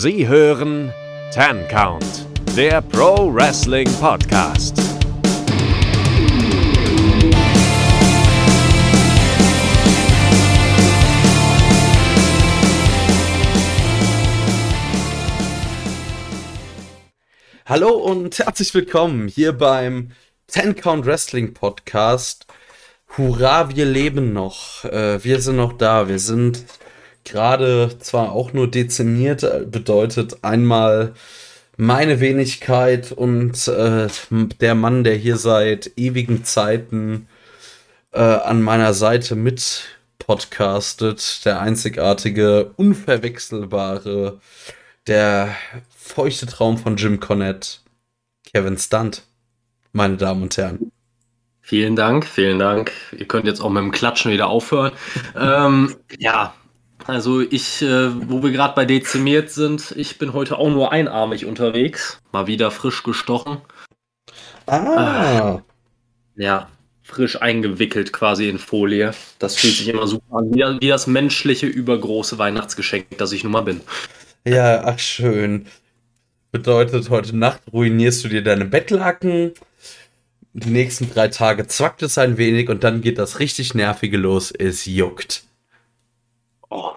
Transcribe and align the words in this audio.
Sie 0.00 0.28
hören 0.28 0.94
Ten 1.32 1.66
Count, 1.66 2.24
der 2.56 2.82
Pro 2.82 3.34
Wrestling 3.34 3.90
Podcast. 3.94 4.80
Hallo 17.66 17.88
und 17.88 18.38
herzlich 18.38 18.72
willkommen 18.72 19.26
hier 19.26 19.52
beim 19.52 20.12
Ten 20.46 20.76
Count 20.76 21.06
Wrestling 21.06 21.54
Podcast. 21.54 22.46
Hurra, 23.16 23.74
wir 23.74 23.84
leben 23.84 24.32
noch. 24.32 24.84
Äh, 24.84 25.24
wir 25.24 25.40
sind 25.40 25.56
noch 25.56 25.72
da. 25.72 26.06
Wir 26.06 26.20
sind 26.20 26.66
gerade 27.28 27.98
zwar 27.98 28.32
auch 28.32 28.52
nur 28.52 28.70
dezimiert, 28.70 29.42
äh, 29.42 29.64
bedeutet 29.66 30.42
einmal 30.42 31.14
meine 31.76 32.20
Wenigkeit 32.20 33.12
und 33.12 33.68
äh, 33.68 34.08
der 34.60 34.74
Mann, 34.74 35.04
der 35.04 35.14
hier 35.14 35.36
seit 35.36 35.92
ewigen 35.96 36.44
Zeiten 36.44 37.28
äh, 38.12 38.20
an 38.20 38.62
meiner 38.62 38.94
Seite 38.94 39.36
mit 39.36 39.84
podcastet, 40.18 41.44
der 41.44 41.60
einzigartige, 41.60 42.72
unverwechselbare, 42.76 44.40
der 45.06 45.54
feuchte 45.96 46.46
Traum 46.46 46.78
von 46.78 46.96
Jim 46.96 47.20
Cornette, 47.20 47.78
Kevin 48.52 48.76
Stunt, 48.76 49.22
meine 49.92 50.16
Damen 50.16 50.42
und 50.42 50.56
Herren. 50.56 50.92
Vielen 51.60 51.96
Dank, 51.96 52.24
vielen 52.26 52.58
Dank. 52.58 52.92
Ihr 53.12 53.28
könnt 53.28 53.46
jetzt 53.46 53.60
auch 53.60 53.68
mit 53.68 53.82
dem 53.82 53.90
Klatschen 53.90 54.32
wieder 54.32 54.48
aufhören. 54.48 54.92
ähm, 55.38 55.94
ja, 56.18 56.54
also 57.06 57.40
ich, 57.40 57.82
äh, 57.82 58.10
wo 58.28 58.42
wir 58.42 58.50
gerade 58.50 58.74
bei 58.74 58.84
dezimiert 58.84 59.50
sind, 59.50 59.94
ich 59.96 60.18
bin 60.18 60.32
heute 60.32 60.58
auch 60.58 60.70
nur 60.70 60.92
einarmig 60.92 61.46
unterwegs. 61.46 62.20
Mal 62.32 62.46
wieder 62.46 62.70
frisch 62.70 63.02
gestochen. 63.02 63.58
Ah. 64.66 65.60
Äh, 66.36 66.42
ja, 66.42 66.68
frisch 67.02 67.40
eingewickelt 67.40 68.12
quasi 68.12 68.48
in 68.48 68.58
Folie. 68.58 69.12
Das 69.38 69.56
fühlt 69.56 69.76
sich 69.76 69.88
immer 69.88 70.06
super 70.06 70.36
an, 70.36 70.52
wie, 70.52 70.62
wie 70.80 70.88
das 70.88 71.06
menschliche 71.06 71.66
übergroße 71.66 72.38
Weihnachtsgeschenk, 72.38 73.06
das 73.16 73.32
ich 73.32 73.42
nun 73.42 73.52
mal 73.52 73.62
bin. 73.62 73.80
Ja, 74.46 74.84
ach 74.84 74.98
schön. 74.98 75.66
Bedeutet, 76.52 77.10
heute 77.10 77.36
Nacht 77.36 77.62
ruinierst 77.72 78.24
du 78.24 78.28
dir 78.28 78.42
deine 78.42 78.64
Bettlaken. 78.64 79.52
Die 80.54 80.70
nächsten 80.70 81.10
drei 81.10 81.28
Tage 81.28 81.66
zwackt 81.66 82.02
es 82.02 82.18
ein 82.18 82.36
wenig 82.36 82.68
und 82.68 82.84
dann 82.84 83.00
geht 83.00 83.18
das 83.18 83.38
richtig 83.38 83.74
Nervige 83.74 84.16
los. 84.16 84.50
Es 84.50 84.86
juckt. 84.86 85.44
Oh, 86.70 86.92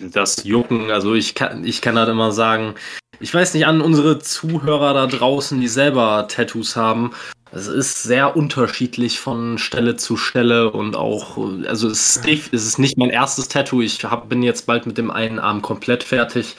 das 0.00 0.44
Jucken, 0.44 0.90
also 0.90 1.14
ich 1.14 1.34
kann, 1.34 1.64
ich 1.64 1.80
kann 1.80 1.98
halt 1.98 2.08
immer 2.08 2.32
sagen, 2.32 2.74
ich 3.18 3.32
weiß 3.32 3.54
nicht 3.54 3.66
an 3.66 3.80
unsere 3.80 4.18
Zuhörer 4.18 4.92
da 4.92 5.06
draußen, 5.06 5.60
die 5.60 5.68
selber 5.68 6.26
Tattoos 6.28 6.76
haben. 6.76 7.12
Es 7.52 7.66
ist 7.66 8.02
sehr 8.02 8.36
unterschiedlich 8.36 9.18
von 9.18 9.56
Stelle 9.56 9.96
zu 9.96 10.16
Stelle 10.16 10.70
und 10.70 10.96
auch, 10.96 11.38
also 11.66 11.88
es 11.88 12.20
ist, 12.52 12.78
nicht 12.78 12.98
mein 12.98 13.08
erstes 13.08 13.48
Tattoo. 13.48 13.80
Ich 13.80 14.04
hab, 14.04 14.28
bin 14.28 14.42
jetzt 14.42 14.66
bald 14.66 14.84
mit 14.84 14.98
dem 14.98 15.10
einen 15.10 15.38
Arm 15.38 15.62
komplett 15.62 16.02
fertig. 16.02 16.56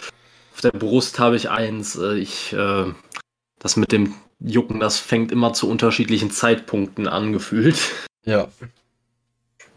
Auf 0.56 0.62
der 0.62 0.72
Brust 0.72 1.20
habe 1.20 1.36
ich 1.36 1.52
eins. 1.52 1.96
Äh, 1.96 2.16
ich, 2.16 2.54
äh, 2.54 2.86
das 3.60 3.76
mit 3.76 3.92
dem 3.92 4.16
Jucken, 4.40 4.80
das 4.80 4.98
fängt 4.98 5.32
immer 5.32 5.54
zu 5.54 5.70
unterschiedlichen 5.70 6.32
Zeitpunkten 6.32 7.08
an, 7.08 7.34
gefühlt. 7.34 7.78
Ja. 8.26 8.48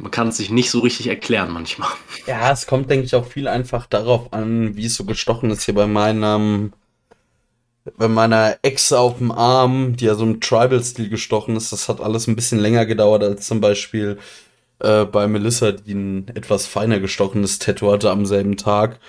Man 0.00 0.10
kann 0.10 0.28
es 0.28 0.38
sich 0.38 0.50
nicht 0.50 0.70
so 0.70 0.80
richtig 0.80 1.08
erklären 1.08 1.52
manchmal. 1.52 1.90
Ja, 2.26 2.50
es 2.50 2.66
kommt, 2.66 2.88
denke 2.88 3.04
ich, 3.04 3.14
auch 3.14 3.26
viel 3.26 3.46
einfach 3.46 3.84
darauf 3.84 4.32
an, 4.32 4.74
wie 4.74 4.86
es 4.86 4.94
so 4.94 5.04
gestochen 5.04 5.50
ist 5.50 5.64
hier 5.64 5.74
bei 5.74 5.86
meinem, 5.86 6.72
bei 7.98 8.08
meiner 8.08 8.56
Ex 8.62 8.94
auf 8.94 9.18
dem 9.18 9.30
Arm, 9.30 9.96
die 9.96 10.06
ja 10.06 10.14
so 10.14 10.24
im 10.24 10.40
Tribal-Stil 10.40 11.10
gestochen 11.10 11.54
ist. 11.54 11.70
Das 11.72 11.90
hat 11.90 12.00
alles 12.00 12.26
ein 12.28 12.36
bisschen 12.36 12.58
länger 12.58 12.86
gedauert 12.86 13.22
als 13.22 13.46
zum 13.46 13.60
Beispiel 13.60 14.18
äh, 14.78 15.04
bei 15.04 15.28
Melissa, 15.28 15.72
die 15.72 15.92
ein 15.92 16.28
etwas 16.28 16.66
feiner 16.66 16.98
gestochenes 16.98 17.58
Tattoo 17.58 17.92
hatte 17.92 18.10
am 18.10 18.24
selben 18.24 18.56
Tag. 18.56 19.00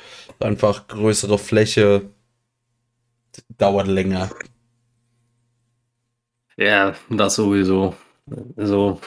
Einfach 0.41 0.87
größere 0.89 1.37
Fläche, 1.37 2.09
dauert 3.57 3.87
länger. 3.87 4.29
Ja, 6.57 6.95
das 7.09 7.35
sowieso. 7.35 7.95
Also, 8.57 8.99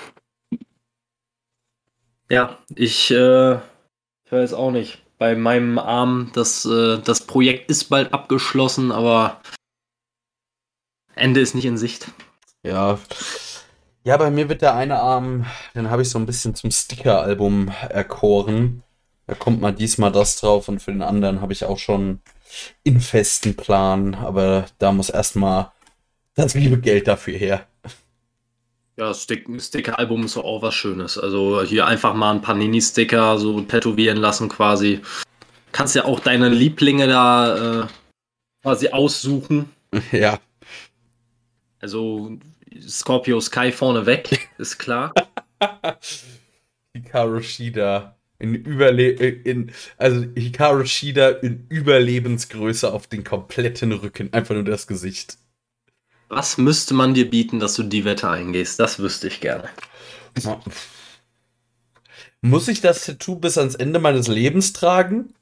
ja, 2.30 2.58
ich, 2.74 3.10
äh, 3.10 3.54
ich 3.54 4.32
weiß 4.32 4.54
auch 4.54 4.70
nicht. 4.70 5.02
Bei 5.18 5.36
meinem 5.36 5.78
Arm, 5.78 6.30
das, 6.34 6.64
äh, 6.64 6.98
das 6.98 7.26
Projekt 7.26 7.70
ist 7.70 7.84
bald 7.84 8.12
abgeschlossen, 8.12 8.92
aber 8.92 9.40
Ende 11.14 11.40
ist 11.40 11.54
nicht 11.54 11.64
in 11.64 11.78
Sicht. 11.78 12.08
Ja. 12.62 12.98
Ja, 14.02 14.16
bei 14.18 14.30
mir 14.30 14.48
wird 14.48 14.60
der 14.60 14.74
eine 14.74 15.00
Arm, 15.00 15.46
den 15.74 15.88
habe 15.88 16.02
ich 16.02 16.10
so 16.10 16.18
ein 16.18 16.26
bisschen 16.26 16.54
zum 16.54 16.70
Sticker-Album 16.70 17.72
erkoren. 17.88 18.82
Da 19.26 19.34
kommt 19.34 19.62
mal 19.62 19.72
diesmal 19.72 20.12
das 20.12 20.36
drauf 20.36 20.68
und 20.68 20.82
für 20.82 20.92
den 20.92 21.00
anderen 21.00 21.40
habe 21.40 21.54
ich 21.54 21.64
auch 21.64 21.78
schon 21.78 22.20
in 22.82 23.00
festen 23.00 23.56
Plan, 23.56 24.14
aber 24.14 24.66
da 24.78 24.92
muss 24.92 25.08
erstmal 25.08 25.72
das 26.34 26.52
liebe 26.54 26.78
Geld 26.78 27.08
dafür 27.08 27.38
her. 27.38 27.66
Ja, 28.96 29.12
Stick 29.12 29.48
Sticker-Album 29.60 30.24
ist 30.24 30.36
auch 30.36 30.62
was 30.62 30.74
Schönes. 30.74 31.18
Also 31.18 31.62
hier 31.62 31.86
einfach 31.86 32.14
mal 32.14 32.30
ein 32.30 32.40
paar 32.40 32.54
Panini-Sticker 32.54 33.38
so 33.38 33.60
tätowieren 33.62 34.18
lassen 34.18 34.48
quasi. 34.48 35.00
Kannst 35.72 35.96
ja 35.96 36.04
auch 36.04 36.20
deine 36.20 36.48
Lieblinge 36.48 37.08
da 37.08 37.82
äh, 37.82 37.86
quasi 38.62 38.88
aussuchen. 38.88 39.70
Ja. 40.10 40.40
Also 41.78 42.36
Scorpio 42.80 43.40
Sky 43.40 43.70
vorne 43.70 44.06
weg, 44.06 44.48
ist 44.58 44.78
klar. 44.78 45.12
Hikaru 46.94 47.40
Shida 47.42 48.16
in 48.40 48.54
Überle 48.54 49.10
in 49.10 49.70
also 49.96 50.24
Hikaru 50.34 50.84
Shida 50.84 51.28
in 51.28 51.66
Überlebensgröße 51.68 52.92
auf 52.92 53.06
den 53.06 53.22
kompletten 53.22 53.92
Rücken, 53.92 54.32
einfach 54.32 54.54
nur 54.54 54.64
das 54.64 54.88
Gesicht. 54.88 55.38
Was 56.28 56.58
müsste 56.58 56.94
man 56.94 57.14
dir 57.14 57.28
bieten, 57.28 57.60
dass 57.60 57.74
du 57.74 57.82
die 57.82 58.04
Wette 58.04 58.28
eingehst? 58.28 58.80
Das 58.80 58.98
wüsste 58.98 59.28
ich 59.28 59.40
gerne. 59.40 59.68
Muss 62.40 62.68
ich 62.68 62.80
das 62.80 63.04
Tattoo 63.04 63.36
bis 63.36 63.56
ans 63.58 63.74
Ende 63.74 63.98
meines 63.98 64.28
Lebens 64.28 64.72
tragen? 64.72 65.34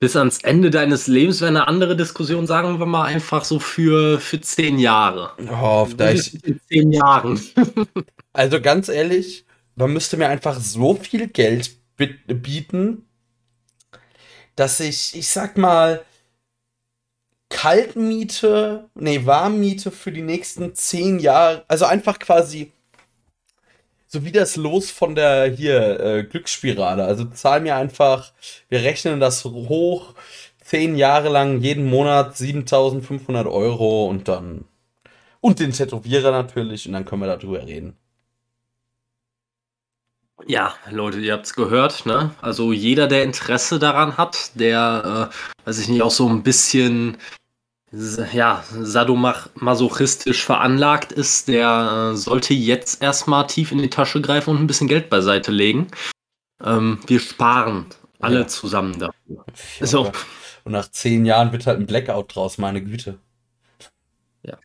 Bis 0.00 0.16
ans 0.16 0.38
Ende 0.42 0.70
deines 0.70 1.06
Lebens 1.06 1.40
wäre 1.40 1.48
eine 1.48 1.66
andere 1.66 1.96
Diskussion, 1.96 2.46
sagen 2.46 2.78
wir 2.78 2.84
mal 2.84 3.04
einfach 3.04 3.44
so 3.44 3.58
für, 3.58 4.20
für 4.20 4.40
zehn 4.40 4.78
Jahre. 4.78 5.32
Oh, 5.50 5.88
ich, 6.12 6.44
in 6.44 6.60
zehn 6.68 6.92
Jahren. 6.92 7.40
also 8.34 8.60
ganz 8.60 8.88
ehrlich, 8.88 9.46
man 9.76 9.92
müsste 9.92 10.16
mir 10.16 10.28
einfach 10.28 10.60
so 10.60 10.94
viel 10.94 11.28
Geld 11.28 11.76
bieten, 11.96 13.06
dass 14.56 14.80
ich, 14.80 15.16
ich 15.16 15.28
sag 15.28 15.56
mal, 15.56 16.04
Kaltmiete, 17.54 18.90
nee, 18.94 19.24
Warmmiete 19.24 19.92
für 19.92 20.10
die 20.10 20.22
nächsten 20.22 20.74
zehn 20.74 21.20
Jahre, 21.20 21.64
also 21.68 21.84
einfach 21.84 22.18
quasi 22.18 22.72
so 24.08 24.24
wie 24.24 24.32
das 24.32 24.56
Los 24.56 24.90
von 24.90 25.14
der 25.14 25.50
hier 25.50 26.00
äh, 26.00 26.24
Glücksspirale. 26.24 27.04
Also 27.04 27.24
zahl 27.26 27.60
mir 27.60 27.76
einfach, 27.76 28.32
wir 28.68 28.82
rechnen 28.82 29.20
das 29.20 29.44
hoch, 29.44 30.14
zehn 30.64 30.96
Jahre 30.96 31.28
lang 31.28 31.60
jeden 31.60 31.84
Monat 31.86 32.36
7500 32.36 33.46
Euro 33.46 34.06
und 34.08 34.28
dann 34.28 34.64
und 35.40 35.60
den 35.60 35.72
Tätowierer 35.72 36.32
natürlich 36.32 36.86
und 36.86 36.92
dann 36.94 37.04
können 37.04 37.22
wir 37.22 37.36
darüber 37.36 37.64
reden. 37.64 37.96
Ja, 40.46 40.74
Leute, 40.90 41.20
ihr 41.20 41.32
habt's 41.32 41.54
gehört, 41.54 42.04
ne? 42.04 42.34
Also 42.42 42.72
jeder, 42.72 43.06
der 43.06 43.22
Interesse 43.22 43.78
daran 43.78 44.16
hat, 44.16 44.50
der, 44.58 45.30
äh, 45.30 45.66
weiß 45.66 45.78
ich 45.78 45.88
nicht, 45.88 46.02
auch 46.02 46.10
so 46.10 46.28
ein 46.28 46.42
bisschen 46.42 47.16
ja, 48.32 48.64
sadomasochistisch 48.70 50.44
veranlagt 50.44 51.12
ist, 51.12 51.48
der 51.48 52.12
äh, 52.12 52.16
sollte 52.16 52.54
jetzt 52.54 53.02
erstmal 53.02 53.46
tief 53.46 53.72
in 53.72 53.78
die 53.78 53.90
Tasche 53.90 54.20
greifen 54.20 54.50
und 54.50 54.60
ein 54.60 54.66
bisschen 54.66 54.88
Geld 54.88 55.10
beiseite 55.10 55.52
legen. 55.52 55.88
Ähm, 56.62 56.98
wir 57.06 57.20
sparen 57.20 57.86
alle 58.20 58.40
ja. 58.40 58.46
zusammen 58.46 58.98
dafür. 58.98 59.44
Ja, 59.80 59.86
so. 59.86 60.12
Und 60.64 60.72
nach 60.72 60.90
zehn 60.90 61.26
Jahren 61.26 61.52
wird 61.52 61.66
halt 61.66 61.78
ein 61.78 61.86
Blackout 61.86 62.34
draus, 62.34 62.58
meine 62.58 62.82
Güte. 62.82 63.18
Ja. 64.42 64.58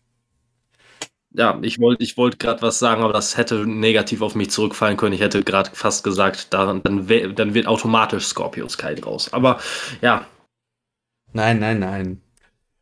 Ja, 1.31 1.59
ich 1.61 1.79
wollte 1.79 2.03
ich 2.03 2.15
wollt 2.17 2.39
gerade 2.39 2.61
was 2.61 2.79
sagen, 2.79 3.03
aber 3.03 3.13
das 3.13 3.37
hätte 3.37 3.67
negativ 3.67 4.21
auf 4.21 4.33
mich 4.33 4.49
zurückfallen 4.49 4.97
können. 4.97 5.13
Ich 5.13 5.21
hätte 5.21 5.43
gerade 5.43 5.71
fast 5.73 6.03
gesagt, 6.03 6.53
dann, 6.53 6.81
dann, 6.83 7.35
dann 7.35 7.53
wird 7.53 7.67
automatisch 7.67 8.25
Scorpio 8.25 8.67
Sky 8.69 8.95
draus. 8.95 9.33
Aber 9.33 9.59
ja. 10.01 10.25
Nein, 11.33 11.59
nein, 11.59 11.79
nein. 11.79 12.21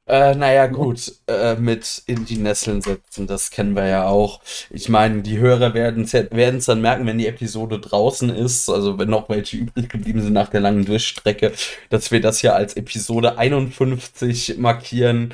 Äh, 0.08 0.36
naja, 0.36 0.68
gut, 0.68 1.14
äh, 1.28 1.56
mit 1.56 2.02
in 2.06 2.24
die 2.24 2.38
Nesseln 2.38 2.82
setzen, 2.82 3.28
das 3.28 3.52
kennen 3.52 3.76
wir 3.76 3.88
ja 3.88 4.08
auch. 4.08 4.40
Ich 4.70 4.88
meine, 4.88 5.22
die 5.22 5.38
Hörer 5.38 5.74
werden 5.74 6.04
es 6.06 6.66
dann 6.66 6.82
merken, 6.82 7.06
wenn 7.06 7.18
die 7.18 7.28
Episode 7.28 7.78
draußen 7.80 8.30
ist, 8.30 8.70
also 8.70 8.98
wenn 8.98 9.10
noch 9.10 9.28
welche 9.28 9.58
übrig 9.58 9.90
geblieben 9.90 10.22
sind 10.22 10.32
nach 10.32 10.48
der 10.48 10.62
langen 10.62 10.86
Durchstrecke, 10.86 11.52
dass 11.90 12.12
wir 12.12 12.22
das 12.22 12.42
ja 12.42 12.54
als 12.54 12.76
Episode 12.76 13.38
51 13.38 14.58
markieren. 14.58 15.34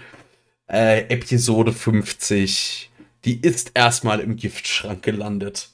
Äh, 0.67 1.01
Episode 1.09 1.71
50, 1.71 2.89
die 3.25 3.39
ist 3.41 3.71
erstmal 3.75 4.21
im 4.21 4.37
Giftschrank 4.37 5.03
gelandet. 5.03 5.69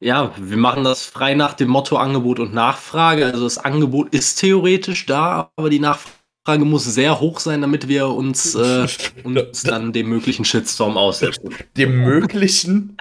Ja, 0.00 0.34
wir 0.36 0.58
machen 0.58 0.84
das 0.84 1.06
frei 1.06 1.34
nach 1.34 1.54
dem 1.54 1.68
Motto 1.70 1.96
Angebot 1.96 2.38
und 2.38 2.52
Nachfrage. 2.52 3.24
Also 3.24 3.44
das 3.44 3.56
Angebot 3.56 4.12
ist 4.12 4.40
theoretisch 4.40 5.06
da, 5.06 5.50
aber 5.56 5.70
die 5.70 5.80
Nachfrage 5.80 6.23
Frage 6.44 6.64
muss 6.64 6.84
sehr 6.84 7.20
hoch 7.20 7.40
sein, 7.40 7.62
damit 7.62 7.88
wir 7.88 8.08
uns, 8.08 8.54
äh, 8.54 8.86
uns 9.22 9.62
dann 9.62 9.92
dem 9.92 10.08
möglichen 10.08 10.44
Shitstorm 10.44 10.96
aussetzen. 10.96 11.54
Dem 11.76 12.02
möglichen? 12.02 12.96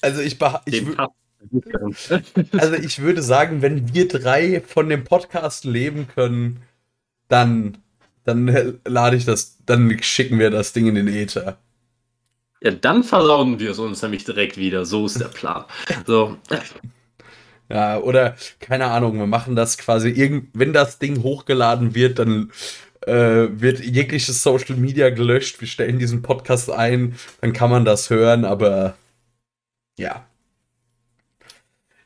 Also 0.00 0.20
ich, 0.20 0.36
ich 0.66 0.84
also 2.52 2.74
ich 2.74 2.98
würde 3.00 3.22
sagen, 3.22 3.62
wenn 3.62 3.94
wir 3.94 4.08
drei 4.08 4.60
von 4.60 4.88
dem 4.88 5.04
Podcast 5.04 5.64
leben 5.64 6.08
können, 6.08 6.62
dann, 7.28 7.78
dann 8.24 8.78
lade 8.84 9.16
ich 9.16 9.24
das, 9.24 9.58
dann 9.64 10.02
schicken 10.02 10.38
wir 10.38 10.50
das 10.50 10.72
Ding 10.74 10.86
in 10.88 10.94
den 10.94 11.08
Äther. 11.08 11.58
Ja, 12.60 12.70
dann 12.70 13.02
versauen 13.02 13.58
wir 13.58 13.70
es 13.70 13.78
uns 13.78 14.02
nämlich 14.02 14.24
direkt 14.24 14.56
wieder. 14.56 14.84
So 14.84 15.06
ist 15.06 15.20
der 15.20 15.28
Plan. 15.28 15.64
So. 16.06 16.38
Ja, 17.70 17.98
oder 17.98 18.36
keine 18.60 18.86
Ahnung, 18.86 19.18
wir 19.18 19.26
machen 19.26 19.56
das 19.56 19.78
quasi, 19.78 20.10
irgend, 20.10 20.50
wenn 20.52 20.72
das 20.72 20.98
Ding 20.98 21.22
hochgeladen 21.22 21.94
wird, 21.94 22.18
dann 22.18 22.52
äh, 23.06 23.48
wird 23.50 23.80
jegliches 23.80 24.42
Social 24.42 24.76
Media 24.76 25.10
gelöscht. 25.10 25.60
Wir 25.60 25.68
stellen 25.68 25.98
diesen 25.98 26.22
Podcast 26.22 26.70
ein, 26.70 27.16
dann 27.40 27.52
kann 27.52 27.70
man 27.70 27.84
das 27.84 28.10
hören, 28.10 28.44
aber 28.44 28.96
ja. 29.98 30.26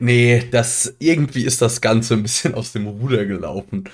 Nee, 0.01 0.49
das 0.51 0.95
irgendwie 1.01 1.45
ist 1.45 1.61
das 1.63 1.81
Ganze 1.81 2.15
ein 2.15 2.23
bisschen 2.23 2.55
aus 2.55 2.73
dem 2.73 2.87
Ruder 2.87 3.25
gelaufen. 3.27 3.89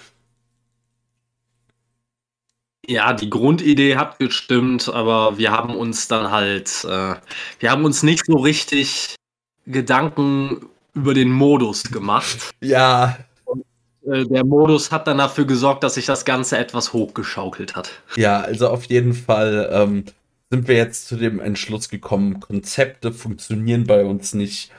Ja, 2.87 3.15
die 3.15 3.31
Grundidee 3.31 3.97
hat 3.97 4.19
gestimmt, 4.19 4.91
aber 4.91 5.39
wir 5.39 5.53
haben 5.53 5.75
uns 5.75 6.07
dann 6.07 6.31
halt, 6.31 6.85
äh, 6.85 7.15
wir 7.59 7.71
haben 7.71 7.85
uns 7.85 8.03
nicht 8.03 8.27
so 8.27 8.37
richtig 8.37 9.17
Gedanken 9.67 10.67
über 10.95 11.15
den 11.15 11.31
Modus 11.31 11.85
gemacht. 11.85 12.51
Ja. 12.61 13.19
Und, 13.45 13.65
äh, 14.07 14.25
der 14.25 14.45
Modus 14.45 14.91
hat 14.91 15.07
dann 15.07 15.19
dafür 15.19 15.45
gesorgt, 15.45 15.83
dass 15.83 15.95
sich 15.95 16.07
das 16.07 16.25
Ganze 16.25 16.59
etwas 16.59 16.93
hochgeschaukelt 16.93 17.77
hat. 17.77 17.91
Ja, 18.17 18.41
also 18.41 18.69
auf 18.69 18.85
jeden 18.85 19.13
Fall 19.13 19.69
ähm, 19.73 20.05
sind 20.51 20.69
wir 20.69 20.77
jetzt 20.77 21.09
zu 21.09 21.17
dem 21.17 21.41
Entschluss 21.41 21.89
gekommen, 21.89 22.41
Konzepte 22.41 23.13
funktionieren 23.13 23.85
bei 23.85 24.05
uns 24.05 24.35
nicht. 24.35 24.71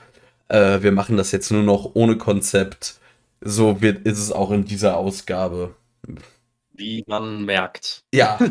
Äh, 0.48 0.82
wir 0.82 0.92
machen 0.92 1.18
das 1.18 1.32
jetzt 1.32 1.52
nur 1.52 1.64
noch 1.64 1.92
ohne 1.94 2.18
Konzept. 2.18 3.00
So 3.42 3.82
wird, 3.82 4.06
ist 4.06 4.20
es 4.20 4.32
auch 4.32 4.52
in 4.52 4.66
dieser 4.66 4.98
Ausgabe. 4.98 5.76
Wie 6.74 7.04
man 7.08 7.46
merkt. 7.46 8.04
Ja. 8.14 8.40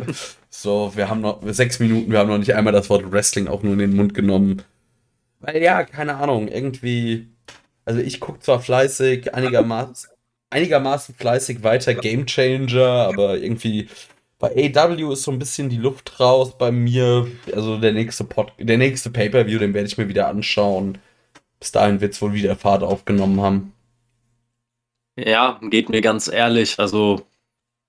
So, 0.56 0.92
wir 0.94 1.10
haben 1.10 1.20
noch 1.20 1.40
sechs 1.46 1.80
Minuten, 1.80 2.12
wir 2.12 2.20
haben 2.20 2.28
noch 2.28 2.38
nicht 2.38 2.54
einmal 2.54 2.72
das 2.72 2.88
Wort 2.88 3.10
Wrestling 3.10 3.48
auch 3.48 3.64
nur 3.64 3.72
in 3.72 3.80
den 3.80 3.96
Mund 3.96 4.14
genommen. 4.14 4.62
Weil 5.40 5.60
ja, 5.60 5.82
keine 5.82 6.14
Ahnung, 6.14 6.46
irgendwie 6.46 7.33
also 7.84 8.00
ich 8.00 8.20
gucke 8.20 8.40
zwar 8.40 8.60
fleißig, 8.60 9.34
einigermaßen, 9.34 10.10
einigermaßen 10.50 11.14
fleißig 11.14 11.62
weiter 11.62 11.94
Game 11.94 12.26
Changer, 12.26 13.08
aber 13.08 13.38
irgendwie 13.38 13.88
bei 14.38 14.50
AW 14.74 15.12
ist 15.12 15.22
so 15.22 15.30
ein 15.30 15.38
bisschen 15.38 15.68
die 15.68 15.76
Luft 15.76 16.20
raus 16.20 16.56
bei 16.58 16.70
mir. 16.70 17.26
Also 17.54 17.78
der 17.78 17.92
nächste 17.92 18.24
Pod 18.24 18.52
der 18.58 18.78
nächste 18.78 19.10
Pay-Per-View, 19.10 19.58
den 19.58 19.74
werde 19.74 19.86
ich 19.86 19.98
mir 19.98 20.08
wieder 20.08 20.28
anschauen. 20.28 20.98
Bis 21.60 21.72
dahin 21.72 22.00
wird 22.00 22.12
es 22.12 22.22
wohl 22.22 22.34
wieder 22.34 22.56
Fahrt 22.56 22.82
aufgenommen 22.82 23.40
haben. 23.40 23.72
Ja, 25.16 25.60
geht 25.62 25.88
mir 25.88 26.00
ganz 26.00 26.28
ehrlich. 26.28 26.78
Also 26.78 27.22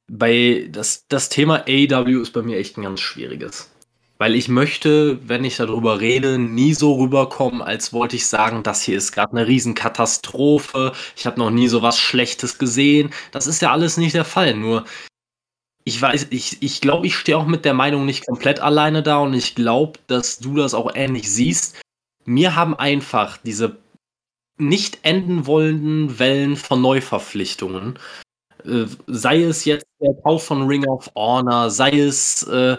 bei 0.07 0.67
das, 0.71 1.07
das 1.07 1.29
Thema 1.29 1.65
AW 1.67 2.21
ist 2.21 2.31
bei 2.31 2.41
mir 2.41 2.57
echt 2.57 2.77
ein 2.77 2.83
ganz 2.83 3.01
schwieriges. 3.01 3.71
Weil 4.17 4.35
ich 4.35 4.47
möchte, 4.47 5.19
wenn 5.27 5.43
ich 5.43 5.57
darüber 5.57 5.99
rede, 5.99 6.37
nie 6.37 6.73
so 6.73 6.93
rüberkommen, 6.93 7.61
als 7.61 7.91
wollte 7.91 8.15
ich 8.15 8.27
sagen, 8.27 8.63
das 8.63 8.81
hier 8.81 8.97
ist 8.97 9.11
gerade 9.11 9.33
eine 9.33 9.47
Riesenkatastrophe. 9.47 10.93
Ich 11.17 11.25
habe 11.25 11.39
noch 11.39 11.49
nie 11.49 11.67
so 11.67 11.81
was 11.81 11.97
Schlechtes 11.99 12.57
gesehen. 12.57 13.11
Das 13.31 13.45
ist 13.45 13.61
ja 13.61 13.71
alles 13.71 13.97
nicht 13.97 14.15
der 14.15 14.23
Fall. 14.23 14.53
Nur 14.53 14.85
ich 15.83 16.01
weiß, 16.01 16.27
ich, 16.31 16.61
ich 16.61 16.81
glaube, 16.81 17.07
ich 17.07 17.15
stehe 17.15 17.37
auch 17.37 17.45
mit 17.45 17.63
der 17.63 17.75
Meinung 17.75 18.05
nicht 18.05 18.25
komplett 18.25 18.59
alleine 18.59 19.03
da 19.03 19.17
und 19.19 19.33
ich 19.33 19.53
glaube, 19.53 19.99
dass 20.07 20.39
du 20.39 20.55
das 20.55 20.73
auch 20.73 20.95
ähnlich 20.95 21.31
siehst. 21.31 21.79
Mir 22.25 22.55
haben 22.55 22.73
einfach 22.73 23.37
diese 23.37 23.77
nicht 24.57 24.99
enden 25.03 25.45
wollenden 25.45 26.17
Wellen 26.17 26.55
von 26.55 26.81
Neuverpflichtungen, 26.81 27.99
äh, 28.63 28.85
sei 29.05 29.43
es 29.43 29.65
jetzt 29.65 29.85
der 29.99 30.13
Kauf 30.23 30.45
von 30.45 30.63
Ring 30.63 30.87
of 30.87 31.11
Honor, 31.15 31.69
sei 31.69 31.91
es 31.99 32.43
äh, 32.43 32.77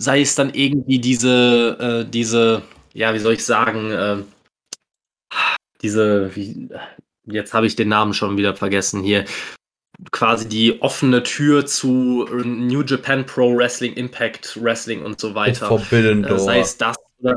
sei 0.00 0.22
es 0.22 0.34
dann 0.34 0.52
irgendwie 0.54 0.98
diese, 0.98 1.76
äh, 2.06 2.10
diese, 2.10 2.62
ja, 2.94 3.12
wie 3.14 3.18
soll 3.18 3.34
ich 3.34 3.44
sagen, 3.44 3.90
äh, 3.90 4.16
diese, 5.82 6.34
wie, 6.34 6.70
jetzt 7.26 7.52
habe 7.52 7.66
ich 7.66 7.76
den 7.76 7.88
Namen 7.88 8.14
schon 8.14 8.38
wieder 8.38 8.56
vergessen 8.56 9.02
hier, 9.02 9.26
quasi 10.10 10.48
die 10.48 10.80
offene 10.80 11.22
Tür 11.22 11.66
zu 11.66 12.26
New 12.32 12.82
Japan 12.82 13.26
Pro 13.26 13.54
Wrestling, 13.54 13.92
Impact 13.92 14.58
Wrestling 14.62 15.04
und 15.04 15.20
so 15.20 15.34
weiter. 15.34 15.66
Forbidden 15.66 16.24
äh, 16.24 16.28
Door. 16.28 16.38
Sei 16.38 16.60
es 16.60 16.78
das 16.78 16.96
oder 17.18 17.36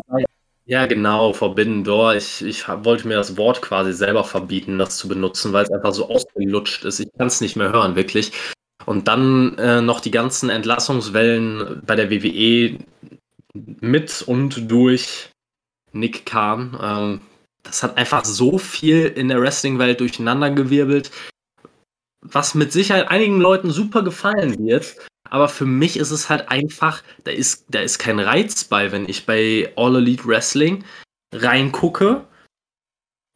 ja, 0.66 0.86
genau, 0.86 1.34
Forbidden 1.34 1.84
Door. 1.84 2.16
Ich, 2.16 2.42
ich 2.42 2.66
wollte 2.70 3.10
mir 3.10 3.16
das 3.16 3.36
Wort 3.36 3.62
quasi 3.62 3.92
selber 3.92 4.24
verbieten, 4.24 4.78
das 4.78 4.98
zu 4.98 5.10
benutzen, 5.10 5.52
weil 5.52 5.66
es 5.66 5.72
einfach 5.72 5.92
so 5.92 6.10
ausgelutscht 6.10 6.86
ist. 6.86 7.02
Ich 7.02 7.10
kann 7.18 7.28
es 7.28 7.42
nicht 7.42 7.58
mehr 7.58 7.74
hören, 7.74 7.98
wirklich. 7.98 8.32
Und 8.86 9.08
dann 9.08 9.58
äh, 9.58 9.82
noch 9.82 10.00
die 10.00 10.12
ganzen 10.12 10.50
Entlassungswellen 10.50 11.82
bei 11.86 11.96
der 11.96 12.10
WWE 12.10 12.78
mit 13.54 14.22
und 14.24 14.70
durch 14.72 15.30
Nick 15.92 16.26
Khan. 16.26 16.78
Ähm, 16.82 17.22
das 17.64 17.84
hat 17.84 17.98
einfach 17.98 18.26
so 18.26 18.58
viel 18.58 19.06
in 19.06 19.30
der 19.30 19.40
Wrestling-Welt 19.42 20.00
durcheinandergewirbelt, 20.02 21.12
was 22.22 22.56
mit 22.56 22.74
Sicherheit 22.74 23.10
einigen 23.10 23.40
Leuten 23.40 23.72
super 23.72 24.04
gefallen 24.04 24.58
wird. 24.60 24.98
Aber 25.30 25.48
für 25.48 25.66
mich 25.66 25.98
ist 25.98 26.12
es 26.12 26.30
halt 26.30 26.50
einfach, 26.50 27.02
da 27.24 27.32
ist, 27.32 27.66
da 27.70 27.80
ist 27.80 27.98
kein 27.98 28.20
Reiz 28.20 28.66
bei, 28.66 28.92
wenn 28.92 29.08
ich 29.08 29.26
bei 29.26 29.72
All 29.76 29.96
Elite 29.96 30.26
Wrestling 30.26 30.84
reingucke 31.34 32.26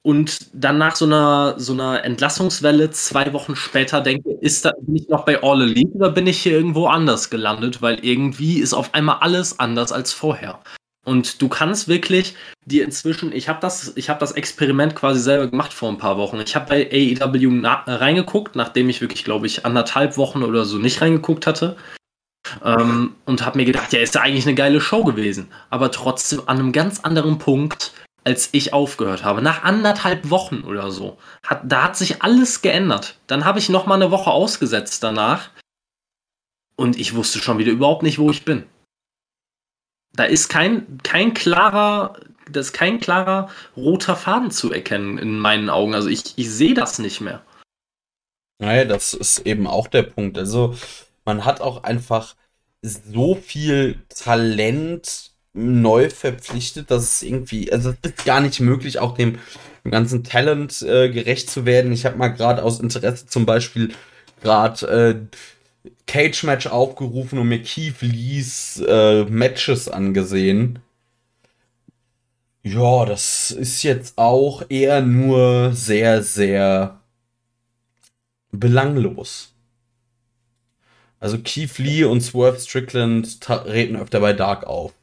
und 0.07 0.37
dann 0.53 0.77
nach 0.77 0.95
so 0.95 1.03
einer, 1.03 1.55
so 1.57 1.73
einer 1.73 2.05
Entlassungswelle 2.05 2.91
zwei 2.91 3.33
Wochen 3.33 3.57
später 3.57 3.99
denke, 3.99 4.37
ist 4.39 4.63
da, 4.63 4.71
bin 4.79 4.95
ich 4.95 5.09
noch 5.09 5.25
bei 5.25 5.43
All 5.43 5.61
Elite 5.61 5.97
oder 5.97 6.11
bin 6.11 6.27
ich 6.27 6.37
hier 6.39 6.53
irgendwo 6.53 6.87
anders 6.87 7.29
gelandet? 7.29 7.81
Weil 7.81 7.99
irgendwie 8.05 8.59
ist 8.59 8.73
auf 8.73 8.93
einmal 8.93 9.17
alles 9.19 9.59
anders 9.59 9.91
als 9.91 10.13
vorher. 10.13 10.61
Und 11.03 11.41
du 11.41 11.49
kannst 11.49 11.89
wirklich 11.89 12.35
dir 12.63 12.85
inzwischen, 12.85 13.33
ich 13.33 13.49
habe 13.49 13.59
das, 13.59 13.95
hab 13.97 14.19
das 14.19 14.31
Experiment 14.31 14.95
quasi 14.95 15.19
selber 15.19 15.49
gemacht 15.49 15.73
vor 15.73 15.89
ein 15.89 15.97
paar 15.97 16.17
Wochen. 16.17 16.39
Ich 16.39 16.55
habe 16.55 16.69
bei 16.69 16.89
AEW 16.89 17.51
na, 17.51 17.83
reingeguckt, 17.85 18.55
nachdem 18.55 18.87
ich 18.87 19.01
wirklich, 19.01 19.25
glaube 19.25 19.45
ich, 19.45 19.65
anderthalb 19.65 20.15
Wochen 20.15 20.41
oder 20.41 20.63
so 20.63 20.77
nicht 20.77 21.01
reingeguckt 21.01 21.45
hatte. 21.45 21.75
Ähm, 22.63 23.15
und 23.25 23.45
habe 23.45 23.57
mir 23.57 23.65
gedacht, 23.65 23.91
ja, 23.91 23.99
ist 23.99 24.15
ja 24.15 24.21
eigentlich 24.21 24.47
eine 24.47 24.55
geile 24.55 24.79
Show 24.79 25.03
gewesen. 25.03 25.49
Aber 25.69 25.91
trotzdem 25.91 26.43
an 26.45 26.59
einem 26.59 26.71
ganz 26.71 27.01
anderen 27.01 27.39
Punkt 27.39 27.91
als 28.27 28.49
ich 28.51 28.73
aufgehört 28.73 29.23
habe. 29.23 29.41
Nach 29.41 29.63
anderthalb 29.63 30.29
Wochen 30.29 30.63
oder 30.63 30.91
so. 30.91 31.17
Hat, 31.43 31.61
da 31.63 31.83
hat 31.83 31.95
sich 31.95 32.23
alles 32.23 32.61
geändert. 32.61 33.17
Dann 33.25 33.45
habe 33.45 33.57
ich 33.57 33.69
noch 33.69 33.85
mal 33.85 33.95
eine 33.95 34.11
Woche 34.11 34.31
ausgesetzt 34.31 35.01
danach. 35.01 35.49
Und 36.75 36.99
ich 36.99 37.15
wusste 37.15 37.39
schon 37.39 37.57
wieder 37.57 37.71
überhaupt 37.71 38.03
nicht, 38.03 38.19
wo 38.19 38.29
ich 38.29 38.43
bin. 38.43 38.65
Da 40.11 40.25
ist 40.25 40.49
kein, 40.49 40.97
kein 41.03 41.33
klarer, 41.33 42.19
das 42.51 42.73
kein 42.73 42.99
klarer 42.99 43.49
roter 43.77 44.17
Faden 44.17 44.51
zu 44.51 44.73
erkennen 44.73 45.17
in 45.17 45.39
meinen 45.39 45.69
Augen. 45.69 45.95
Also 45.95 46.09
ich, 46.09 46.37
ich 46.37 46.51
sehe 46.51 46.73
das 46.73 46.99
nicht 46.99 47.21
mehr. 47.21 47.41
Naja, 48.59 48.83
das 48.83 49.13
ist 49.13 49.39
eben 49.47 49.67
auch 49.67 49.87
der 49.87 50.03
Punkt. 50.03 50.37
Also 50.37 50.75
man 51.23 51.45
hat 51.45 51.61
auch 51.61 51.83
einfach 51.85 52.35
so 52.81 53.35
viel 53.35 54.03
Talent 54.09 55.31
neu 55.53 56.09
verpflichtet, 56.09 56.91
dass 56.91 57.03
es 57.03 57.21
irgendwie, 57.23 57.71
also 57.71 57.93
es 58.01 58.11
ist 58.11 58.25
gar 58.25 58.41
nicht 58.41 58.59
möglich, 58.59 58.99
auch 58.99 59.15
dem, 59.15 59.39
dem 59.83 59.91
ganzen 59.91 60.23
Talent 60.23 60.81
äh, 60.81 61.09
gerecht 61.09 61.49
zu 61.49 61.65
werden. 61.65 61.91
Ich 61.91 62.05
habe 62.05 62.17
mal 62.17 62.29
gerade 62.29 62.63
aus 62.63 62.79
Interesse 62.79 63.27
zum 63.27 63.45
Beispiel 63.45 63.93
gerade 64.41 64.87
äh, 64.87 65.89
Cage-Match 66.05 66.67
aufgerufen 66.67 67.39
und 67.39 67.47
mir 67.47 67.61
Keith 67.61 68.01
Lees 68.01 68.81
äh, 68.87 69.23
Matches 69.25 69.89
angesehen. 69.89 70.79
Ja, 72.63 73.05
das 73.05 73.51
ist 73.51 73.83
jetzt 73.83 74.17
auch 74.17 74.63
eher 74.69 75.01
nur 75.01 75.73
sehr, 75.73 76.21
sehr 76.21 76.99
belanglos. 78.51 79.53
Also 81.19 81.37
Keith 81.39 81.77
Lee 81.77 82.03
und 82.03 82.21
Swerve 82.21 82.59
Strickland 82.59 83.41
treten 83.41 83.95
öfter 83.95 84.19
bei 84.19 84.33
Dark 84.33 84.65
auf. 84.65 84.93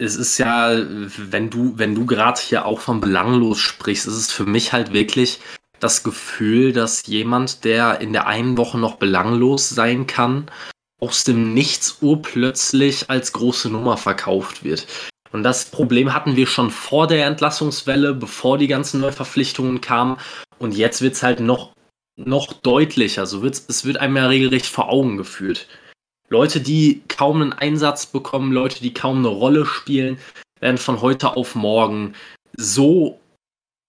Es 0.00 0.14
ist 0.14 0.38
ja, 0.38 0.76
wenn 0.78 1.50
du, 1.50 1.72
wenn 1.76 1.96
du 1.96 2.06
gerade 2.06 2.40
hier 2.40 2.66
auch 2.66 2.78
von 2.78 3.00
belanglos 3.00 3.58
sprichst, 3.58 4.06
ist 4.06 4.14
es 4.14 4.32
für 4.32 4.46
mich 4.46 4.72
halt 4.72 4.92
wirklich 4.92 5.40
das 5.80 6.04
Gefühl, 6.04 6.72
dass 6.72 7.06
jemand, 7.06 7.64
der 7.64 8.00
in 8.00 8.12
der 8.12 8.26
einen 8.28 8.56
Woche 8.56 8.78
noch 8.78 8.96
belanglos 8.96 9.68
sein 9.68 10.06
kann, 10.06 10.50
aus 11.00 11.24
dem 11.24 11.52
Nichts 11.52 11.98
urplötzlich 12.00 13.10
als 13.10 13.32
große 13.32 13.70
Nummer 13.70 13.96
verkauft 13.96 14.64
wird. 14.64 14.86
Und 15.32 15.42
das 15.42 15.66
Problem 15.66 16.14
hatten 16.14 16.36
wir 16.36 16.46
schon 16.46 16.70
vor 16.70 17.06
der 17.06 17.26
Entlassungswelle, 17.26 18.14
bevor 18.14 18.56
die 18.56 18.66
ganzen 18.66 19.00
Neuverpflichtungen 19.00 19.80
kamen. 19.80 20.16
Und 20.58 20.76
jetzt 20.76 21.02
wird 21.02 21.14
es 21.14 21.22
halt 21.22 21.40
noch, 21.40 21.72
noch 22.16 22.52
deutlicher. 22.52 23.26
So 23.26 23.42
wird's, 23.42 23.64
es 23.68 23.84
wird 23.84 23.98
einem 23.98 24.16
ja 24.16 24.26
regelrecht 24.26 24.66
vor 24.66 24.90
Augen 24.90 25.16
geführt. 25.16 25.66
Leute, 26.30 26.60
die 26.60 27.02
kaum 27.08 27.40
einen 27.40 27.52
Einsatz 27.52 28.06
bekommen, 28.06 28.52
Leute, 28.52 28.80
die 28.80 28.92
kaum 28.92 29.18
eine 29.18 29.28
Rolle 29.28 29.64
spielen, 29.64 30.18
werden 30.60 30.78
von 30.78 31.00
heute 31.00 31.36
auf 31.36 31.54
morgen 31.54 32.14
so 32.56 33.18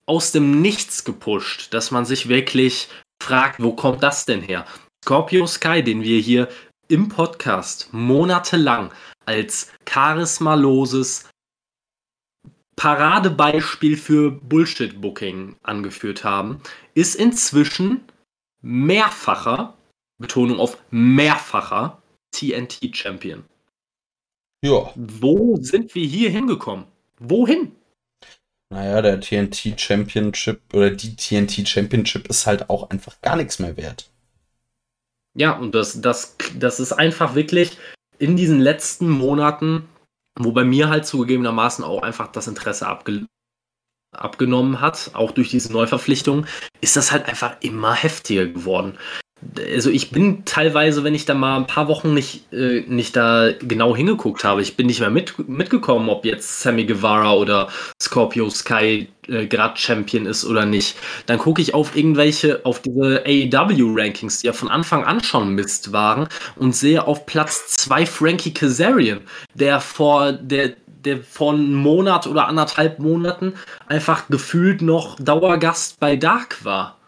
aus 0.06 0.32
dem 0.32 0.62
Nichts 0.62 1.04
gepusht, 1.04 1.74
dass 1.74 1.92
man 1.92 2.06
sich 2.06 2.30
wirklich 2.30 2.88
fragt, 3.22 3.62
wo 3.62 3.74
kommt 3.74 4.04
das 4.04 4.26
denn 4.26 4.42
her? 4.42 4.66
Scorpio 5.04 5.46
Sky, 5.48 5.84
den 5.84 6.02
wir 6.04 6.20
hier 6.20 6.50
im 6.88 7.10
Podcast 7.10 7.90
monatelang 7.92 8.92
als 9.26 9.72
charismaloses 9.86 11.30
Paradebeispiel 12.76 13.98
für 13.98 14.32
Bullshit-Booking 14.32 15.58
angeführt 15.64 16.24
haben, 16.24 16.62
ist 16.94 17.16
inzwischen 17.16 18.02
mehrfacher, 18.62 19.78
Betonung 20.18 20.60
auf 20.60 20.78
mehrfacher 20.90 22.02
TNT-Champion. 22.32 23.44
Ja. 24.64 24.92
Wo 24.96 25.58
sind 25.62 25.96
wir 25.96 26.06
hier 26.06 26.30
hingekommen? 26.30 26.86
Wohin? 27.20 27.76
Naja, 28.72 29.02
der 29.02 29.20
TNT 29.20 29.80
Championship 29.80 30.62
oder 30.74 30.92
die 30.92 31.16
TNT 31.16 31.68
Championship 31.68 32.28
ist 32.28 32.46
halt 32.46 32.70
auch 32.70 32.90
einfach 32.92 33.20
gar 33.22 33.36
nichts 33.36 33.58
mehr 33.60 33.78
wert. 33.78 34.10
Ja, 35.34 35.58
und 35.58 35.74
das, 35.74 36.02
das, 36.02 36.36
das 36.56 36.80
ist 36.80 36.94
einfach 36.94 37.34
wirklich 37.34 37.78
in 38.20 38.36
diesen 38.36 38.60
letzten 38.60 39.10
Monaten, 39.10 39.88
wo 40.38 40.52
bei 40.52 40.64
mir 40.64 40.90
halt 40.90 41.06
zugegebenermaßen 41.06 41.84
auch 41.84 42.04
einfach 42.04 42.32
das 42.32 42.48
Interesse 42.48 42.88
abge 42.88 43.26
abgenommen 44.12 44.82
hat, 44.82 45.12
auch 45.14 45.32
durch 45.32 45.52
diese 45.52 45.72
Neuverpflichtung, 45.72 46.48
ist 46.82 46.96
das 46.96 47.12
halt 47.12 47.28
einfach 47.28 47.58
immer 47.62 47.94
heftiger 47.94 48.48
geworden 48.48 48.98
also 49.74 49.90
ich 49.90 50.12
bin 50.12 50.44
teilweise, 50.46 51.04
wenn 51.04 51.16
ich 51.16 51.26
da 51.26 51.34
mal 51.34 51.58
ein 51.58 51.68
paar 51.68 51.88
Wochen 51.88 52.14
nicht, 52.14 52.52
äh, 52.52 52.82
nicht 52.88 53.16
da 53.16 53.52
genau 53.60 53.96
hingeguckt 53.96 54.44
habe, 54.44 54.62
ich 54.62 54.76
bin 54.76 54.88
nicht 54.88 55.00
mehr 55.00 55.10
mit, 55.10 55.48
mitgekommen, 55.48 56.10
ob 56.10 56.26
jetzt 56.26 56.62
Sammy 56.62 56.86
Guevara 56.86 57.34
oder 57.34 57.70
Scorpio 58.02 58.50
Sky 58.50 59.08
äh, 59.28 59.48
gerade 59.48 59.78
Champion 59.78 60.26
ist 60.26 60.46
oder 60.46 60.66
nicht. 60.66 60.98
Dann 61.26 61.38
gucke 61.38 61.62
ich 61.62 61.74
auf 61.74 61.96
irgendwelche, 61.96 62.66
auf 62.66 62.82
diese 62.82 63.24
AEW-Rankings, 63.26 64.42
die 64.42 64.48
ja 64.48 64.54
von 64.54 64.70
Anfang 64.70 65.06
an 65.06 65.24
schon 65.24 65.56
Mist 65.56 65.94
waren, 65.94 66.28
und 66.58 66.76
sehe 66.76 67.06
auf 67.08 67.26
Platz 67.26 67.68
2 67.78 68.06
Frankie 68.06 68.54
Kazarian, 68.54 69.22
der 69.54 69.80
vor 69.80 70.34
der 70.34 70.74
der 71.06 71.20
vor 71.24 71.54
einem 71.54 71.76
Monat 71.76 72.28
oder 72.28 72.50
anderthalb 72.50 73.00
Monaten 73.00 73.54
einfach 73.88 74.28
gefühlt 74.28 74.82
noch 74.82 75.16
Dauergast 75.18 75.98
bei 76.02 76.18
Dark 76.18 76.66
war. 76.66 76.99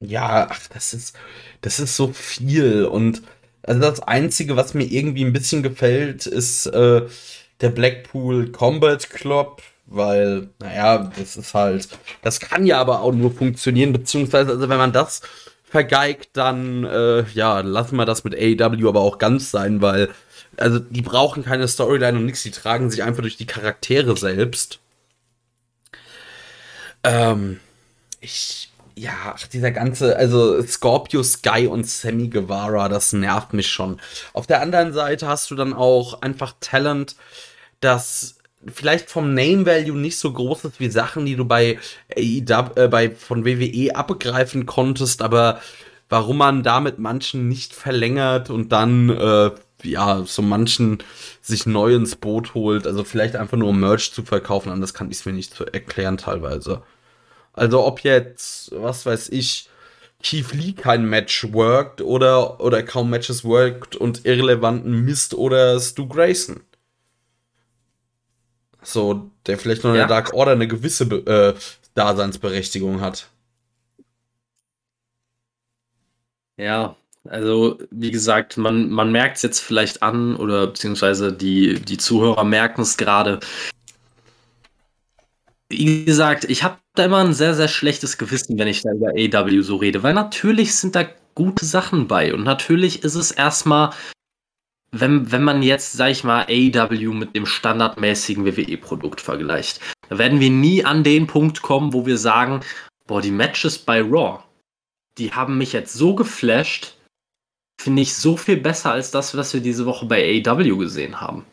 Ja, 0.00 0.48
ach, 0.50 0.66
das 0.68 0.92
ist, 0.92 1.16
das 1.62 1.80
ist 1.80 1.96
so 1.96 2.12
viel. 2.12 2.84
Und 2.84 3.22
also 3.62 3.80
das 3.80 4.00
Einzige, 4.00 4.56
was 4.56 4.74
mir 4.74 4.84
irgendwie 4.84 5.24
ein 5.24 5.32
bisschen 5.32 5.62
gefällt, 5.62 6.26
ist 6.26 6.66
äh, 6.66 7.02
der 7.60 7.70
Blackpool 7.70 8.52
Combat 8.52 9.08
Club, 9.10 9.62
weil, 9.86 10.50
naja, 10.60 11.10
das 11.16 11.36
ist 11.36 11.54
halt, 11.54 11.88
das 12.22 12.40
kann 12.40 12.66
ja 12.66 12.78
aber 12.80 13.00
auch 13.00 13.12
nur 13.12 13.32
funktionieren, 13.32 13.92
beziehungsweise, 13.92 14.50
also 14.52 14.68
wenn 14.68 14.78
man 14.78 14.92
das 14.92 15.22
vergeigt, 15.64 16.30
dann, 16.34 16.84
äh, 16.84 17.24
ja, 17.34 17.60
lassen 17.60 17.96
wir 17.96 18.04
das 18.04 18.24
mit 18.24 18.34
AEW 18.34 18.88
aber 18.88 19.00
auch 19.00 19.18
ganz 19.18 19.50
sein, 19.50 19.80
weil, 19.80 20.10
also 20.56 20.78
die 20.78 21.02
brauchen 21.02 21.44
keine 21.44 21.68
Storyline 21.68 22.18
und 22.18 22.26
nichts, 22.26 22.42
die 22.42 22.50
tragen 22.50 22.90
sich 22.90 23.02
einfach 23.02 23.22
durch 23.22 23.36
die 23.36 23.46
Charaktere 23.46 24.16
selbst. 24.16 24.80
Ähm, 27.04 27.60
ich 28.20 28.65
ja, 28.96 29.34
ach, 29.34 29.46
dieser 29.46 29.70
ganze, 29.72 30.16
also 30.16 30.60
Scorpio 30.62 31.22
Sky 31.22 31.66
und 31.66 31.86
Sammy 31.86 32.28
Guevara, 32.28 32.88
das 32.88 33.12
nervt 33.12 33.52
mich 33.52 33.68
schon. 33.68 34.00
Auf 34.32 34.46
der 34.46 34.62
anderen 34.62 34.92
Seite 34.94 35.28
hast 35.28 35.50
du 35.50 35.54
dann 35.54 35.74
auch 35.74 36.22
einfach 36.22 36.54
Talent, 36.60 37.16
das 37.80 38.38
vielleicht 38.66 39.10
vom 39.10 39.34
Name 39.34 39.66
Value 39.66 39.98
nicht 39.98 40.18
so 40.18 40.32
groß 40.32 40.64
ist 40.64 40.80
wie 40.80 40.88
Sachen, 40.88 41.26
die 41.26 41.36
du 41.36 41.44
bei 41.44 41.78
AEW, 42.16 42.70
äh, 42.76 42.88
bei 42.88 43.10
von 43.10 43.44
WWE 43.44 43.94
abgreifen 43.94 44.64
konntest, 44.64 45.20
aber 45.20 45.60
warum 46.08 46.38
man 46.38 46.62
damit 46.62 46.98
manchen 46.98 47.48
nicht 47.48 47.74
verlängert 47.74 48.48
und 48.48 48.72
dann 48.72 49.10
äh, 49.10 49.50
ja, 49.82 50.22
so 50.24 50.40
manchen 50.40 50.98
sich 51.42 51.66
neu 51.66 51.94
ins 51.94 52.16
Boot 52.16 52.54
holt, 52.54 52.86
also 52.86 53.04
vielleicht 53.04 53.36
einfach 53.36 53.58
nur 53.58 53.68
um 53.68 53.78
Merch 53.78 54.12
zu 54.12 54.22
verkaufen, 54.22 54.70
anders 54.72 54.94
kann 54.94 55.10
ich 55.10 55.18
es 55.18 55.26
mir 55.26 55.32
nicht 55.32 55.60
erklären 55.60 56.16
teilweise. 56.16 56.82
Also 57.56 57.84
ob 57.84 58.00
jetzt, 58.00 58.70
was 58.72 59.06
weiß 59.06 59.30
ich, 59.30 59.68
Keith 60.22 60.52
Lee 60.52 60.72
kein 60.72 61.06
Match 61.06 61.52
worked 61.52 62.00
oder, 62.02 62.60
oder 62.60 62.82
kaum 62.82 63.10
Matches 63.10 63.44
worked 63.44 63.96
und 63.96 64.24
irrelevanten 64.24 65.04
Mist 65.04 65.34
oder 65.34 65.80
Stu 65.80 66.06
Grayson. 66.06 66.60
So, 68.82 69.30
der 69.46 69.58
vielleicht 69.58 69.82
noch 69.82 69.90
in 69.90 69.96
der 69.96 70.06
Dark 70.06 70.32
Order 70.32 70.52
eine 70.52 70.68
gewisse 70.68 71.04
äh, 71.04 71.54
Daseinsberechtigung 71.94 73.00
hat. 73.00 73.28
Ja, 76.58 76.96
also 77.24 77.78
wie 77.90 78.10
gesagt, 78.10 78.56
man, 78.56 78.90
man 78.90 79.10
merkt 79.10 79.36
es 79.36 79.42
jetzt 79.42 79.60
vielleicht 79.60 80.02
an 80.02 80.36
oder 80.36 80.68
beziehungsweise 80.68 81.32
die, 81.32 81.80
die 81.80 81.98
Zuhörer 81.98 82.44
merken 82.44 82.82
es 82.82 82.96
gerade 82.96 83.40
wie 85.68 86.04
gesagt, 86.04 86.44
ich 86.44 86.62
habe 86.62 86.78
da 86.98 87.04
immer 87.04 87.18
ein 87.18 87.34
sehr, 87.34 87.54
sehr 87.54 87.68
schlechtes 87.68 88.18
Gewissen, 88.18 88.58
wenn 88.58 88.68
ich 88.68 88.82
da 88.82 88.92
über 88.92 89.10
AW 89.10 89.62
so 89.62 89.76
rede, 89.76 90.02
weil 90.02 90.14
natürlich 90.14 90.74
sind 90.74 90.94
da 90.94 91.06
gute 91.34 91.64
Sachen 91.64 92.08
bei 92.08 92.32
und 92.32 92.44
natürlich 92.44 93.04
ist 93.04 93.14
es 93.14 93.30
erstmal, 93.30 93.90
wenn, 94.90 95.30
wenn 95.30 95.42
man 95.42 95.62
jetzt, 95.62 95.92
sag 95.92 96.10
ich 96.10 96.24
mal, 96.24 96.46
AW 96.48 97.08
mit 97.08 97.36
dem 97.36 97.46
standardmäßigen 97.46 98.46
WWE-Produkt 98.46 99.20
vergleicht, 99.20 99.80
da 100.08 100.18
werden 100.18 100.40
wir 100.40 100.50
nie 100.50 100.84
an 100.84 101.04
den 101.04 101.26
Punkt 101.26 101.62
kommen, 101.62 101.92
wo 101.92 102.06
wir 102.06 102.18
sagen, 102.18 102.60
boah, 103.06 103.20
die 103.20 103.30
Matches 103.30 103.78
bei 103.78 104.00
Raw, 104.00 104.42
die 105.18 105.32
haben 105.32 105.58
mich 105.58 105.72
jetzt 105.72 105.92
so 105.92 106.14
geflasht, 106.14 106.96
finde 107.80 108.02
ich 108.02 108.14
so 108.14 108.36
viel 108.36 108.56
besser 108.56 108.92
als 108.92 109.10
das, 109.10 109.36
was 109.36 109.52
wir 109.54 109.60
diese 109.60 109.86
Woche 109.86 110.06
bei 110.06 110.42
AW 110.44 110.76
gesehen 110.76 111.20
haben. 111.20 111.44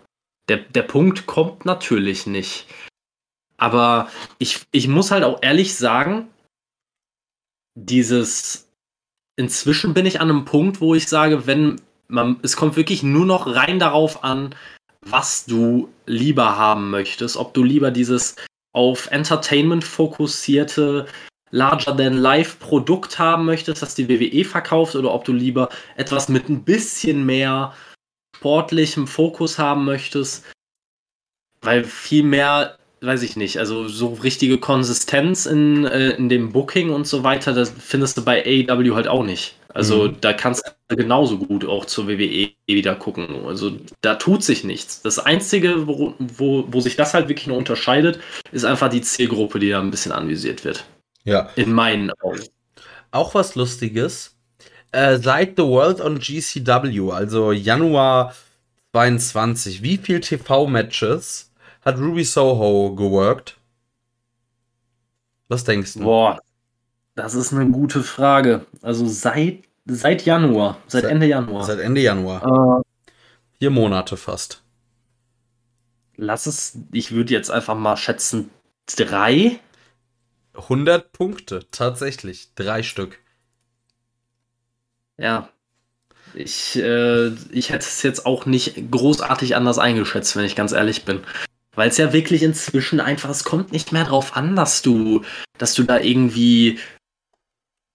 Der, 0.50 0.58
der 0.58 0.84
Punkt 0.84 1.26
kommt 1.26 1.66
natürlich 1.66 2.28
nicht. 2.28 2.66
Aber 3.58 4.10
ich, 4.40 4.62
ich 4.72 4.88
muss 4.88 5.12
halt 5.12 5.24
auch 5.24 5.40
ehrlich 5.42 5.76
sagen, 5.76 6.30
dieses 7.76 8.68
inzwischen 9.36 9.94
bin 9.94 10.06
ich 10.06 10.22
an 10.22 10.30
einem 10.30 10.46
Punkt, 10.46 10.82
wo 10.82 10.96
ich 10.96 11.08
sage, 11.08 11.48
wenn 11.48 11.82
man, 12.08 12.40
es 12.44 12.56
kommt 12.56 12.76
wirklich 12.76 13.04
nur 13.04 13.26
noch 13.26 13.48
rein 13.48 13.80
darauf 13.80 14.24
an, 14.24 14.56
was 15.02 15.46
du 15.46 15.90
lieber 16.06 16.58
haben 16.58 16.90
möchtest, 16.90 17.38
ob 17.38 17.54
du 17.54 17.64
lieber 17.64 17.92
dieses 17.92 18.36
auf 18.74 19.08
Entertainment 19.08 19.84
fokussierte 19.84 21.08
Larger 21.52 21.96
than 21.96 22.18
Life 22.18 22.58
Produkt 22.58 23.20
haben 23.20 23.46
möchtest, 23.46 23.84
das 23.84 23.94
die 23.94 24.10
WWE 24.10 24.44
verkauft, 24.44 24.96
oder 24.96 25.14
ob 25.14 25.24
du 25.24 25.34
lieber 25.34 25.70
etwas 25.96 26.28
mit 26.28 26.50
ein 26.50 26.64
bisschen 26.64 27.26
mehr 27.26 27.76
sportlichem 28.36 29.06
Fokus 29.06 29.60
haben 29.60 29.86
möchtest, 29.86 30.46
weil 31.62 31.84
viel 31.84 32.24
mehr 32.24 32.78
weiß 33.04 33.22
ich 33.24 33.36
nicht, 33.36 33.58
also 33.60 33.88
so 33.88 34.14
richtige 34.14 34.58
Konsistenz 34.58 35.46
in, 35.46 35.86
äh, 35.86 36.12
in 36.12 36.30
dem 36.30 36.52
Booking 36.52 36.90
und 36.90 37.06
so 37.06 37.24
weiter, 37.24 37.54
das 37.54 37.72
findest 37.78 38.18
du 38.18 38.24
bei 38.24 38.44
AEW 38.46 38.96
halt 38.96 39.08
auch 39.08 39.24
nicht. 39.24 39.56
Also 39.74 40.08
mhm. 40.10 40.18
da 40.22 40.34
kannst 40.34 40.64
du 40.88 40.96
genauso 40.96 41.38
gut 41.38 41.66
auch 41.66 41.86
zur 41.86 42.08
WWE 42.08 42.52
wieder 42.68 42.96
gucken. 42.96 43.46
Also 43.46 43.72
da 44.02 44.16
tut 44.16 44.44
sich 44.44 44.64
nichts. 44.64 45.02
Das 45.02 45.20
Einzige, 45.20 45.88
wo, 45.88 46.14
wo, 46.20 46.66
wo 46.68 46.80
sich 46.80 46.96
das 46.96 47.14
halt 47.14 47.28
wirklich 47.28 47.48
nur 47.48 47.58
unterscheidet, 47.58 48.20
ist 48.52 48.66
einfach 48.66 48.90
die 48.90 49.02
Zielgruppe, 49.02 49.60
die 49.60 49.70
da 49.70 49.82
ein 49.82 49.92
bisschen 49.92 50.12
anvisiert 50.12 50.64
wird. 50.64 50.86
Ja. 51.24 51.50
In 51.56 51.74
meinen 51.74 52.12
Augen. 52.22 52.44
Auch 53.12 53.34
was 53.34 53.56
Lustiges. 53.56 54.36
Äh, 54.92 55.18
seit 55.18 55.58
The 55.58 55.64
World 55.64 56.02
on 56.02 56.20
GCW, 56.20 57.12
also 57.12 57.52
Januar 57.52 58.36
22, 58.92 59.82
wie 59.82 59.98
viel 59.98 60.22
TV-Matches 60.22 61.52
hat 61.86 61.98
Ruby 61.98 62.24
Soho 62.24 62.96
geworkt? 62.96 63.58
Was 65.48 65.64
denkst 65.64 65.94
du? 65.96 66.00
Boah, 66.02 66.40
das 67.16 67.34
ist 67.36 67.54
eine 67.54 67.70
gute 67.70 68.02
Frage. 68.04 68.66
Also 68.82 69.08
seit 69.08 69.64
Seit 69.86 70.24
Januar, 70.26 70.78
seit, 70.88 71.04
Seit- 71.04 71.12
Ende 71.12 71.26
Januar. 71.28 71.64
Seit 71.66 71.80
Ende 71.80 72.00
Januar. 72.02 72.80
äh, 72.80 73.12
Vier 73.60 73.70
Monate 73.70 74.16
fast. 74.18 74.62
lass 76.16 76.46
es, 76.46 76.78
ich 76.94 77.12
würde 77.12 77.34
jetzt 77.34 77.52
einfach 77.52 77.76
mal 77.76 77.98
schätzen, 77.98 78.50
drei. 78.96 79.60
100 80.54 81.12
Punkte, 81.12 81.66
tatsächlich. 81.72 82.54
Drei 82.56 82.82
Stück. 82.84 83.20
Ja. 85.18 85.50
Ich, 86.34 86.76
äh, 86.78 87.28
ich 87.52 87.70
hätte 87.70 87.86
es 87.86 88.02
jetzt 88.04 88.26
auch 88.26 88.46
nicht 88.46 88.90
großartig 88.90 89.56
anders 89.56 89.80
eingeschätzt, 89.80 90.36
wenn 90.36 90.46
ich 90.46 90.56
ganz 90.56 90.72
ehrlich 90.72 91.04
bin. 91.06 91.22
Weil 91.76 91.90
es 91.90 91.98
ja 91.98 92.14
wirklich 92.14 92.44
inzwischen 92.44 93.00
einfach, 93.00 93.30
es 93.30 93.44
kommt 93.44 93.72
nicht 93.72 93.92
mehr 93.92 94.06
drauf 94.06 94.36
an, 94.36 94.56
dass 94.56 94.82
du, 94.82 95.24
dass 95.58 95.74
du 95.74 95.84
da 95.84 96.00
irgendwie 96.00 96.80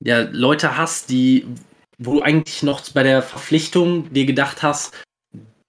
ja, 0.01 0.23
Leute 0.31 0.77
hast, 0.77 1.11
die, 1.11 1.47
wo 1.99 2.15
du 2.15 2.23
eigentlich 2.23 2.63
noch 2.63 2.83
bei 2.91 3.03
der 3.03 3.23
Verpflichtung 3.23 4.13
dir 4.13 4.27
gedacht 4.27 4.63
hast, 4.63 4.95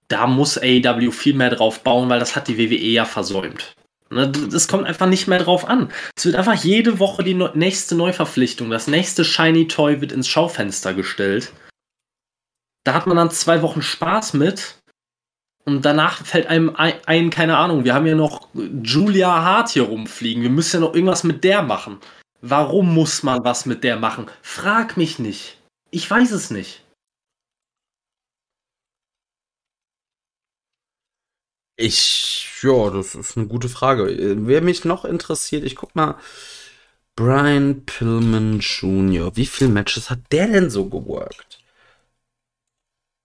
da 0.08 0.26
muss 0.26 0.58
AEW 0.58 1.12
viel 1.12 1.34
mehr 1.34 1.50
drauf 1.50 1.80
bauen, 1.80 2.08
weil 2.08 2.18
das 2.18 2.34
hat 2.34 2.48
die 2.48 2.58
WWE 2.58 2.74
ja 2.74 3.04
versäumt. 3.04 3.74
Ne, 4.10 4.28
Das 4.28 4.66
kommt 4.66 4.86
einfach 4.86 5.06
nicht 5.06 5.28
mehr 5.28 5.38
drauf 5.38 5.68
an. 5.68 5.92
Es 6.16 6.26
wird 6.26 6.34
einfach 6.34 6.54
jede 6.54 6.98
Woche 6.98 7.22
die 7.22 7.34
nächste 7.34 7.94
Neuverpflichtung, 7.94 8.70
das 8.70 8.88
nächste 8.88 9.24
Shiny 9.24 9.68
Toy 9.68 10.00
wird 10.00 10.12
ins 10.12 10.28
Schaufenster 10.28 10.94
gestellt. 10.94 11.52
Da 12.84 12.94
hat 12.94 13.06
man 13.06 13.16
dann 13.16 13.30
zwei 13.30 13.62
Wochen 13.62 13.82
Spaß 13.82 14.34
mit. 14.34 14.79
Und 15.70 15.84
danach 15.84 16.24
fällt 16.24 16.48
einem 16.48 16.74
ein, 16.74 16.94
ein, 17.06 17.30
keine 17.30 17.56
Ahnung, 17.56 17.84
wir 17.84 17.94
haben 17.94 18.06
ja 18.06 18.16
noch 18.16 18.48
Julia 18.54 19.42
Hart 19.42 19.70
hier 19.70 19.84
rumfliegen. 19.84 20.42
Wir 20.42 20.50
müssen 20.50 20.80
ja 20.80 20.86
noch 20.86 20.94
irgendwas 20.94 21.22
mit 21.22 21.44
der 21.44 21.62
machen. 21.62 22.00
Warum 22.40 22.92
muss 22.92 23.22
man 23.22 23.44
was 23.44 23.66
mit 23.66 23.84
der 23.84 23.96
machen? 23.96 24.26
Frag 24.42 24.96
mich 24.96 25.18
nicht. 25.18 25.58
Ich 25.90 26.10
weiß 26.10 26.32
es 26.32 26.50
nicht. 26.50 26.84
Ich, 31.76 32.48
ja, 32.62 32.90
das 32.90 33.14
ist 33.14 33.36
eine 33.36 33.46
gute 33.46 33.68
Frage. 33.68 34.36
Wer 34.46 34.60
mich 34.62 34.84
noch 34.84 35.04
interessiert, 35.04 35.64
ich 35.64 35.76
guck 35.76 35.94
mal. 35.94 36.18
Brian 37.16 37.84
Pillman 37.86 38.58
Jr. 38.58 39.36
Wie 39.36 39.46
viele 39.46 39.70
Matches 39.70 40.10
hat 40.10 40.20
der 40.32 40.48
denn 40.48 40.68
so 40.70 40.88
geworkt? 40.88 41.62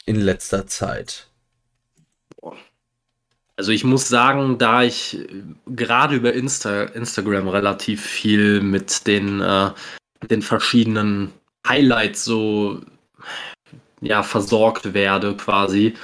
In 0.06 0.18
letzter 0.18 0.68
Zeit. 0.68 1.28
Also 3.57 3.71
ich 3.71 3.83
muss 3.83 4.07
sagen, 4.07 4.57
da 4.57 4.83
ich 4.83 5.19
äh, 5.19 5.43
gerade 5.67 6.15
über 6.15 6.33
Insta 6.33 6.83
Instagram 6.83 7.47
relativ 7.47 8.03
viel 8.05 8.62
mit 8.62 9.07
den, 9.07 9.41
äh, 9.41 9.71
den 10.29 10.41
verschiedenen 10.41 11.31
Highlights 11.67 12.25
so 12.25 12.81
ja, 14.01 14.24
versorgt 14.24 14.93
werde 14.93 15.35
quasi, 15.38 15.95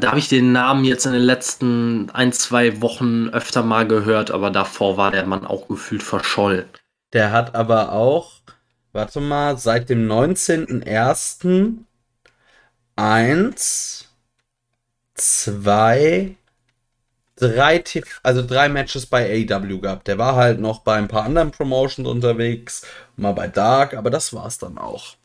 da 0.00 0.08
habe 0.08 0.18
ich 0.18 0.28
den 0.28 0.52
Namen 0.52 0.84
jetzt 0.84 1.04
in 1.04 1.12
den 1.12 1.22
letzten 1.22 2.10
ein, 2.10 2.32
zwei 2.32 2.80
Wochen 2.80 3.28
öfter 3.28 3.62
mal 3.62 3.86
gehört, 3.86 4.30
aber 4.30 4.50
davor 4.50 4.96
war 4.96 5.10
der 5.10 5.26
Mann 5.26 5.46
auch 5.46 5.68
gefühlt 5.68 6.02
verschollen. 6.02 6.64
Der 7.12 7.32
hat 7.32 7.54
aber 7.54 7.92
auch, 7.92 8.32
warte 8.92 9.20
mal, 9.20 9.58
seit 9.58 9.90
dem 9.90 10.10
19.01. 10.10 11.84
eins, 12.96 14.08
zwei, 15.14 16.36
drei, 17.48 17.82
also 18.22 18.46
drei 18.46 18.68
Matches 18.68 19.06
bei 19.06 19.46
AEW 19.48 19.80
gehabt. 19.80 20.08
Der 20.08 20.18
war 20.18 20.36
halt 20.36 20.60
noch 20.60 20.80
bei 20.80 20.96
ein 20.96 21.08
paar 21.08 21.24
anderen 21.24 21.50
Promotions 21.50 22.08
unterwegs, 22.08 22.86
mal 23.16 23.32
bei 23.32 23.48
Dark, 23.48 23.94
aber 23.94 24.10
das 24.10 24.32
war's 24.32 24.58
dann 24.58 24.78
auch. 24.78 25.16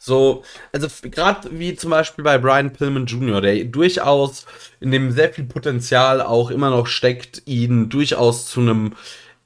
So, 0.00 0.44
also 0.72 0.88
gerade 1.02 1.58
wie 1.58 1.74
zum 1.74 1.90
Beispiel 1.90 2.24
bei 2.24 2.38
Brian 2.38 2.72
Pillman 2.72 3.06
Jr., 3.06 3.40
der 3.40 3.64
durchaus 3.64 4.46
in 4.80 4.90
dem 4.92 5.10
sehr 5.10 5.32
viel 5.32 5.44
Potenzial 5.44 6.22
auch 6.22 6.50
immer 6.50 6.70
noch 6.70 6.86
steckt, 6.86 7.42
ihn 7.46 7.88
durchaus 7.88 8.46
zu 8.46 8.60
einem, 8.60 8.94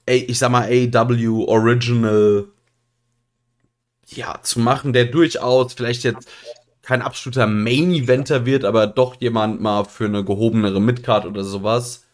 ich 0.06 0.38
sag 0.38 0.50
mal, 0.50 0.68
AW 0.68 1.46
Original 1.48 2.46
ja, 4.08 4.40
zu 4.42 4.60
machen, 4.60 4.92
der 4.92 5.06
durchaus 5.06 5.74
vielleicht 5.74 6.04
jetzt 6.04 6.28
kein 6.82 7.02
absoluter 7.02 7.46
Main-Eventer 7.46 8.44
wird, 8.46 8.64
aber 8.64 8.86
doch 8.86 9.16
jemand 9.20 9.60
mal 9.60 9.84
für 9.84 10.06
eine 10.06 10.24
gehobenere 10.24 10.80
Midcard 10.80 11.26
oder 11.26 11.44
sowas. 11.44 12.04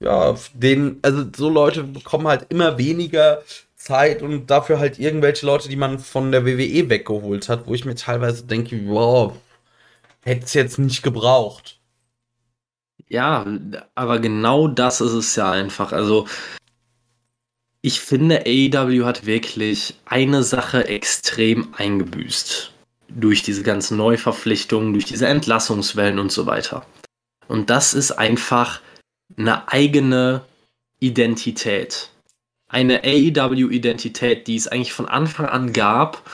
Ja, 0.00 0.34
den, 0.54 0.98
also 1.02 1.24
so 1.34 1.48
Leute 1.48 1.84
bekommen 1.84 2.26
halt 2.26 2.46
immer 2.50 2.78
weniger 2.78 3.42
Zeit 3.76 4.22
und 4.22 4.48
dafür 4.50 4.78
halt 4.80 4.98
irgendwelche 4.98 5.46
Leute, 5.46 5.68
die 5.68 5.76
man 5.76 5.98
von 5.98 6.32
der 6.32 6.44
WWE 6.46 6.88
weggeholt 6.88 7.48
hat, 7.48 7.66
wo 7.66 7.74
ich 7.74 7.84
mir 7.84 7.94
teilweise 7.94 8.44
denke, 8.44 8.80
wow, 8.86 9.34
hätte 10.22 10.44
es 10.44 10.54
jetzt 10.54 10.78
nicht 10.78 11.02
gebraucht. 11.02 11.80
Ja, 13.08 13.46
aber 13.94 14.18
genau 14.20 14.68
das 14.68 15.00
ist 15.00 15.12
es 15.12 15.36
ja 15.36 15.50
einfach. 15.50 15.92
Also, 15.92 16.26
ich 17.82 18.00
finde, 18.00 18.44
AEW 18.46 19.04
hat 19.04 19.26
wirklich 19.26 19.94
eine 20.04 20.42
Sache 20.42 20.86
extrem 20.88 21.74
eingebüßt. 21.76 22.71
Durch 23.14 23.42
diese 23.42 23.62
ganzen 23.62 23.96
Neuverpflichtungen, 23.96 24.92
durch 24.92 25.04
diese 25.04 25.26
Entlassungswellen 25.26 26.18
und 26.18 26.32
so 26.32 26.46
weiter. 26.46 26.86
Und 27.48 27.70
das 27.70 27.94
ist 27.94 28.12
einfach 28.12 28.80
eine 29.36 29.68
eigene 29.68 30.44
Identität. 31.00 32.10
Eine 32.68 33.02
AEW-Identität, 33.04 34.46
die 34.46 34.56
es 34.56 34.68
eigentlich 34.68 34.92
von 34.92 35.06
Anfang 35.06 35.46
an 35.46 35.72
gab, 35.72 36.32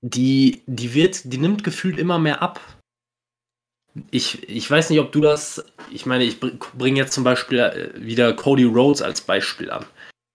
die, 0.00 0.62
die 0.66 0.94
wird, 0.94 1.32
die 1.32 1.38
nimmt 1.38 1.64
gefühlt 1.64 1.98
immer 1.98 2.18
mehr 2.18 2.40
ab. 2.40 2.60
Ich, 4.10 4.48
ich 4.48 4.70
weiß 4.70 4.90
nicht, 4.90 5.00
ob 5.00 5.10
du 5.10 5.20
das. 5.20 5.64
Ich 5.90 6.06
meine, 6.06 6.24
ich 6.24 6.38
bringe 6.38 6.98
jetzt 6.98 7.12
zum 7.12 7.24
Beispiel 7.24 7.58
äh, 7.58 7.90
wieder 7.96 8.32
Cody 8.32 8.64
Rhodes 8.64 9.02
als 9.02 9.20
Beispiel 9.20 9.70
an. 9.70 9.84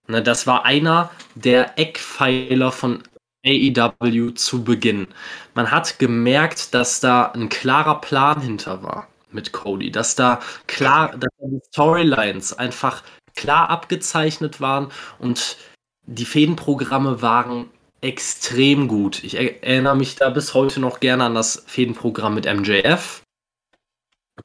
Ne, 0.07 0.21
das 0.21 0.45
war 0.47 0.65
einer 0.65 1.11
der 1.35 1.79
Eckpfeiler 1.79 2.71
von 2.73 3.03
AEW 3.45 4.31
zu 4.35 4.63
Beginn. 4.63 5.07
Man 5.53 5.71
hat 5.71 5.99
gemerkt, 5.99 6.73
dass 6.73 6.99
da 6.99 7.25
ein 7.31 7.49
klarer 7.49 7.99
Plan 8.01 8.41
hinter 8.41 8.83
war 8.83 9.07
mit 9.31 9.51
Cody, 9.51 9.91
dass 9.91 10.15
da 10.15 10.39
klar, 10.67 11.11
dass 11.17 11.29
da 11.39 11.47
die 11.47 11.61
Storylines 11.69 12.53
einfach 12.57 13.03
klar 13.35 13.69
abgezeichnet 13.69 14.61
waren 14.61 14.91
und 15.19 15.57
die 16.05 16.25
Fädenprogramme 16.25 17.21
waren 17.21 17.69
extrem 18.01 18.87
gut. 18.87 19.23
Ich 19.23 19.35
er- 19.35 19.63
erinnere 19.63 19.95
mich 19.95 20.15
da 20.15 20.29
bis 20.29 20.53
heute 20.53 20.79
noch 20.79 20.99
gerne 20.99 21.23
an 21.25 21.35
das 21.35 21.63
Fädenprogramm 21.67 22.35
mit 22.35 22.45
MJF. 22.45 23.21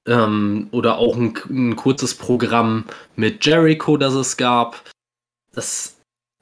Ähm, 0.07 0.69
oder 0.71 0.99
auch 0.99 1.17
ein, 1.17 1.35
ein 1.49 1.77
kurzes 1.77 2.15
Programm 2.15 2.85
mit 3.17 3.45
Jericho, 3.45 3.97
das 3.97 4.15
es 4.15 4.37
gab. 4.37 4.83
Das, 5.53 5.98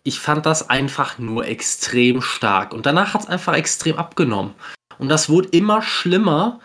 ich 0.07 0.21
fand 0.21 0.47
das 0.47 0.71
einfach 0.71 1.19
nur 1.19 1.47
extrem 1.47 2.23
stark. 2.23 2.73
Und 2.73 2.87
danach 2.87 3.13
hat 3.13 3.23
es 3.23 3.27
einfach 3.27 3.55
extrem 3.55 3.97
abgenommen. 3.97 4.55
Und 4.99 5.09
das 5.09 5.29
wurde 5.29 5.49
immer 5.49 5.83
schlimmer, 5.83 6.61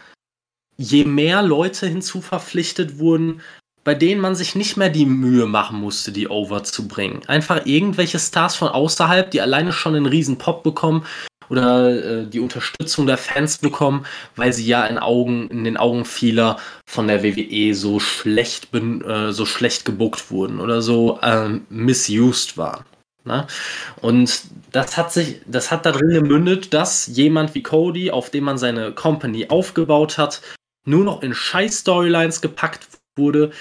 je 0.77 1.05
mehr 1.05 1.41
Leute 1.41 1.87
hinzuverpflichtet 1.87 2.99
wurden, 2.99 3.41
bei 3.83 3.95
denen 3.95 4.21
man 4.21 4.35
sich 4.35 4.53
nicht 4.53 4.77
mehr 4.77 4.89
die 4.89 5.07
Mühe 5.07 5.47
machen 5.47 5.79
musste, 5.79 6.11
die 6.11 6.29
over 6.29 6.63
zu 6.63 6.87
bringen. 6.87 7.23
Einfach 7.27 7.65
irgendwelche 7.65 8.19
Stars 8.19 8.55
von 8.55 8.67
außerhalb, 8.67 9.31
die 9.31 9.41
alleine 9.41 9.73
schon 9.73 9.95
einen 9.95 10.05
riesen 10.05 10.37
Pop 10.37 10.61
bekommen 10.61 11.03
oder 11.49 12.21
äh, 12.21 12.27
die 12.27 12.39
Unterstützung 12.39 13.07
der 13.07 13.17
Fans 13.17 13.57
bekommen, 13.57 14.05
weil 14.35 14.53
sie 14.53 14.67
ja 14.67 14.85
in, 14.85 14.99
Augen, 14.99 15.49
in 15.49 15.63
den 15.63 15.77
Augen 15.77 16.05
vieler 16.05 16.57
von 16.85 17.07
der 17.07 17.23
WWE 17.23 17.73
so 17.73 17.99
schlecht, 17.99 18.73
äh, 18.73 19.31
so 19.31 19.45
schlecht 19.47 19.83
gebuckt 19.83 20.29
wurden 20.29 20.59
oder 20.59 20.83
so 20.83 21.19
ähm, 21.23 21.65
misused 21.69 22.57
waren. 22.57 22.85
Ne? 23.23 23.45
Und 24.01 24.43
das 24.71 24.97
hat 24.97 25.13
sich, 25.13 25.41
das 25.45 25.71
hat 25.71 25.85
darin 25.85 26.09
gemündet, 26.09 26.73
dass 26.73 27.07
jemand 27.07 27.53
wie 27.53 27.63
Cody, 27.63 28.11
auf 28.11 28.29
dem 28.29 28.45
man 28.45 28.57
seine 28.57 28.91
Company 28.91 29.47
aufgebaut 29.49 30.17
hat, 30.17 30.41
nur 30.85 31.03
noch 31.03 31.21
in 31.21 31.33
Scheiß-Storylines 31.33 32.41
gepackt 32.41 32.87
wurde, 33.15 33.51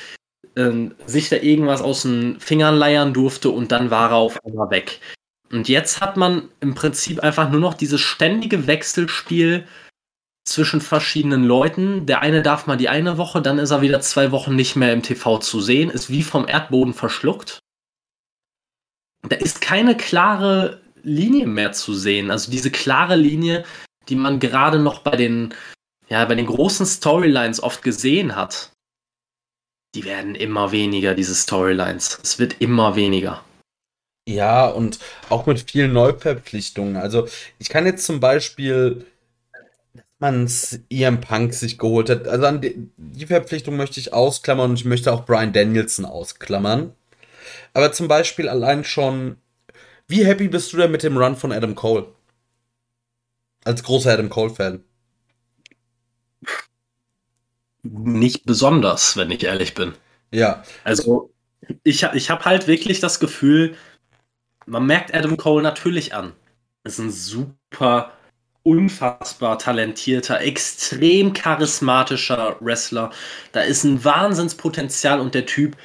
ähm, 0.57 0.95
sich 1.07 1.29
da 1.29 1.37
irgendwas 1.37 1.83
aus 1.83 2.03
den 2.03 2.41
Fingern 2.41 2.77
leiern 2.77 3.13
durfte 3.13 3.51
und 3.51 3.71
dann 3.73 3.91
war 3.91 4.11
er 4.11 4.17
auf 4.17 4.43
einmal 4.45 4.71
weg. 4.71 5.01
Und 5.53 5.69
jetzt 5.69 6.01
hat 6.01 6.17
man 6.17 6.49
im 6.61 6.75
Prinzip 6.75 7.21
einfach 7.21 7.51
nur 7.51 7.61
noch 7.61 7.75
dieses 7.75 8.01
ständige 8.01 8.67
Wechselspiel 8.67 9.67
zwischen 10.45 10.81
verschiedenen 10.81 11.45
Leuten. 11.45 12.07
Der 12.07 12.23
eine 12.23 12.43
darf 12.43 12.67
mal 12.67 12.77
die 12.77 12.89
eine 12.89 13.19
Woche, 13.19 13.43
dann 13.43 13.59
ist 13.59 13.71
er 13.71 13.83
wieder 13.83 14.01
zwei 14.01 14.31
Wochen 14.31 14.55
nicht 14.55 14.77
mehr 14.77 14.93
im 14.93 15.03
TV 15.03 15.39
zu 15.39 15.61
sehen, 15.61 15.91
ist 15.91 16.09
wie 16.09 16.23
vom 16.23 16.49
Erdboden 16.49 16.95
verschluckt. 16.95 17.59
Da 19.29 19.37
ist 19.37 19.61
keine 19.61 19.97
klare 19.97 20.81
Linie 21.03 21.47
mehr 21.47 21.73
zu 21.73 21.95
sehen. 21.95 22.31
Also 22.31 22.51
diese 22.51 22.71
klare 22.71 23.17
Linie, 23.17 23.65
die 24.09 24.17
man 24.17 24.41
gerade 24.41 24.79
noch 24.79 25.01
bei 25.01 25.17
den, 25.17 25.55
ja, 26.09 26.25
bei 26.25 26.35
den 26.35 26.47
großen 26.47 26.87
Storylines 26.87 27.63
oft 27.63 27.83
gesehen 27.83 28.37
hat. 28.37 28.73
Die 29.95 30.05
werden 30.05 30.35
immer 30.35 30.73
weniger, 30.73 31.15
diese 31.15 31.35
Storylines. 31.35 32.21
Es 32.23 32.39
wird 32.39 32.61
immer 32.61 32.95
weniger. 32.97 33.45
Ja, 34.29 34.69
und 34.69 35.01
auch 35.29 35.47
mit 35.47 35.71
vielen 35.71 35.93
Neuverpflichtungen. 35.93 36.97
Also, 36.97 37.27
ich 37.59 37.69
kann 37.69 37.87
jetzt 37.87 38.07
zum 38.07 38.21
Beispiel, 38.21 39.07
dass 39.93 40.05
man 40.21 40.47
CM 40.47 41.21
Punk 41.21 41.55
sich 41.55 41.79
geholt 41.79 42.11
hat. 42.11 42.29
Also, 42.29 42.49
die, 42.59 42.91
die 42.97 43.27
Verpflichtung 43.27 43.77
möchte 43.77 43.99
ich 43.99 44.13
ausklammern 44.13 44.71
und 44.71 44.79
ich 44.79 44.85
möchte 44.85 45.13
auch 45.13 45.27
Brian 45.27 45.53
Danielson 45.53 46.05
ausklammern. 46.05 46.95
Aber 47.73 47.93
zum 47.93 48.09
Beispiel 48.09 48.49
allein 48.49 48.85
schon, 48.85 49.37
wie 50.09 50.25
happy 50.25 50.49
bist 50.49 50.73
du 50.73 50.77
denn 50.77 50.91
mit 50.91 51.03
dem 51.03 51.17
Run 51.17 51.37
von 51.37 51.53
Adam 51.53 51.75
Cole? 51.75 52.07
Als 53.65 53.83
großer 53.83 54.13
Adam 54.13 54.31
Cole-Fan. 54.31 54.83
Nicht 57.83 58.45
besonders, 58.45 59.17
wenn 59.17 59.31
ich 59.31 59.45
ehrlich 59.45 59.75
bin. 59.75 59.95
Ja. 60.31 60.63
Also, 60.85 61.33
ich, 61.83 62.03
ich 62.03 62.31
habe 62.31 62.45
halt 62.45 62.67
wirklich 62.67 63.01
das 63.01 63.21
Gefühl, 63.21 63.77
man 64.67 64.87
merkt 64.87 65.15
Adam 65.15 65.37
Cole 65.37 65.63
natürlich 65.63 66.15
an. 66.15 66.33
Ist 66.85 66.99
ein 66.99 67.11
super, 67.11 68.13
unfassbar 68.63 69.59
talentierter, 69.59 70.41
extrem 70.41 71.33
charismatischer 71.33 72.57
Wrestler. 72.61 73.11
Da 73.53 73.63
ist 73.63 73.85
ein 73.85 74.05
Wahnsinnspotenzial 74.05 75.21
und 75.21 75.35
der 75.35 75.47
Typ 75.47 75.77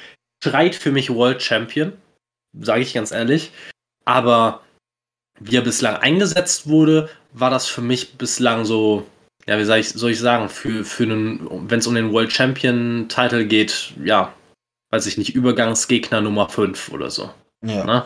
schreit 0.46 0.74
für 0.74 0.92
mich 0.92 1.10
World 1.10 1.42
Champion, 1.42 1.92
sage 2.60 2.82
ich 2.82 2.94
ganz 2.94 3.10
ehrlich. 3.10 3.50
Aber 4.04 4.62
wie 5.40 5.56
er 5.56 5.62
bislang 5.62 5.96
eingesetzt 5.96 6.68
wurde, 6.68 7.08
war 7.32 7.50
das 7.50 7.66
für 7.66 7.82
mich 7.82 8.14
bislang 8.14 8.64
so, 8.64 9.06
ja, 9.46 9.58
wie 9.58 9.64
soll 9.64 9.78
ich, 9.78 9.90
soll 9.90 10.12
ich 10.12 10.20
sagen, 10.20 10.48
für, 10.48 10.84
für 10.84 11.02
einen, 11.02 11.70
wenn 11.70 11.80
es 11.80 11.86
um 11.86 11.94
den 11.94 12.12
World 12.12 12.32
Champion 12.32 13.06
Title 13.08 13.46
geht, 13.46 13.92
ja, 14.02 14.32
weiß 14.90 15.06
ich 15.06 15.18
nicht, 15.18 15.34
Übergangsgegner 15.34 16.20
Nummer 16.20 16.48
5 16.48 16.90
oder 16.92 17.10
so. 17.10 17.30
Ja. 17.64 17.84
Ne? 17.84 18.04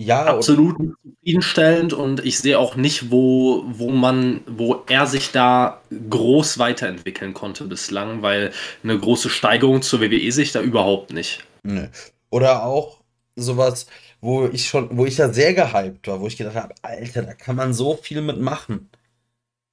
Ja, 0.00 0.26
absolut 0.26 0.76
zufriedenstellend 1.02 1.92
und 1.92 2.24
ich 2.24 2.38
sehe 2.38 2.56
auch 2.56 2.76
nicht, 2.76 3.10
wo, 3.10 3.64
wo 3.66 3.90
man, 3.90 4.42
wo 4.46 4.84
er 4.88 5.06
sich 5.06 5.32
da 5.32 5.82
groß 5.90 6.60
weiterentwickeln 6.60 7.34
konnte 7.34 7.64
bislang, 7.64 8.22
weil 8.22 8.52
eine 8.84 8.96
große 8.96 9.28
Steigerung 9.28 9.82
zur 9.82 10.00
WWE 10.00 10.30
sich 10.30 10.52
da 10.52 10.60
überhaupt 10.60 11.12
nicht. 11.12 11.44
Nee. 11.64 11.88
Oder 12.30 12.64
auch 12.64 13.00
sowas, 13.34 13.86
wo 14.20 14.46
ich 14.46 14.68
schon, 14.68 14.96
wo 14.96 15.04
ich 15.04 15.18
ja 15.18 15.32
sehr 15.32 15.52
gehypt 15.52 16.06
war, 16.06 16.20
wo 16.20 16.28
ich 16.28 16.36
gedacht 16.36 16.54
habe, 16.54 16.74
Alter, 16.82 17.22
da 17.22 17.34
kann 17.34 17.56
man 17.56 17.74
so 17.74 17.96
viel 17.96 18.22
mitmachen. 18.22 18.88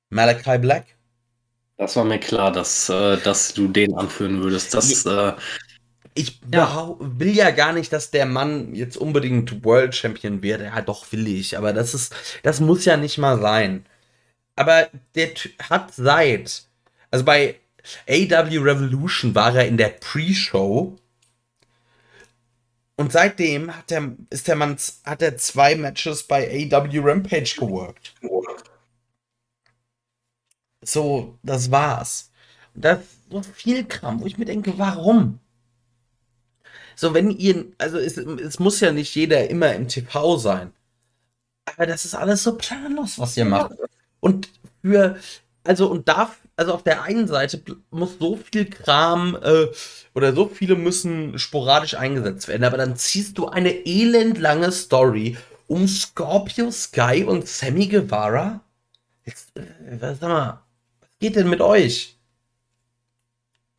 Malachi 0.10 0.58
Black. 0.58 0.86
Das 1.78 1.96
war 1.98 2.06
mir 2.06 2.20
klar, 2.20 2.52
dass, 2.52 2.90
äh, 2.90 3.18
dass 3.18 3.54
du 3.54 3.68
den 3.68 3.94
anführen 3.96 4.42
würdest. 4.42 4.74
Das, 4.74 5.06
äh, 5.06 5.34
ich 6.16 6.40
ja. 6.52 6.96
will 7.00 7.36
ja 7.36 7.52
gar 7.52 7.74
nicht, 7.74 7.92
dass 7.92 8.10
der 8.10 8.26
Mann 8.26 8.74
jetzt 8.74 8.96
unbedingt 8.96 9.64
World 9.66 9.94
Champion 9.94 10.42
wird. 10.42 10.62
Ja, 10.62 10.82
doch 10.82 11.12
will 11.12 11.28
ich, 11.28 11.58
aber 11.58 11.74
das 11.74 11.94
ist, 11.94 12.16
das 12.42 12.62
muss 12.62 12.86
ja 12.86 12.96
nicht 12.96 13.18
mal 13.18 13.40
sein. 13.40 13.86
Aber 14.56 14.90
der 15.14 15.32
hat 15.70 15.94
seit, 15.94 16.64
also 17.12 17.26
bei 17.26 17.60
AW 18.08 18.58
Revolution 18.60 19.36
war 19.36 19.54
er 19.56 19.68
in 19.68 19.78
der 19.78 19.90
Pre-Show. 19.90 20.98
Und 22.96 23.12
seitdem 23.12 23.76
hat 23.76 23.92
der, 23.92 24.16
ist 24.30 24.48
der 24.48 24.56
Mann, 24.56 24.78
hat 25.04 25.22
er 25.22 25.36
zwei 25.36 25.76
Matches 25.76 26.24
bei 26.24 26.70
AW 26.72 27.00
Rampage 27.00 27.56
geworkt. 27.60 28.14
So, 30.82 31.38
das 31.44 31.72
war's. 31.72 32.32
Und 32.74 32.86
das 32.86 33.00
ist 33.00 33.08
so 33.30 33.42
viel 33.42 33.84
Kram, 33.86 34.22
wo 34.22 34.26
ich 34.26 34.38
mir 34.38 34.46
denke, 34.46 34.78
warum? 34.78 35.40
So, 36.96 37.14
wenn 37.14 37.30
ihr, 37.32 37.66
also 37.78 37.98
es, 37.98 38.18
es 38.18 38.60
muss 38.60 38.80
ja 38.80 38.92
nicht 38.92 39.14
jeder 39.16 39.50
immer 39.50 39.74
im 39.74 39.88
TV 39.88 40.38
sein. 40.38 40.72
Aber 41.66 41.86
das 41.86 42.06
ist 42.06 42.16
alles 42.16 42.44
so 42.44 42.56
planlos, 42.56 43.20
was 43.20 43.36
ihr 43.38 43.46
macht. 43.46 43.72
Und 44.20 44.50
für, 44.82 45.18
also 45.64 45.88
und 45.88 46.08
darf, 46.08 46.38
also 46.56 46.74
auf 46.74 46.84
der 46.84 47.04
einen 47.04 47.28
Seite 47.28 47.62
muss 47.90 48.18
so 48.20 48.38
viel 48.38 48.66
Kram 48.70 49.38
äh, 49.42 49.68
oder 50.14 50.34
so 50.34 50.48
viele 50.48 50.76
müssen 50.76 51.38
sporadisch 51.40 51.96
eingesetzt 51.96 52.48
werden, 52.48 52.64
aber 52.64 52.78
dann 52.78 52.96
ziehst 52.96 53.38
du 53.38 53.48
eine 53.48 53.86
elendlange 53.86 54.72
Story 54.72 55.38
um 55.68 55.88
Scorpio 55.88 56.72
Sky 56.72 57.24
und 57.24 57.48
Sammy 57.48 57.88
Guevara. 57.88 58.62
Jetzt, 59.26 59.58
äh, 59.58 59.98
sag 60.00 60.22
mal, 60.22 60.62
was 61.02 61.10
geht 61.20 61.36
denn 61.36 61.50
mit 61.50 61.62
euch? 61.62 62.15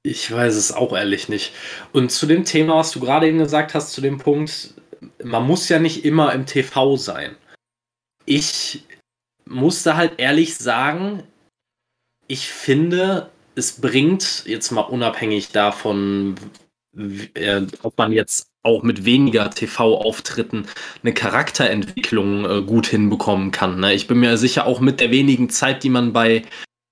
Ich 0.06 0.30
weiß 0.30 0.54
es 0.54 0.70
auch 0.70 0.96
ehrlich 0.96 1.28
nicht. 1.28 1.52
Und 1.92 2.12
zu 2.12 2.26
dem 2.26 2.44
Thema, 2.44 2.76
was 2.76 2.92
du 2.92 3.00
gerade 3.00 3.26
eben 3.26 3.38
gesagt 3.38 3.74
hast, 3.74 3.92
zu 3.92 4.00
dem 4.00 4.18
Punkt, 4.18 4.74
man 5.22 5.44
muss 5.44 5.68
ja 5.68 5.80
nicht 5.80 6.04
immer 6.04 6.32
im 6.32 6.46
TV 6.46 6.96
sein. 6.96 7.34
Ich 8.24 8.84
musste 9.46 9.96
halt 9.96 10.18
ehrlich 10.18 10.56
sagen, 10.56 11.24
ich 12.28 12.46
finde, 12.46 13.30
es 13.56 13.80
bringt, 13.80 14.44
jetzt 14.46 14.70
mal 14.70 14.82
unabhängig 14.82 15.48
davon, 15.48 16.36
äh, 17.34 17.62
ob 17.82 17.98
man 17.98 18.12
jetzt 18.12 18.46
auch 18.62 18.84
mit 18.84 19.04
weniger 19.04 19.50
TV-Auftritten 19.50 20.68
eine 21.02 21.14
Charakterentwicklung 21.14 22.44
äh, 22.44 22.62
gut 22.62 22.86
hinbekommen 22.86 23.50
kann. 23.50 23.80
Ne? 23.80 23.94
Ich 23.94 24.06
bin 24.06 24.20
mir 24.20 24.38
sicher, 24.38 24.66
auch 24.66 24.78
mit 24.78 25.00
der 25.00 25.10
wenigen 25.10 25.50
Zeit, 25.50 25.82
die 25.82 25.90
man 25.90 26.12
bei 26.12 26.44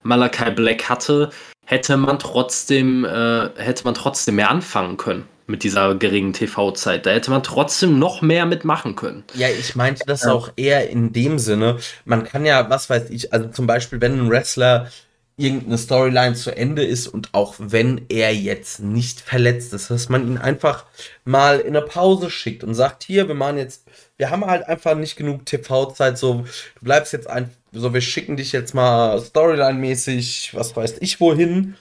Malachi 0.03 0.50
Black 0.50 0.88
hatte, 0.88 1.31
hätte 1.64 1.96
man 1.96 2.18
trotzdem, 2.18 3.05
äh, 3.05 3.50
hätte 3.57 3.85
man 3.85 3.94
trotzdem 3.94 4.37
mehr 4.37 4.50
anfangen 4.50 4.96
können 4.96 5.29
mit 5.46 5.62
dieser 5.62 5.94
geringen 5.94 6.33
TV-Zeit. 6.33 7.07
Da 7.07 7.11
hätte 7.11 7.31
man 7.31 7.42
trotzdem 7.42 7.98
noch 7.98 8.22
mehr 8.22 8.46
mitmachen 8.46 8.96
können. 8.96 9.24
Ja, 9.35 9.48
ich 9.48 9.77
meinte 9.77 10.05
das 10.07 10.27
auch 10.27 10.50
eher 10.57 10.88
in 10.88 11.12
dem 11.12 11.38
Sinne, 11.38 11.79
man 12.05 12.24
kann 12.24 12.46
ja, 12.46 12.70
was 12.70 12.88
weiß 12.88 13.11
ich, 13.11 13.33
also 13.33 13.48
zum 13.48 13.66
Beispiel, 13.66 14.00
wenn 14.00 14.18
ein 14.18 14.31
Wrestler 14.31 14.90
irgendeine 15.37 15.79
Storyline 15.79 16.35
zu 16.35 16.57
Ende 16.57 16.85
ist 16.85 17.09
und 17.09 17.31
auch 17.33 17.57
wenn 17.59 18.07
er 18.09 18.33
jetzt 18.35 18.81
nicht 18.81 19.20
verletzt 19.20 19.74
ist, 19.74 19.90
dass 19.90 20.09
man 20.09 20.27
ihn 20.29 20.38
einfach 20.38 20.85
mal 21.24 21.59
in 21.59 21.77
eine 21.77 21.85
Pause 21.85 22.31
schickt 22.31 22.62
und 22.62 22.74
sagt, 22.74 23.03
hier, 23.03 23.27
wir 23.27 23.35
machen 23.35 23.59
jetzt, 23.59 23.85
wir 24.16 24.31
haben 24.31 24.46
halt 24.46 24.68
einfach 24.68 24.94
nicht 24.94 25.16
genug 25.16 25.44
TV-Zeit, 25.44 26.18
so, 26.18 26.44
du 26.79 26.85
bleibst 26.85 27.12
jetzt 27.12 27.29
einfach 27.29 27.53
so, 27.74 27.92
wir 27.92 28.00
schicken 28.00 28.37
dich 28.37 28.52
jetzt 28.52 28.74
mal 28.74 29.18
Storyline-mäßig, 29.20 30.54
was 30.54 30.76
weiß 30.76 30.96
ich 31.00 31.20
wohin. 31.20 31.76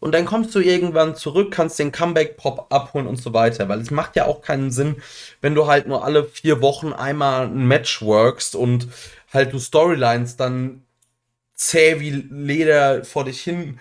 Und 0.00 0.12
dann 0.12 0.26
kommst 0.26 0.54
du 0.54 0.60
irgendwann 0.60 1.16
zurück, 1.16 1.50
kannst 1.50 1.78
den 1.78 1.92
Comeback-Pop 1.92 2.66
abholen 2.70 3.06
und 3.06 3.16
so 3.16 3.32
weiter. 3.32 3.68
Weil 3.68 3.80
es 3.80 3.90
macht 3.90 4.16
ja 4.16 4.26
auch 4.26 4.42
keinen 4.42 4.70
Sinn, 4.70 4.96
wenn 5.40 5.54
du 5.54 5.66
halt 5.66 5.86
nur 5.86 6.04
alle 6.04 6.24
vier 6.24 6.60
Wochen 6.60 6.92
einmal 6.92 7.46
ein 7.46 7.66
Match 7.66 8.02
workst 8.02 8.54
und 8.56 8.88
halt 9.32 9.52
du 9.52 9.58
Storylines 9.58 10.36
dann 10.36 10.82
zäh 11.54 12.00
wie 12.00 12.10
Leder 12.10 13.04
vor 13.04 13.24
dich 13.24 13.40
hin 13.40 13.78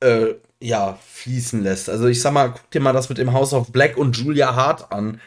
äh, 0.00 0.34
ja, 0.60 0.98
fließen 1.06 1.62
lässt. 1.62 1.88
Also 1.88 2.06
ich 2.06 2.20
sag 2.20 2.32
mal, 2.32 2.48
guck 2.48 2.70
dir 2.70 2.80
mal 2.80 2.92
das 2.92 3.08
mit 3.08 3.18
dem 3.18 3.32
House 3.32 3.52
of 3.52 3.72
Black 3.72 3.96
und 3.96 4.16
Julia 4.16 4.54
Hart 4.54 4.92
an. 4.92 5.20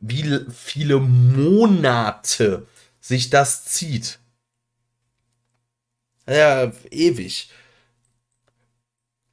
Wie 0.00 0.40
viele 0.54 1.00
Monate 1.00 2.66
sich 3.00 3.30
das 3.30 3.64
zieht. 3.64 4.18
Ja, 6.28 6.72
ewig. 6.90 7.50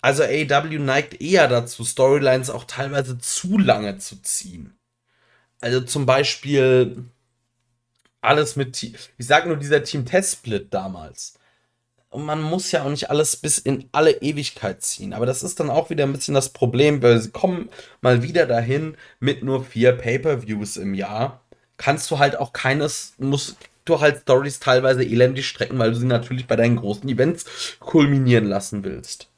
Also 0.01 0.23
AW 0.23 0.77
neigt 0.79 1.19
eher 1.21 1.47
dazu, 1.47 1.83
Storylines 1.83 2.49
auch 2.49 2.65
teilweise 2.65 3.17
zu 3.17 3.57
lange 3.57 3.97
zu 3.97 4.21
ziehen. 4.21 4.77
Also 5.61 5.81
zum 5.81 6.05
Beispiel 6.05 7.05
alles 8.21 8.55
mit, 8.55 8.81
ich 8.83 8.95
sag 9.17 9.47
nur 9.47 9.57
dieser 9.57 9.83
Team 9.83 10.05
Test 10.05 10.33
Split 10.33 10.73
damals. 10.73 11.39
Und 12.09 12.23
man 12.25 12.41
muss 12.41 12.71
ja 12.71 12.83
auch 12.83 12.89
nicht 12.89 13.09
alles 13.09 13.35
bis 13.35 13.57
in 13.57 13.89
alle 13.91 14.21
Ewigkeit 14.21 14.83
ziehen. 14.83 15.13
Aber 15.13 15.25
das 15.25 15.43
ist 15.43 15.59
dann 15.59 15.69
auch 15.69 15.89
wieder 15.89 16.05
ein 16.05 16.13
bisschen 16.13 16.33
das 16.33 16.49
Problem, 16.49 17.01
weil 17.01 17.19
sie 17.19 17.31
kommen 17.31 17.69
mal 18.01 18.23
wieder 18.23 18.45
dahin 18.45 18.95
mit 19.19 19.43
nur 19.43 19.65
vier 19.65 19.91
Pay-per-Views 19.93 20.77
im 20.77 20.93
Jahr. 20.93 21.41
Kannst 21.77 22.09
du 22.11 22.19
halt 22.19 22.37
auch 22.37 22.53
keines, 22.53 23.15
muss, 23.17 23.57
du 23.85 23.99
halt 23.99 24.21
Stories 24.21 24.59
teilweise 24.59 25.03
elendig 25.03 25.47
strecken, 25.47 25.79
weil 25.79 25.91
du 25.91 25.97
sie 25.97 26.05
natürlich 26.05 26.47
bei 26.47 26.55
deinen 26.55 26.75
großen 26.77 27.07
Events 27.09 27.77
kulminieren 27.79 28.45
lassen 28.45 28.83
willst. 28.83 29.29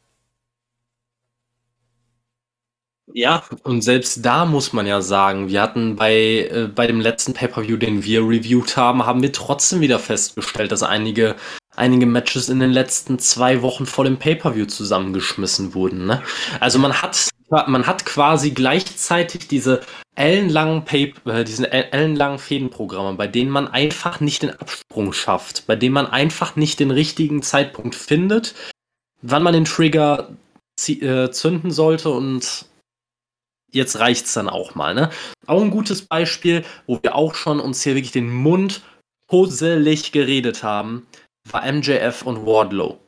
Ja, 3.13 3.43
und 3.63 3.81
selbst 3.81 4.25
da 4.25 4.45
muss 4.45 4.73
man 4.73 4.85
ja 4.85 5.01
sagen, 5.01 5.47
wir 5.47 5.61
hatten 5.61 5.95
bei, 5.95 6.49
äh, 6.51 6.69
bei 6.73 6.87
dem 6.87 6.99
letzten 6.99 7.33
Pay-Per-View, 7.33 7.77
den 7.77 8.03
wir 8.03 8.21
reviewed 8.21 8.75
haben, 8.75 9.05
haben 9.05 9.21
wir 9.21 9.31
trotzdem 9.31 9.79
wieder 9.81 9.97
festgestellt, 9.97 10.71
dass 10.71 10.83
einige, 10.83 11.35
einige 11.77 12.05
Matches 12.05 12.49
in 12.49 12.59
den 12.59 12.71
letzten 12.71 13.19
zwei 13.19 13.61
Wochen 13.61 13.85
vor 13.85 14.03
dem 14.03 14.17
Pay-Per-View 14.17 14.65
zusammengeschmissen 14.65 15.73
wurden. 15.73 16.05
Ne? 16.05 16.21
Also 16.59 16.79
man 16.79 17.01
hat, 17.01 17.29
man 17.49 17.87
hat 17.87 18.05
quasi 18.05 18.51
gleichzeitig 18.51 19.47
diese 19.47 19.81
ellenlangen, 20.15 20.83
Paper, 20.83 21.35
äh, 21.35 21.43
diesen 21.43 21.65
ellenlangen 21.65 22.39
Fädenprogramme, 22.39 23.13
bei 23.15 23.27
denen 23.27 23.51
man 23.51 23.67
einfach 23.67 24.19
nicht 24.19 24.41
den 24.41 24.49
Absprung 24.49 25.13
schafft, 25.13 25.67
bei 25.67 25.75
denen 25.75 25.93
man 25.93 26.07
einfach 26.07 26.55
nicht 26.55 26.79
den 26.79 26.91
richtigen 26.91 27.43
Zeitpunkt 27.43 27.95
findet, 27.95 28.55
wann 29.21 29.43
man 29.43 29.53
den 29.53 29.65
Trigger 29.65 30.29
äh, 30.87 31.29
zünden 31.29 31.71
sollte 31.71 32.09
und 32.09 32.65
jetzt 33.71 33.99
reicht's 33.99 34.33
dann 34.33 34.49
auch 34.49 34.75
mal, 34.75 34.95
ne? 34.95 35.11
Auch 35.45 35.61
ein 35.61 35.71
gutes 35.71 36.01
Beispiel, 36.01 36.65
wo 36.87 36.99
wir 37.01 37.15
auch 37.15 37.35
schon 37.35 37.59
uns 37.59 37.83
hier 37.83 37.95
wirklich 37.95 38.11
den 38.11 38.33
Mund 38.33 38.81
hoselig 39.31 40.11
geredet 40.11 40.63
haben, 40.63 41.05
war 41.51 41.71
MJF 41.71 42.23
und 42.23 42.45
Wardlow. 42.45 42.99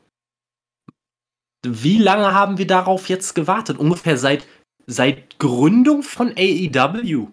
Wie 1.65 1.97
lange 1.97 2.33
haben 2.33 2.57
wir 2.57 2.67
darauf 2.67 3.09
jetzt 3.09 3.35
gewartet? 3.35 3.77
Ungefähr 3.77 4.17
seit, 4.17 4.47
seit 4.87 5.39
Gründung 5.39 6.03
von 6.03 6.33
AEW. 6.37 7.27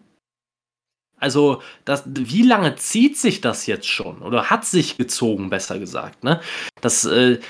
Also, 1.18 1.62
das, 1.84 2.02
wie 2.06 2.42
lange 2.42 2.76
zieht 2.76 3.16
sich 3.16 3.40
das 3.40 3.66
jetzt 3.66 3.86
schon? 3.86 4.20
Oder 4.20 4.50
hat 4.50 4.64
sich 4.64 4.98
gezogen, 4.98 5.48
besser 5.48 5.78
gesagt, 5.78 6.24
ne? 6.24 6.40
Das, 6.82 7.04
äh, 7.06 7.40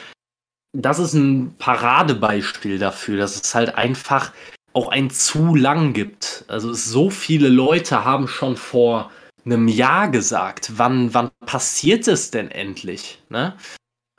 das 0.73 0.99
ist 0.99 1.15
ein 1.15 1.57
Paradebeispiel 1.59 2.79
dafür, 2.79 3.17
dass 3.17 3.41
es 3.41 3.55
halt 3.55 3.75
einfach 3.75 4.33
auch 4.73 4.89
ein 4.89 5.11
zu 5.11 5.55
lang 5.55 5.95
gibt. 5.95 6.45
Also 6.49 6.75
so 6.75 7.09
viele 7.11 7.49
Leute 7.49 8.05
haben 8.05 8.29
schon 8.29 8.57
vor 8.57 9.11
einem 9.47 9.69
Jahr 9.69 10.09
gesagt, 10.09 10.73
wann, 10.77 11.15
wann 11.15 11.31
passiert 11.47 12.07
es 12.09 12.31
denn 12.31 12.51
endlich? 12.51 13.23
Ne? 13.31 13.55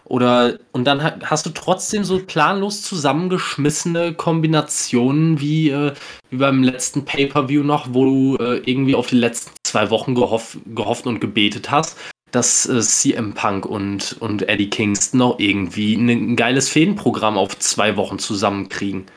Oder 0.05 0.57
und 0.71 0.85
dann 0.85 1.21
hast 1.29 1.45
du 1.45 1.49
trotzdem 1.49 2.05
so 2.05 2.19
planlos 2.19 2.81
zusammengeschmissene 2.81 4.13
Kombinationen 4.13 5.41
wie, 5.41 5.69
äh, 5.69 5.93
wie 6.29 6.37
beim 6.37 6.63
letzten 6.63 7.03
Pay-Per-View 7.03 7.63
noch, 7.63 7.89
wo 7.91 8.05
du 8.05 8.37
äh, 8.37 8.61
irgendwie 8.65 8.95
auf 8.95 9.07
die 9.07 9.17
letzten 9.17 9.51
zwei 9.65 9.89
Wochen 9.89 10.15
gehoff, 10.15 10.57
gehofft 10.65 11.07
und 11.07 11.19
gebetet 11.19 11.71
hast, 11.71 11.97
dass 12.31 12.65
äh, 12.67 12.79
CM 12.79 13.33
Punk 13.33 13.65
und, 13.65 14.15
und 14.21 14.47
Eddie 14.47 14.69
Kingston 14.69 15.19
noch 15.19 15.39
irgendwie 15.39 15.95
ein 15.95 16.37
geiles 16.37 16.69
Fädenprogramm 16.69 17.37
auf 17.37 17.59
zwei 17.59 17.97
Wochen 17.97 18.17
zusammenkriegen. 18.17 19.07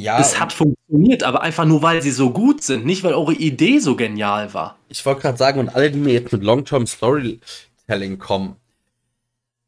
Ja, 0.00 0.18
es 0.18 0.40
hat 0.40 0.54
funktioniert, 0.54 1.24
aber 1.24 1.42
einfach 1.42 1.66
nur, 1.66 1.82
weil 1.82 2.00
sie 2.00 2.10
so 2.10 2.30
gut 2.30 2.62
sind, 2.62 2.86
nicht 2.86 3.04
weil 3.04 3.12
eure 3.12 3.34
Idee 3.34 3.80
so 3.80 3.96
genial 3.96 4.54
war. 4.54 4.78
Ich 4.88 5.04
wollte 5.04 5.20
gerade 5.20 5.36
sagen, 5.36 5.60
und 5.60 5.68
alle, 5.68 5.90
die 5.90 5.98
mir 5.98 6.14
jetzt 6.14 6.32
mit 6.32 6.42
Long-Term 6.42 6.86
Storytelling 6.86 8.18
kommen, 8.18 8.56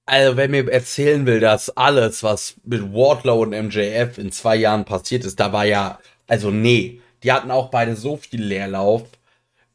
also 0.06 0.38
wer 0.38 0.48
mir 0.48 0.72
erzählen 0.72 1.26
will, 1.26 1.38
dass 1.38 1.76
alles, 1.76 2.22
was 2.22 2.54
mit 2.64 2.94
Wardlow 2.94 3.42
und 3.42 3.50
MJF 3.50 4.16
in 4.16 4.32
zwei 4.32 4.56
Jahren 4.56 4.86
passiert 4.86 5.26
ist, 5.26 5.38
da 5.38 5.52
war 5.52 5.66
ja, 5.66 5.98
also 6.26 6.50
nee, 6.50 7.02
die 7.22 7.30
hatten 7.30 7.50
auch 7.50 7.68
beide 7.68 7.94
so 7.94 8.16
viel 8.16 8.42
Leerlauf. 8.42 9.02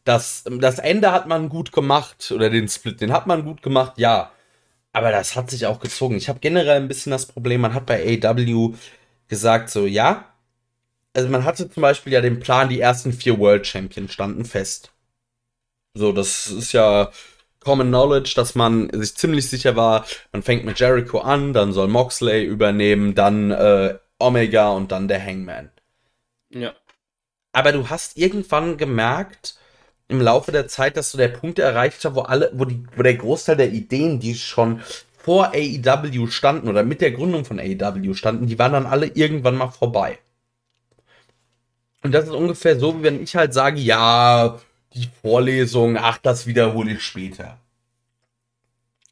Das, 0.06 0.44
das 0.60 0.80
Ende 0.80 1.12
hat 1.12 1.28
man 1.28 1.50
gut 1.50 1.72
gemacht, 1.72 2.32
oder 2.32 2.50
den 2.50 2.68
Split, 2.68 3.00
den 3.00 3.14
hat 3.14 3.28
man 3.28 3.46
gut 3.46 3.62
gemacht, 3.62 3.94
ja. 3.98 4.32
Aber 4.92 5.12
das 5.12 5.36
hat 5.36 5.52
sich 5.52 5.68
auch 5.68 5.80
gezogen. 5.80 6.16
Ich 6.16 6.30
habe 6.30 6.40
generell 6.40 6.78
ein 6.78 6.88
bisschen 6.88 7.12
das 7.12 7.28
Problem, 7.28 7.62
man 7.62 7.76
hat 7.76 7.86
bei 7.86 8.20
AW 8.24 8.74
gesagt, 9.28 9.70
so, 9.70 9.86
ja, 9.86 10.26
also 11.18 11.30
man 11.30 11.46
hatte 11.46 11.68
zum 11.68 11.82
Beispiel 11.82 12.14
ja 12.14 12.22
den 12.22 12.40
Plan, 12.40 12.70
die 12.70 12.80
ersten 12.80 13.12
vier 13.12 13.40
World 13.40 13.66
Champions 13.66 14.14
standen 14.14 14.46
fest. 14.46 14.92
So, 15.96 16.12
das 16.12 16.46
ist 16.46 16.74
ja 16.74 17.12
Common 17.60 17.88
Knowledge, 17.88 18.34
dass 18.36 18.54
man 18.54 18.88
sich 18.94 19.16
ziemlich 19.16 19.50
sicher 19.50 19.76
war, 19.76 20.06
man 20.32 20.44
fängt 20.44 20.64
mit 20.64 20.80
Jericho 20.80 21.18
an, 21.18 21.54
dann 21.54 21.74
soll 21.74 21.88
Moxley 21.88 22.46
übernehmen, 22.46 23.16
dann 23.16 23.50
äh, 23.50 23.98
Omega 24.20 24.70
und 24.70 24.92
dann 24.92 25.08
der 25.08 25.26
Hangman. 25.26 25.72
Ja. 26.52 26.76
Aber 27.52 27.72
du 27.72 27.90
hast 27.90 28.16
irgendwann 28.16 28.78
gemerkt, 28.78 29.58
im 30.10 30.22
Laufe 30.22 30.52
der 30.52 30.68
Zeit, 30.68 30.98
dass 30.98 31.12
du 31.12 31.18
der 31.18 31.30
Punkt 31.30 31.58
erreicht 31.58 32.06
hast, 32.06 32.14
wo 32.14 32.22
alle, 32.22 32.52
wo, 32.54 32.66
die, 32.66 32.84
wo 32.96 33.02
der 33.02 33.16
Großteil 33.16 33.58
der 33.58 33.72
Ideen, 33.72 34.20
die 34.20 34.36
schon 34.36 34.82
vor 35.18 35.52
AEW 35.56 36.28
standen 36.28 36.70
oder 36.70 36.84
mit 36.84 37.02
der 37.02 37.12
Gründung 37.12 37.44
von 37.44 37.60
AEW 37.60 38.14
standen, 38.14 38.46
die 38.46 38.60
waren 38.60 38.74
dann 38.74 38.86
alle 38.86 39.08
irgendwann 39.08 39.58
mal 39.58 39.70
vorbei. 39.70 40.20
Und 42.08 42.14
das 42.14 42.24
ist 42.24 42.32
ungefähr 42.32 42.80
so, 42.80 42.98
wie 42.98 43.04
wenn 43.04 43.22
ich 43.22 43.36
halt 43.36 43.54
sage, 43.54 43.82
ja, 43.82 44.62
die 44.94 45.10
Vorlesung, 45.22 45.98
ach, 45.98 46.18
das 46.20 46.48
wiederhole 46.48 46.94
ich 46.94 47.04
später. 47.04 47.60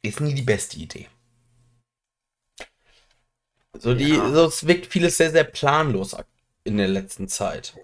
Ist 0.00 0.22
nie 0.22 0.32
die 0.32 0.40
beste 0.40 0.78
Idee. 0.78 1.06
So, 3.78 3.92
die, 3.92 4.14
ja. 4.14 4.32
so, 4.32 4.46
es 4.46 4.66
wirkt 4.66 4.86
vieles 4.86 5.18
sehr, 5.18 5.30
sehr 5.30 5.44
planlos 5.44 6.16
in 6.64 6.78
der 6.78 6.88
letzten 6.88 7.28
Zeit. 7.28 7.74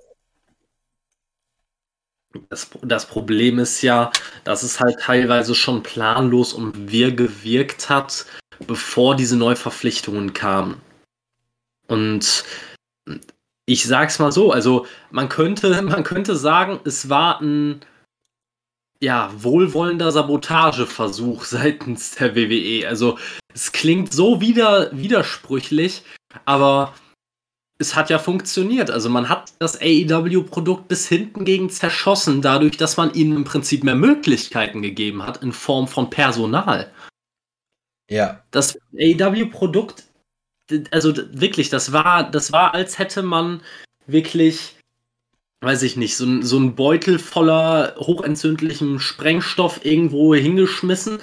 Das, 2.49 2.71
das 2.81 3.05
Problem 3.05 3.59
ist 3.59 3.83
ja, 3.83 4.13
dass 4.45 4.63
es 4.63 4.81
halt 4.81 4.99
teilweise 5.01 5.55
schon 5.55 5.83
planlos 5.83 6.55
und 6.55 6.91
wir 6.91 7.15
gewirkt 7.15 7.91
hat, 7.91 8.25
bevor 8.67 9.15
diese 9.15 9.37
Neuverpflichtungen 9.37 10.33
kamen. 10.33 10.81
Und 11.87 12.45
ich 13.67 13.85
sag's 13.85 14.19
mal 14.19 14.33
so, 14.33 14.53
also 14.53 14.87
man 15.11 15.29
könnte, 15.29 15.83
man 15.83 16.05
könnte 16.05 16.37
sagen, 16.37 16.81
es 16.85 17.09
war 17.09 17.41
ein 17.41 17.81
ja, 19.01 19.33
wohlwollender 19.37 20.13
Sabotageversuch 20.13 21.45
seitens 21.45 22.13
der 22.13 22.37
WWE. 22.37 22.87
Also 22.89 23.19
es 23.53 23.73
klingt 23.73 24.13
so 24.13 24.41
wieder, 24.41 24.97
widersprüchlich, 24.97 26.03
aber 26.45 26.95
es 27.79 27.97
hat 27.97 28.11
ja 28.11 28.21
funktioniert. 28.21 28.91
Also 28.91 29.11
man 29.11 29.29
hat 29.29 29.53
das 29.59 29.81
AEW-Produkt 29.81 30.87
bis 30.87 31.09
hinten 31.09 31.45
gegen 31.45 31.69
zerschossen, 31.69 32.43
dadurch, 32.43 32.77
dass 32.77 32.97
man 32.97 33.13
ihnen 33.13 33.37
im 33.37 33.45
Prinzip 33.45 33.83
mehr 33.83 33.97
Möglichkeiten 33.97 34.83
gegeben 34.83 35.27
hat 35.27 35.43
in 35.43 35.53
Form 35.53 35.89
von 35.89 36.09
Personal. 36.09 36.91
Ja. 38.09 38.45
Das 38.53 38.79
AEW-Produkt 38.97 40.05
also 40.91 41.15
wirklich, 41.33 41.69
das 41.69 41.93
war, 41.93 42.31
das 42.31 42.53
war, 42.53 42.75
als 42.75 42.99
hätte 42.99 43.23
man 43.23 43.63
wirklich, 44.07 44.77
weiß 45.61 45.83
ich 45.83 45.97
nicht, 45.97 46.17
so, 46.17 46.43
so 46.43 46.59
ein 46.59 46.75
Beutel 46.75 47.19
voller 47.19 47.95
hochentzündlichem 47.99 48.99
Sprengstoff 48.99 49.85
irgendwo 49.85 50.35
hingeschmissen 50.35 51.19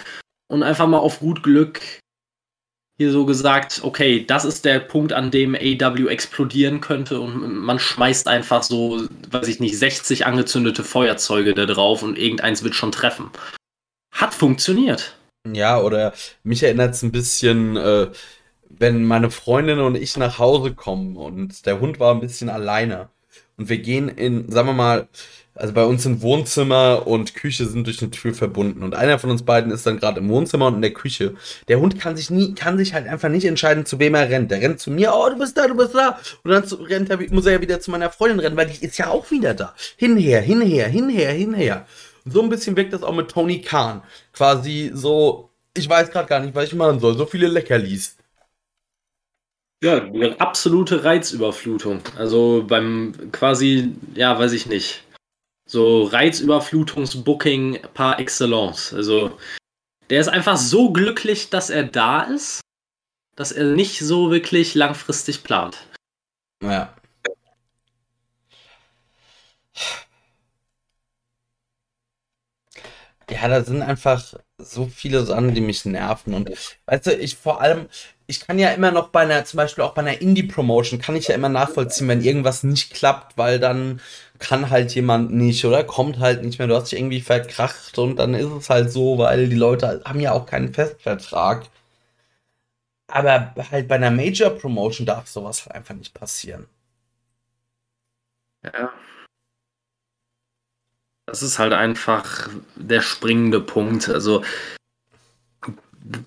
und 0.47 0.63
einfach 0.63 0.87
mal 0.87 0.99
auf 0.99 1.19
gut 1.19 1.43
Glück 1.43 1.81
hier 2.99 3.11
so 3.13 3.25
gesagt, 3.25 3.79
okay, 3.83 4.25
das 4.25 4.43
ist 4.43 4.65
der 4.65 4.81
Punkt, 4.81 5.13
an 5.13 5.31
dem 5.31 5.55
AW 5.55 6.09
explodieren 6.09 6.81
könnte 6.81 7.21
und 7.21 7.55
man 7.55 7.79
schmeißt 7.79 8.27
einfach 8.27 8.61
so, 8.61 9.07
weiß 9.31 9.47
ich 9.47 9.61
nicht, 9.61 9.79
60 9.79 10.25
angezündete 10.25 10.83
Feuerzeuge 10.83 11.53
da 11.53 11.65
drauf 11.65 12.03
und 12.03 12.17
irgendeins 12.17 12.61
wird 12.61 12.75
schon 12.75 12.91
treffen. 12.91 13.29
Hat 14.13 14.33
funktioniert. 14.33 15.15
Ja, 15.47 15.79
oder 15.81 16.13
mich 16.43 16.61
erinnert 16.61 16.93
es 16.93 17.01
ein 17.01 17.13
bisschen, 17.13 17.77
äh, 17.77 18.09
wenn 18.69 19.03
meine 19.03 19.31
Freundin 19.31 19.79
und 19.79 19.95
ich 19.95 20.15
nach 20.17 20.39
Hause 20.39 20.73
kommen 20.73 21.17
und 21.17 21.65
der 21.65 21.79
Hund 21.79 21.99
war 21.99 22.13
ein 22.13 22.21
bisschen 22.21 22.49
alleine 22.49 23.09
und 23.57 23.67
wir 23.69 23.79
gehen 23.79 24.07
in, 24.07 24.49
sagen 24.49 24.69
wir 24.69 24.73
mal, 24.73 25.07
also 25.53 25.73
bei 25.73 25.83
uns 25.83 26.03
sind 26.03 26.21
Wohnzimmer 26.21 27.05
und 27.05 27.35
Küche 27.35 27.65
sind 27.65 27.85
durch 27.85 28.01
eine 28.01 28.11
Tür 28.11 28.33
verbunden 28.33 28.81
und 28.81 28.95
einer 28.95 29.19
von 29.19 29.29
uns 29.29 29.43
beiden 29.43 29.73
ist 29.73 29.85
dann 29.85 29.99
gerade 29.99 30.21
im 30.21 30.29
Wohnzimmer 30.29 30.67
und 30.67 30.75
in 30.75 30.81
der 30.81 30.93
Küche. 30.93 31.35
Der 31.67 31.81
Hund 31.81 31.99
kann 31.99 32.15
sich 32.15 32.29
nie, 32.29 32.55
kann 32.55 32.77
sich 32.77 32.93
halt 32.93 33.07
einfach 33.07 33.27
nicht 33.27 33.43
entscheiden, 33.43 33.85
zu 33.85 33.99
wem 33.99 34.15
er 34.15 34.29
rennt. 34.29 34.51
Der 34.51 34.61
rennt 34.61 34.79
zu 34.79 34.89
mir, 34.91 35.11
oh, 35.13 35.29
du 35.29 35.37
bist 35.37 35.57
da, 35.57 35.67
du 35.67 35.75
bist 35.75 35.93
da. 35.93 36.17
Und 36.43 36.51
dann 36.51 36.63
rennt 36.63 37.09
er, 37.09 37.17
muss 37.33 37.45
er 37.45 37.53
ja 37.53 37.61
wieder 37.61 37.81
zu 37.81 37.91
meiner 37.91 38.09
Freundin 38.09 38.39
rennen, 38.39 38.55
weil 38.55 38.67
die 38.67 38.85
ist 38.85 38.97
ja 38.97 39.09
auch 39.09 39.29
wieder 39.31 39.53
da. 39.53 39.75
Hinher, 39.97 40.39
hinher, 40.39 40.87
hinher, 40.87 41.31
hinher. 41.31 41.85
Und 42.23 42.31
so 42.31 42.41
ein 42.41 42.49
bisschen 42.49 42.77
wirkt 42.77 42.93
das 42.93 43.03
auch 43.03 43.15
mit 43.15 43.29
Tony 43.29 43.59
Khan. 43.59 44.01
Quasi 44.31 44.91
so, 44.93 45.49
ich 45.75 45.89
weiß 45.89 46.11
gerade 46.11 46.29
gar 46.29 46.39
nicht, 46.39 46.55
was 46.55 46.65
ich 46.65 46.75
machen 46.75 47.01
soll. 47.01 47.17
So 47.17 47.25
viele 47.25 47.47
Leckerlis. 47.47 48.15
Ja, 49.81 50.03
eine 50.03 50.39
absolute 50.41 51.05
Reizüberflutung. 51.05 52.01
Also 52.17 52.65
beim 52.67 53.31
quasi, 53.31 53.95
ja, 54.13 54.37
weiß 54.37 54.51
ich 54.51 54.65
nicht. 54.65 55.03
So 55.65 56.03
Reizüberflutungsbooking 56.03 57.79
par 57.93 58.19
excellence. 58.19 58.93
Also 58.93 59.37
der 60.09 60.19
ist 60.19 60.27
einfach 60.27 60.57
so 60.57 60.91
glücklich, 60.91 61.49
dass 61.49 61.69
er 61.69 61.83
da 61.83 62.23
ist, 62.23 62.61
dass 63.35 63.51
er 63.53 63.65
nicht 63.65 63.99
so 63.99 64.31
wirklich 64.31 64.75
langfristig 64.75 65.43
plant. 65.43 65.77
Ja. 66.61 66.93
Ja, 73.29 73.47
da 73.47 73.63
sind 73.63 73.81
einfach 73.83 74.33
so 74.57 74.87
viele 74.87 75.23
Sachen, 75.25 75.53
die 75.53 75.61
mich 75.61 75.85
nerven. 75.85 76.33
Und 76.33 76.49
weißt 76.87 77.05
du, 77.07 77.11
ich 77.15 77.35
vor 77.37 77.61
allem, 77.61 77.87
ich 78.25 78.39
kann 78.39 78.57
ja 78.57 78.71
immer 78.71 78.91
noch 78.91 79.09
bei 79.09 79.21
einer, 79.21 79.45
zum 79.45 79.57
Beispiel 79.57 79.83
auch 79.83 79.93
bei 79.93 80.01
einer 80.01 80.19
Indie-Promotion, 80.21 80.99
kann 80.99 81.15
ich 81.15 81.27
ja 81.27 81.35
immer 81.35 81.49
nachvollziehen, 81.49 82.07
wenn 82.07 82.21
irgendwas 82.23 82.63
nicht 82.63 82.91
klappt, 82.93 83.37
weil 83.37 83.59
dann 83.59 84.01
kann 84.39 84.69
halt 84.71 84.95
jemand 84.95 85.31
nicht 85.31 85.63
oder 85.65 85.83
kommt 85.83 86.17
halt 86.19 86.43
nicht 86.43 86.57
mehr, 86.59 86.67
du 86.67 86.75
hast 86.75 86.91
dich 86.91 86.99
irgendwie 86.99 87.21
verkracht 87.21 87.97
und 87.99 88.15
dann 88.17 88.33
ist 88.33 88.45
es 88.51 88.69
halt 88.69 88.91
so, 88.91 89.17
weil 89.19 89.47
die 89.49 89.55
Leute 89.55 90.01
haben 90.05 90.19
ja 90.19 90.31
auch 90.31 90.45
keinen 90.47 90.73
Festvertrag. 90.73 91.67
Aber 93.07 93.53
halt 93.71 93.89
bei 93.89 93.95
einer 93.95 94.09
Major-Promotion 94.09 95.05
darf 95.05 95.27
sowas 95.27 95.65
halt 95.65 95.75
einfach 95.75 95.95
nicht 95.95 96.13
passieren. 96.13 96.67
Ja. 98.63 98.93
Das 101.29 101.43
ist 101.43 101.59
halt 101.59 101.73
einfach 101.73 102.49
der 102.75 103.01
springende 103.01 103.61
Punkt. 103.61 104.09
Also, 104.09 104.43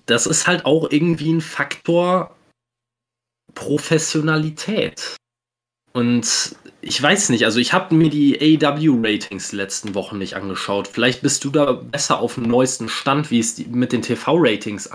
das 0.05 0.25
ist 0.27 0.47
halt 0.47 0.65
auch 0.65 0.89
irgendwie 0.91 1.33
ein 1.33 1.41
Faktor 1.41 2.33
Professionalität. 3.53 5.17
Und 5.91 6.55
ich 6.79 7.01
weiß 7.01 7.29
nicht, 7.29 7.43
also 7.43 7.59
ich 7.59 7.73
habe 7.73 7.93
mir 7.93 8.09
die 8.09 8.39
AW-Ratings 8.39 9.51
letzten 9.51 9.93
Wochen 9.93 10.17
nicht 10.17 10.37
angeschaut. 10.37 10.87
Vielleicht 10.87 11.21
bist 11.21 11.43
du 11.43 11.49
da 11.49 11.73
besser 11.73 12.19
auf 12.19 12.35
dem 12.35 12.43
neuesten 12.43 12.87
Stand, 12.87 13.29
wie 13.29 13.39
es 13.39 13.57
mit 13.67 13.91
den 13.91 14.01
TV-Ratings 14.01 14.89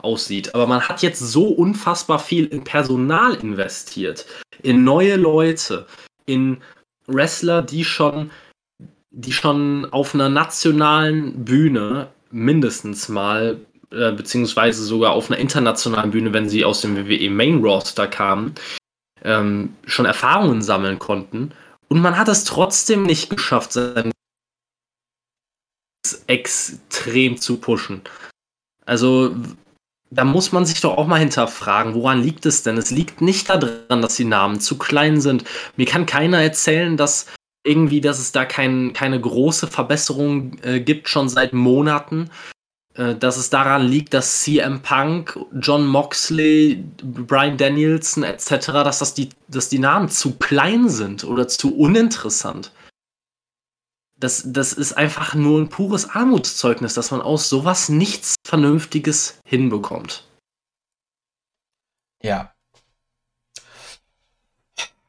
aussieht. 0.00 0.54
Aber 0.54 0.66
man 0.66 0.82
hat 0.82 1.00
jetzt 1.00 1.20
so 1.20 1.48
unfassbar 1.48 2.18
viel 2.18 2.44
in 2.46 2.64
Personal 2.64 3.34
investiert, 3.36 4.26
in 4.62 4.84
neue 4.84 5.16
Leute, 5.16 5.86
in 6.26 6.58
Wrestler, 7.06 7.62
die 7.62 7.84
schon, 7.84 8.30
die 9.10 9.32
schon 9.32 9.86
auf 9.90 10.14
einer 10.14 10.28
nationalen 10.28 11.44
Bühne 11.44 12.08
mindestens 12.30 13.08
mal, 13.08 13.60
äh, 13.90 14.12
beziehungsweise 14.12 14.84
sogar 14.84 15.12
auf 15.12 15.30
einer 15.30 15.40
internationalen 15.40 16.10
Bühne, 16.10 16.32
wenn 16.32 16.48
sie 16.48 16.64
aus 16.64 16.82
dem 16.82 16.96
WWE 16.96 17.30
Main 17.30 17.62
Roster 17.62 18.06
kamen, 18.06 18.54
ähm, 19.24 19.74
schon 19.86 20.06
Erfahrungen 20.06 20.62
sammeln 20.62 20.98
konnten. 20.98 21.52
Und 21.88 22.00
man 22.00 22.18
hat 22.18 22.28
es 22.28 22.44
trotzdem 22.44 23.04
nicht 23.04 23.30
geschafft, 23.30 23.72
sein 23.72 24.12
extrem 26.26 27.38
zu 27.38 27.58
pushen. 27.58 28.02
Also, 28.84 29.34
da 30.10 30.24
muss 30.24 30.52
man 30.52 30.64
sich 30.64 30.80
doch 30.80 30.96
auch 30.96 31.06
mal 31.06 31.18
hinterfragen, 31.18 31.94
woran 31.94 32.22
liegt 32.22 32.46
es 32.46 32.62
denn? 32.62 32.78
Es 32.78 32.90
liegt 32.90 33.20
nicht 33.20 33.50
daran, 33.50 34.00
dass 34.00 34.16
die 34.16 34.24
Namen 34.24 34.60
zu 34.60 34.78
klein 34.78 35.20
sind. 35.20 35.44
Mir 35.76 35.86
kann 35.86 36.06
keiner 36.06 36.40
erzählen, 36.40 36.96
dass 36.96 37.26
irgendwie, 37.68 38.00
dass 38.00 38.18
es 38.18 38.32
da 38.32 38.44
kein, 38.44 38.92
keine 38.92 39.20
große 39.20 39.66
Verbesserung 39.66 40.58
äh, 40.62 40.80
gibt, 40.80 41.08
schon 41.08 41.28
seit 41.28 41.52
Monaten. 41.52 42.30
Äh, 42.98 43.14
dass 43.14 43.36
es 43.36 43.48
daran 43.48 43.86
liegt, 43.86 44.12
dass 44.12 44.42
CM 44.42 44.82
Punk, 44.82 45.38
John 45.60 45.86
Moxley, 45.86 46.84
Brian 47.02 47.56
Danielson 47.56 48.24
etc., 48.24 48.66
dass, 48.72 48.98
das 48.98 49.14
die, 49.14 49.28
dass 49.46 49.68
die 49.68 49.78
Namen 49.78 50.08
zu 50.08 50.36
klein 50.36 50.88
sind 50.88 51.22
oder 51.22 51.46
zu 51.46 51.76
uninteressant. 51.76 52.72
Das, 54.18 54.42
das 54.46 54.72
ist 54.72 54.94
einfach 54.94 55.34
nur 55.36 55.60
ein 55.60 55.68
pures 55.68 56.10
Armutszeugnis, 56.10 56.94
dass 56.94 57.12
man 57.12 57.20
aus 57.20 57.48
sowas 57.48 57.88
nichts 57.88 58.34
Vernünftiges 58.44 59.38
hinbekommt. 59.44 60.26
Ja. 62.20 62.52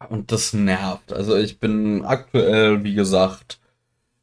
Und 0.07 0.31
das 0.31 0.53
nervt. 0.53 1.11
Also 1.11 1.35
ich 1.35 1.59
bin 1.59 2.05
aktuell, 2.05 2.83
wie 2.83 2.93
gesagt, 2.93 3.59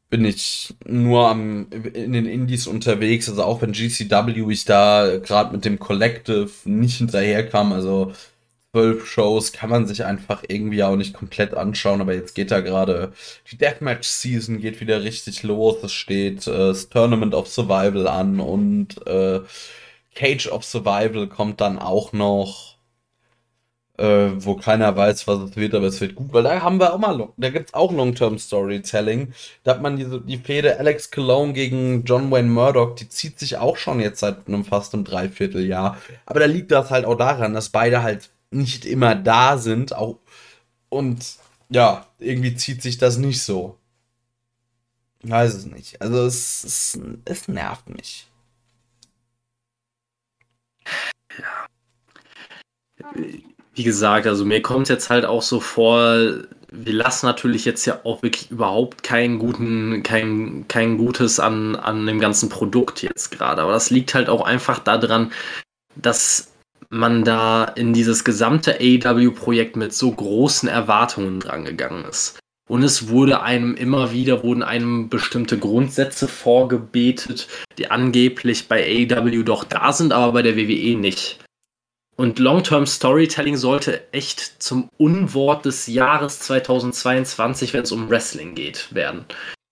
bin 0.09 0.25
ich 0.25 0.73
nur 0.85 1.29
am, 1.29 1.67
in 1.71 2.13
den 2.13 2.25
Indies 2.25 2.67
unterwegs. 2.67 3.29
Also 3.29 3.43
auch 3.43 3.61
wenn 3.61 3.73
GCW 3.73 4.51
ich 4.51 4.65
da 4.65 5.17
gerade 5.17 5.51
mit 5.53 5.65
dem 5.65 5.79
Collective 5.79 6.49
nicht 6.65 6.97
hinterherkam, 6.97 7.73
also 7.73 8.13
zwölf 8.71 9.07
Shows 9.07 9.53
kann 9.53 9.69
man 9.69 9.87
sich 9.87 10.05
einfach 10.05 10.43
irgendwie 10.47 10.83
auch 10.83 10.95
nicht 10.95 11.13
komplett 11.13 11.53
anschauen. 11.53 12.01
Aber 12.01 12.13
jetzt 12.13 12.35
geht 12.35 12.51
da 12.51 12.61
gerade 12.61 13.13
die 13.51 13.57
Deathmatch-Season 13.57 14.59
geht 14.59 14.81
wieder 14.81 15.03
richtig 15.03 15.43
los. 15.43 15.83
Es 15.83 15.93
steht 15.93 16.47
äh, 16.47 16.51
das 16.51 16.89
Tournament 16.89 17.33
of 17.35 17.47
Survival 17.47 18.07
an 18.07 18.39
und 18.39 19.05
äh, 19.07 19.41
Cage 20.15 20.47
of 20.47 20.63
Survival 20.65 21.27
kommt 21.27 21.61
dann 21.61 21.79
auch 21.79 22.13
noch 22.13 22.76
äh, 23.97 24.31
wo 24.37 24.55
keiner 24.55 24.95
weiß, 24.95 25.27
was 25.27 25.39
es 25.49 25.55
wird, 25.55 25.73
aber 25.73 25.87
es 25.87 25.99
wird 25.99 26.15
gut, 26.15 26.31
weil 26.31 26.43
da 26.43 26.61
haben 26.61 26.79
wir 26.79 26.93
auch 26.93 26.99
mal, 26.99 27.29
da 27.37 27.49
gibt's 27.49 27.73
auch 27.73 27.91
Long-Term 27.91 28.37
Storytelling. 28.37 29.33
Da 29.63 29.71
hat 29.73 29.81
man 29.81 29.97
diese, 29.97 30.21
die 30.21 30.37
Fehde 30.37 30.79
Alex 30.79 31.11
Cologne 31.11 31.53
gegen 31.53 32.03
John 32.05 32.31
Wayne 32.31 32.49
Murdoch, 32.49 32.95
die 32.95 33.09
zieht 33.09 33.39
sich 33.39 33.57
auch 33.57 33.77
schon 33.77 33.99
jetzt 33.99 34.19
seit 34.19 34.47
einem 34.47 34.65
fast 34.65 34.93
einem 34.93 35.03
Dreivierteljahr. 35.03 35.97
Aber 36.25 36.39
da 36.39 36.45
liegt 36.45 36.71
das 36.71 36.91
halt 36.91 37.05
auch 37.05 37.17
daran, 37.17 37.53
dass 37.53 37.69
beide 37.69 38.03
halt 38.03 38.29
nicht 38.51 38.85
immer 38.85 39.15
da 39.15 39.57
sind, 39.57 39.93
auch, 39.95 40.19
und 40.89 41.37
ja, 41.69 42.05
irgendwie 42.19 42.55
zieht 42.55 42.81
sich 42.81 42.97
das 42.97 43.17
nicht 43.17 43.41
so. 43.43 43.77
Ich 45.23 45.29
weiß 45.29 45.53
es 45.55 45.65
nicht. 45.65 46.01
Also 46.01 46.25
es, 46.25 46.63
es, 46.63 46.99
es 47.25 47.47
nervt 47.47 47.89
mich. 47.89 48.27
Ja 52.99 53.11
wie 53.77 53.83
gesagt, 53.83 54.25
also 54.25 54.43
mir 54.43 54.63
kommt 54.63 54.83
es 54.83 54.89
jetzt 54.89 55.09
halt 55.11 55.23
auch 55.23 55.43
so 55.43 55.59
vor, 55.59 56.17
wir 56.71 56.93
lassen 56.93 57.27
natürlich 57.27 57.63
jetzt 57.63 57.85
ja 57.85 57.99
auch 58.03 58.23
wirklich 58.23 58.49
überhaupt 58.49 59.03
keinen 59.03 59.37
guten, 59.37 60.01
kein, 60.01 60.65
kein 60.67 60.97
Gutes 60.97 61.39
an, 61.39 61.75
an 61.75 62.07
dem 62.07 62.19
ganzen 62.19 62.49
Produkt 62.49 63.03
jetzt 63.03 63.29
gerade. 63.29 63.61
Aber 63.61 63.73
das 63.73 63.91
liegt 63.91 64.15
halt 64.15 64.29
auch 64.29 64.41
einfach 64.41 64.79
daran, 64.79 65.31
dass 65.95 66.51
man 66.89 67.23
da 67.23 67.65
in 67.65 67.93
dieses 67.93 68.23
gesamte 68.23 68.79
AW-Projekt 68.81 69.75
mit 69.75 69.93
so 69.93 70.11
großen 70.11 70.67
Erwartungen 70.67 71.39
drangegangen 71.39 72.05
ist. 72.05 72.39
Und 72.67 72.81
es 72.83 73.09
wurde 73.09 73.43
einem 73.43 73.75
immer 73.75 74.11
wieder, 74.11 74.43
wurden 74.43 74.63
einem 74.63 75.07
bestimmte 75.07 75.59
Grundsätze 75.59 76.27
vorgebetet, 76.27 77.47
die 77.77 77.91
angeblich 77.91 78.67
bei 78.67 79.07
AW 79.09 79.43
doch 79.43 79.63
da 79.63 79.93
sind, 79.93 80.13
aber 80.13 80.33
bei 80.33 80.41
der 80.41 80.57
WWE 80.57 80.97
nicht. 80.97 81.39
Und 82.17 82.39
Long-Term 82.39 82.87
Storytelling 82.87 83.57
sollte 83.57 84.11
echt 84.11 84.61
zum 84.61 84.89
Unwort 84.97 85.65
des 85.65 85.85
Jahres 85.85 86.39
2022, 86.39 87.73
wenn 87.73 87.83
es 87.83 87.91
um 87.91 88.09
Wrestling 88.09 88.55
geht, 88.55 88.93
werden. 88.93 89.25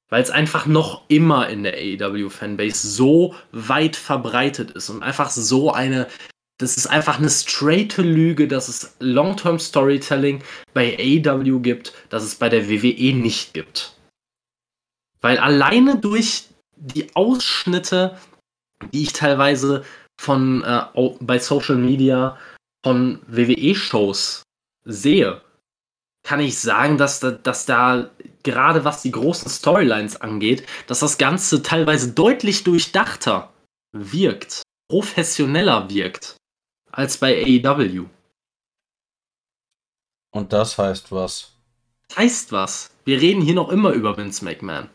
Weil 0.10 0.21
es 0.21 0.29
einfach 0.29 0.67
noch 0.67 1.01
immer 1.08 1.49
in 1.49 1.63
der 1.63 1.73
AEW-Fanbase 1.73 2.88
so 2.88 3.34
weit 3.51 3.95
verbreitet 3.95 4.71
ist 4.71 4.91
und 4.91 5.01
einfach 5.01 5.31
so 5.31 5.73
eine. 5.73 6.08
Das 6.60 6.77
ist 6.77 6.86
einfach 6.86 7.17
eine 7.17 7.31
straighte 7.31 8.03
Lüge, 8.03 8.47
dass 8.47 8.69
es 8.69 8.95
Long-Term 8.99 9.58
Storytelling 9.58 10.43
bei 10.73 10.95
AEW 10.97 11.60
gibt, 11.62 11.93
dass 12.10 12.23
es 12.23 12.36
bei 12.36 12.47
der 12.47 12.69
WWE 12.69 13.13
nicht 13.13 13.55
gibt. 13.55 13.97
Weil 15.19 15.39
alleine 15.39 15.97
durch 15.97 16.43
die 16.75 17.13
Ausschnitte, 17.15 18.17
die 18.93 19.01
ich 19.01 19.13
teilweise 19.13 19.84
von 20.19 20.63
äh, 20.63 20.84
bei 21.19 21.39
Social 21.39 21.75
Media 21.75 22.38
von 22.86 23.21
WWE-Shows 23.28 24.43
sehe, 24.86 25.41
kann 26.23 26.39
ich 26.39 26.60
sagen, 26.60 26.97
dass 26.97 27.19
da, 27.19 27.32
dass 27.32 27.65
da 27.65 28.10
gerade 28.43 28.84
was 28.84 29.01
die 29.01 29.12
großen 29.12 29.49
Storylines 29.49 30.19
angeht, 30.21 30.67
dass 30.88 30.99
das 30.99 31.17
Ganze 31.17 31.62
teilweise 31.62 32.13
deutlich 32.13 32.63
durchdachter 32.63 33.54
wirkt, 33.91 34.63
professioneller 34.89 35.89
wirkt 35.89 36.38
als 36.91 37.17
bei 37.17 37.43
AEW. 37.43 38.06
Und 40.32 40.51
das 40.51 40.78
heißt 40.78 41.12
was? 41.12 41.51
Das 42.10 42.17
heißt 42.17 42.51
was. 42.51 42.91
Wir 43.04 43.21
reden 43.21 43.41
hier 43.41 43.56
noch 43.56 43.69
immer 43.69 43.91
über 43.91 44.17
Vince 44.17 44.43
McMahon. 44.43 44.89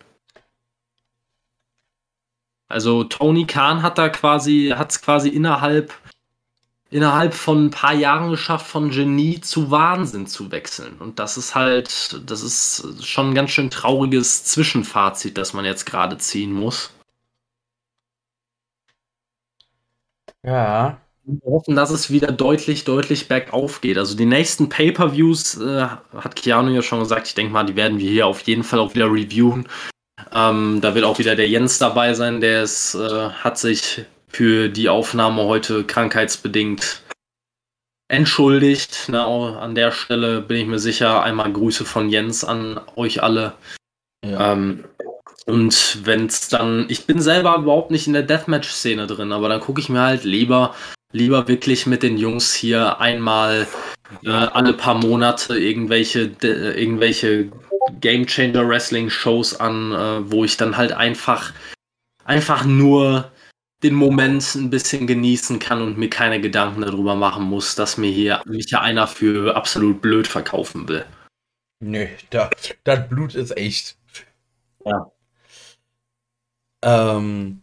Also 2.71 3.03
Tony 3.03 3.47
Khan 3.47 3.83
hat 3.83 3.99
da 3.99 4.09
quasi, 4.09 4.73
hat 4.77 4.93
es 4.93 5.03
quasi 5.03 5.29
innerhalb, 5.29 5.93
innerhalb 6.91 7.35
von 7.35 7.67
ein 7.67 7.71
paar 7.71 7.95
Jahren 7.95 8.31
geschafft, 8.31 8.67
von 8.67 8.91
Genie 8.91 9.41
zu 9.41 9.73
Wahnsinn 9.73 10.29
zu 10.29 10.53
wechseln. 10.53 10.97
Und 10.99 11.19
das 11.19 11.37
ist 11.37 11.57
halt, 11.57 12.21
das 12.31 12.43
ist 12.43 13.05
schon 13.05 13.31
ein 13.31 13.35
ganz 13.35 13.51
schön 13.51 13.71
trauriges 13.71 14.45
Zwischenfazit, 14.45 15.37
das 15.37 15.53
man 15.53 15.65
jetzt 15.65 15.85
gerade 15.85 16.17
ziehen 16.19 16.53
muss. 16.53 16.91
Ja. 20.45 21.01
Wir 21.25 21.53
hoffen, 21.53 21.75
dass 21.75 21.91
es 21.91 22.11
wieder 22.11 22.31
deutlich, 22.33 22.85
deutlich 22.85 23.27
bergauf 23.29 23.81
geht. 23.81 23.99
Also 23.99 24.17
die 24.17 24.27
nächsten 24.27 24.69
Pay-Per-Views, 24.69 25.59
äh, 25.59 25.89
hat 26.15 26.37
Keanu 26.37 26.71
ja 26.71 26.83
schon 26.83 27.01
gesagt, 27.01 27.27
ich 27.27 27.35
denke 27.35 27.53
mal, 27.53 27.65
die 27.65 27.77
werden 27.77 27.99
wir 27.99 28.11
hier 28.11 28.27
auf 28.29 28.41
jeden 28.43 28.63
Fall 28.63 28.79
auch 28.79 28.95
wieder 28.95 29.07
reviewen. 29.07 29.67
Ähm, 30.35 30.81
da 30.81 30.95
wird 30.95 31.05
auch 31.05 31.19
wieder 31.19 31.37
der 31.37 31.49
Jens 31.49 31.79
dabei 31.79 32.15
sein, 32.15 32.41
der 32.41 32.63
ist, 32.63 32.95
äh, 32.95 33.31
hat 33.31 33.59
sich 33.59 34.05
für 34.29 34.69
die 34.69 34.89
Aufnahme 34.89 35.45
heute 35.45 35.85
krankheitsbedingt 35.85 37.03
entschuldigt. 38.09 39.07
Na, 39.09 39.27
an 39.59 39.75
der 39.75 39.93
Stelle 39.93 40.41
bin 40.41 40.57
ich 40.59 40.67
mir 40.67 40.79
sicher. 40.79 41.23
Einmal 41.23 41.53
Grüße 41.53 41.85
von 41.85 42.09
Jens 42.09 42.45
an 42.45 42.81
euch 42.97 43.23
alle. 43.23 43.55
Ja. 44.25 44.53
Ähm, 44.53 44.85
und 45.47 45.99
wenn 46.05 46.27
es 46.27 46.49
dann, 46.49 46.87
ich 46.89 47.07
bin 47.07 47.21
selber 47.21 47.57
überhaupt 47.57 47.91
nicht 47.91 48.07
in 48.07 48.13
der 48.13 48.23
Deathmatch-Szene 48.23 49.07
drin, 49.07 49.33
aber 49.33 49.49
dann 49.49 49.61
gucke 49.61 49.81
ich 49.81 49.89
mir 49.89 50.03
halt 50.03 50.25
lieber, 50.25 50.75
lieber 51.13 51.49
wirklich 51.49 51.87
mit 51.87 52.03
den 52.03 52.19
Jungs 52.19 52.55
hier 52.55 53.01
einmal 53.01 53.67
äh, 54.25 54.31
alle 54.31 54.73
paar 54.73 54.95
Monate 54.95 55.59
irgendwelche, 55.59 56.33
äh, 56.43 56.81
irgendwelche 56.81 57.51
Game 58.01 58.27
Changer 58.27 58.69
Wrestling 58.69 59.11
Shows 59.11 59.59
an, 59.59 59.93
äh, 59.93 60.31
wo 60.31 60.45
ich 60.45 60.57
dann 60.57 60.77
halt 60.77 60.93
einfach, 60.93 61.53
einfach 62.25 62.65
nur 62.65 63.31
den 63.83 63.95
Moment 63.95 64.55
ein 64.55 64.71
bisschen 64.71 65.07
genießen 65.07 65.59
kann 65.59 65.81
und 65.81 65.97
mir 65.97 66.11
keine 66.11 66.41
Gedanken 66.41 66.83
darüber 66.83 67.15
machen 67.15 67.45
muss, 67.45 67.75
dass 67.75 67.97
mir 67.97 68.11
hier 68.11 68.43
mich 68.45 68.71
ja 68.71 68.81
einer 68.81 69.07
für 69.07 69.57
absolut 69.57 70.03
blöd 70.03 70.27
verkaufen 70.27 70.87
will. 70.89 71.05
Nö, 71.83 72.07
da, 72.29 72.51
das 72.85 73.09
Blut 73.09 73.35
ist 73.35 73.57
echt. 73.57 73.97
Ja. 74.85 75.11
Ähm, 76.83 77.63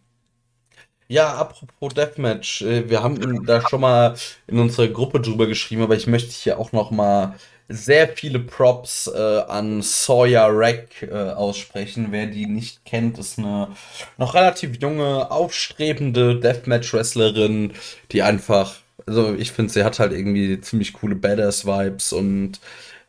ja, 1.08 1.34
apropos 1.36 1.94
Deathmatch, 1.94 2.62
äh, 2.64 2.90
wir 2.90 3.02
haben 3.04 3.46
da 3.46 3.68
schon 3.68 3.82
mal 3.82 4.16
in 4.48 4.60
unserer 4.60 4.88
Gruppe 4.88 5.22
drüber 5.22 5.48
geschrieben, 5.48 5.84
aber 5.84 5.96
ich 5.96 6.08
möchte 6.08 6.32
hier 6.32 6.60
auch 6.60 6.72
noch 6.72 6.92
mal 6.92 7.36
sehr 7.70 8.08
viele 8.10 8.40
Props 8.40 9.08
äh, 9.08 9.42
an 9.48 9.82
Sawyer 9.82 10.50
Rack 10.52 11.04
äh, 11.04 11.32
aussprechen. 11.32 12.08
Wer 12.12 12.28
die 12.28 12.46
nicht 12.46 12.86
kennt, 12.86 13.18
ist 13.20 13.38
eine 13.38 13.70
noch 14.18 14.36
relativ 14.36 14.82
junge, 14.82 15.30
aufstrebende 15.32 16.40
Deathmatch-Wrestlerin, 16.40 17.74
die 18.12 18.22
einfach, 18.22 18.76
also 19.06 19.34
ich 19.36 19.52
finde, 19.52 19.74
sie 19.74 19.84
hat 19.84 20.00
halt 20.00 20.14
irgendwie 20.14 20.60
ziemlich 20.62 20.94
coole 20.94 21.16
Badass-Vibes 21.16 22.14
und 22.14 22.60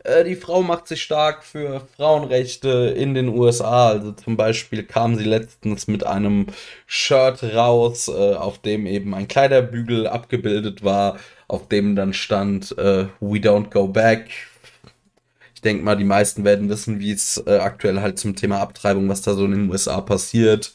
äh, 0.09 0.25
die 0.25 0.37
Frau 0.37 0.63
macht 0.63 0.89
sich 0.89 1.03
stark 1.03 1.45
für 1.45 1.87
Frauenrechte 1.97 2.95
in 2.97 3.15
den 3.15 3.29
USA. 3.29 3.89
Also 3.89 4.13
zum 4.13 4.37
Beispiel 4.37 4.83
kam 4.83 5.17
sie 5.17 5.25
letztens 5.25 5.87
mit 5.87 6.05
einem 6.05 6.47
Shirt 6.87 7.43
raus, 7.43 8.09
äh, 8.09 8.35
auf 8.35 8.59
dem 8.59 8.87
eben 8.87 9.15
ein 9.15 9.29
Kleiderbügel 9.29 10.07
abgebildet 10.07 10.83
war, 10.83 11.19
auf 11.47 11.69
dem 11.69 11.97
dann 11.97 12.13
stand 12.13 12.77
äh, 12.79 13.07
We 13.21 13.39
Don't 13.39 13.71
Go 13.71 13.89
Back. 13.89 14.31
Ich 15.55 15.63
denke 15.63 15.85
mal, 15.85 15.97
die 15.97 16.05
meisten 16.05 16.45
werden 16.45 16.69
wissen, 16.69 17.01
wie 17.01 17.13
es 17.13 17.43
äh, 17.47 17.59
aktuell 17.59 18.01
halt 18.01 18.19
zum 18.19 18.37
Thema 18.37 18.61
Abtreibung, 18.61 19.09
was 19.09 19.23
da 19.23 19.35
so 19.35 19.45
in 19.45 19.53
den 19.53 19.71
USA 19.71 20.01
passiert. 20.01 20.73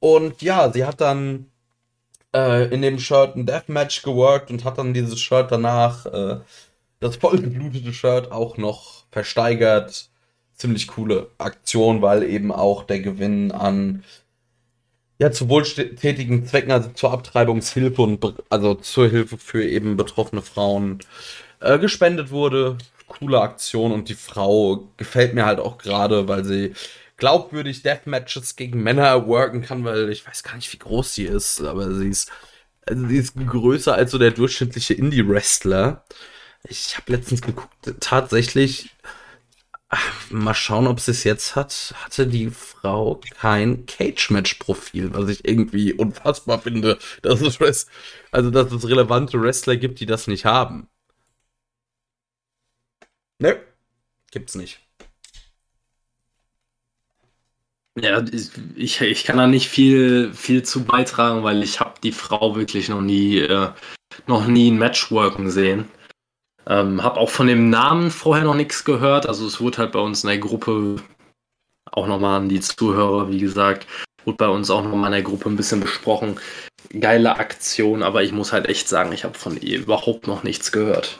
Und 0.00 0.42
ja, 0.42 0.72
sie 0.72 0.84
hat 0.84 1.00
dann 1.00 1.46
äh, 2.34 2.72
in 2.72 2.82
dem 2.82 2.98
Shirt 2.98 3.36
ein 3.36 3.46
Deathmatch 3.46 4.02
geworkt 4.02 4.50
und 4.50 4.64
hat 4.64 4.78
dann 4.78 4.94
dieses 4.94 5.20
Shirt 5.20 5.50
danach 5.50 6.06
das 7.00 7.16
vollgeblutete 7.16 7.92
Shirt 7.92 8.32
auch 8.32 8.56
noch 8.56 9.04
versteigert. 9.10 10.10
Ziemlich 10.54 10.88
coole 10.88 11.28
Aktion, 11.38 12.00
weil 12.00 12.22
eben 12.22 12.50
auch 12.50 12.84
der 12.84 13.00
Gewinn 13.00 13.52
an 13.52 14.04
ja, 15.18 15.30
zu 15.32 15.48
wohltätigen 15.48 16.46
Zwecken, 16.46 16.70
also 16.70 16.90
zur 16.90 17.12
Abtreibungshilfe 17.12 18.02
und 18.02 18.34
also 18.50 18.74
zur 18.74 19.08
Hilfe 19.08 19.38
für 19.38 19.64
eben 19.64 19.96
betroffene 19.96 20.42
Frauen 20.42 20.98
äh, 21.60 21.78
gespendet 21.78 22.30
wurde. 22.30 22.76
Coole 23.06 23.40
Aktion 23.40 23.92
und 23.92 24.08
die 24.08 24.14
Frau 24.14 24.88
gefällt 24.96 25.34
mir 25.34 25.46
halt 25.46 25.60
auch 25.60 25.78
gerade, 25.78 26.28
weil 26.28 26.44
sie 26.44 26.72
glaubwürdig 27.16 27.82
Deathmatches 27.82 28.56
gegen 28.56 28.82
Männer 28.82 29.26
worken 29.26 29.62
kann, 29.62 29.84
weil 29.84 30.10
ich 30.10 30.26
weiß 30.26 30.42
gar 30.42 30.56
nicht, 30.56 30.72
wie 30.72 30.78
groß 30.78 31.14
sie 31.14 31.24
ist, 31.24 31.62
aber 31.62 31.94
sie 31.94 32.08
ist, 32.08 32.30
also 32.84 33.06
sie 33.06 33.16
ist 33.16 33.34
größer 33.36 33.94
als 33.94 34.10
so 34.10 34.18
der 34.18 34.32
durchschnittliche 34.32 34.94
Indie-Wrestler. 34.94 36.04
Ich 36.68 36.96
habe 36.96 37.12
letztens 37.12 37.42
geguckt, 37.42 37.94
tatsächlich, 38.00 38.90
ach, 39.88 40.30
mal 40.30 40.54
schauen, 40.54 40.86
ob 40.86 41.00
sie 41.00 41.12
es 41.12 41.24
jetzt 41.24 41.56
hat, 41.56 41.94
hatte 42.04 42.26
die 42.26 42.50
Frau 42.50 43.20
kein 43.38 43.86
Cage-Match-Profil, 43.86 45.14
was 45.14 45.28
ich 45.28 45.46
irgendwie 45.46 45.92
unfassbar 45.92 46.60
finde, 46.60 46.98
dass 47.22 47.40
es, 47.40 47.86
also, 48.32 48.50
dass 48.50 48.72
es 48.72 48.88
relevante 48.88 49.40
Wrestler 49.40 49.76
gibt, 49.76 50.00
die 50.00 50.06
das 50.06 50.26
nicht 50.26 50.44
haben. 50.44 50.88
Ne, 53.38 53.60
gibt's 54.30 54.54
nicht. 54.54 54.80
Ja, 57.98 58.22
ich, 58.76 59.00
ich 59.00 59.24
kann 59.24 59.38
da 59.38 59.46
nicht 59.46 59.68
viel, 59.68 60.32
viel 60.34 60.62
zu 60.62 60.84
beitragen, 60.84 61.42
weil 61.44 61.62
ich 61.62 61.80
habe 61.80 61.94
die 62.02 62.12
Frau 62.12 62.54
wirklich 62.54 62.90
noch 62.90 63.00
nie, 63.00 63.38
äh, 63.38 63.70
noch 64.26 64.46
nie 64.46 64.70
ein 64.70 64.78
Match 64.78 65.10
worken 65.10 65.50
sehen. 65.50 65.88
Ähm, 66.68 67.02
hab 67.02 67.16
auch 67.16 67.30
von 67.30 67.46
dem 67.46 67.70
Namen 67.70 68.10
vorher 68.10 68.44
noch 68.44 68.54
nichts 68.54 68.84
gehört. 68.84 69.26
Also 69.26 69.46
es 69.46 69.60
wurde 69.60 69.78
halt 69.78 69.92
bei 69.92 70.00
uns 70.00 70.24
in 70.24 70.28
der 70.28 70.38
Gruppe 70.38 70.96
auch 71.92 72.06
nochmal 72.06 72.40
an 72.40 72.48
die 72.48 72.60
Zuhörer, 72.60 73.30
wie 73.30 73.38
gesagt, 73.38 73.86
wurde 74.24 74.36
bei 74.36 74.48
uns 74.48 74.70
auch 74.70 74.82
nochmal 74.82 75.06
in 75.08 75.12
der 75.12 75.22
Gruppe 75.22 75.48
ein 75.48 75.56
bisschen 75.56 75.80
besprochen. 75.80 76.40
Geile 76.98 77.36
Aktion, 77.36 78.02
aber 78.02 78.22
ich 78.22 78.32
muss 78.32 78.52
halt 78.52 78.68
echt 78.68 78.88
sagen, 78.88 79.12
ich 79.12 79.24
habe 79.24 79.38
von 79.38 79.60
ihr 79.60 79.78
überhaupt 79.78 80.26
noch 80.26 80.42
nichts 80.42 80.72
gehört. 80.72 81.18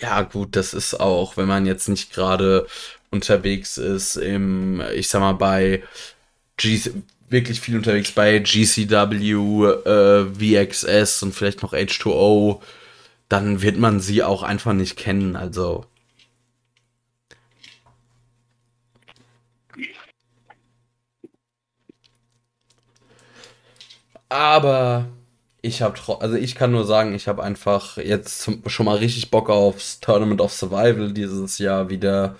Ja, 0.00 0.22
gut, 0.22 0.56
das 0.56 0.74
ist 0.74 0.98
auch, 0.98 1.36
wenn 1.36 1.46
man 1.46 1.66
jetzt 1.66 1.88
nicht 1.88 2.12
gerade 2.12 2.66
unterwegs 3.10 3.78
ist 3.78 4.16
im, 4.16 4.82
ich 4.94 5.08
sag 5.08 5.20
mal, 5.20 5.34
bei 5.34 5.82
G 6.56 6.80
wirklich 7.28 7.60
viel 7.60 7.76
unterwegs 7.76 8.12
bei 8.12 8.38
GCW, 8.38 9.64
äh, 9.84 10.26
VXS 10.34 11.22
und 11.22 11.34
vielleicht 11.34 11.62
noch 11.62 11.72
H2O 11.72 12.60
dann 13.34 13.62
wird 13.62 13.76
man 13.78 13.98
sie 13.98 14.22
auch 14.22 14.44
einfach 14.44 14.72
nicht 14.74 14.96
kennen. 14.96 15.34
Also. 15.34 15.86
Aber 24.28 25.06
ich 25.62 25.82
habe, 25.82 25.96
also 26.20 26.36
ich 26.36 26.54
kann 26.54 26.70
nur 26.70 26.84
sagen, 26.84 27.14
ich 27.14 27.26
habe 27.28 27.42
einfach 27.42 27.96
jetzt 27.96 28.50
schon 28.66 28.86
mal 28.86 28.96
richtig 28.98 29.30
Bock 29.30 29.50
aufs 29.50 30.00
Tournament 30.00 30.40
of 30.40 30.52
Survival 30.52 31.12
dieses 31.12 31.58
Jahr 31.58 31.90
wieder. 31.90 32.36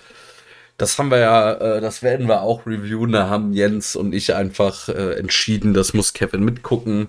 Das 0.77 0.99
haben 0.99 1.11
wir 1.11 1.19
ja, 1.19 1.53
äh, 1.55 1.81
das 1.81 2.03
werden 2.03 2.29
wir 2.29 2.43
auch 2.43 2.67
reviewen. 2.67 3.13
Da 3.13 3.29
haben 3.29 3.53
Jens 3.53 3.97
und 3.97 4.15
ich 4.15 4.35
einfach 4.35 4.89
äh, 4.89 5.15
entschieden, 5.19 5.75
das 5.75 5.95
muss 5.95 6.13
Kevin 6.13 6.45
mitgucken. 6.45 7.09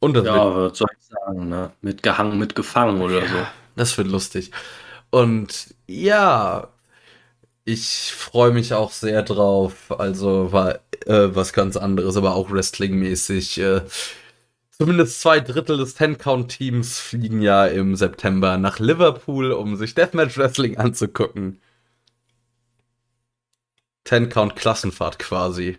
Und 0.00 0.14
das 0.14 0.24
ja, 0.24 0.54
wird, 0.54 0.72
was 0.72 0.78
soll 0.78 0.88
ich 0.98 1.06
sagen, 1.06 1.48
ne? 1.48 1.72
Mitgehangen, 1.82 2.38
mitgefangen 2.38 3.02
oder 3.02 3.22
ja, 3.22 3.28
so. 3.28 3.46
Das 3.76 3.96
wird 3.98 4.08
lustig. 4.08 4.50
Und 5.10 5.74
ja, 5.86 6.68
ich 7.64 8.12
freue 8.12 8.52
mich 8.52 8.72
auch 8.74 8.92
sehr 8.92 9.22
drauf. 9.22 9.92
Also 9.98 10.52
war 10.52 10.76
äh, 11.06 11.34
was 11.34 11.52
ganz 11.52 11.76
anderes, 11.76 12.16
aber 12.16 12.34
auch 12.34 12.50
Wrestling-mäßig. 12.50 13.58
Äh, 13.58 13.82
zumindest 14.70 15.20
zwei 15.20 15.40
Drittel 15.40 15.76
des 15.76 15.94
Ten-Count-Teams 15.94 16.98
fliegen 16.98 17.42
ja 17.42 17.66
im 17.66 17.94
September 17.96 18.56
nach 18.56 18.78
Liverpool, 18.78 19.52
um 19.52 19.76
sich 19.76 19.94
Deathmatch 19.94 20.38
Wrestling 20.38 20.78
anzugucken. 20.78 21.60
Ten-Count-Klassenfahrt 24.04 25.18
quasi. 25.18 25.78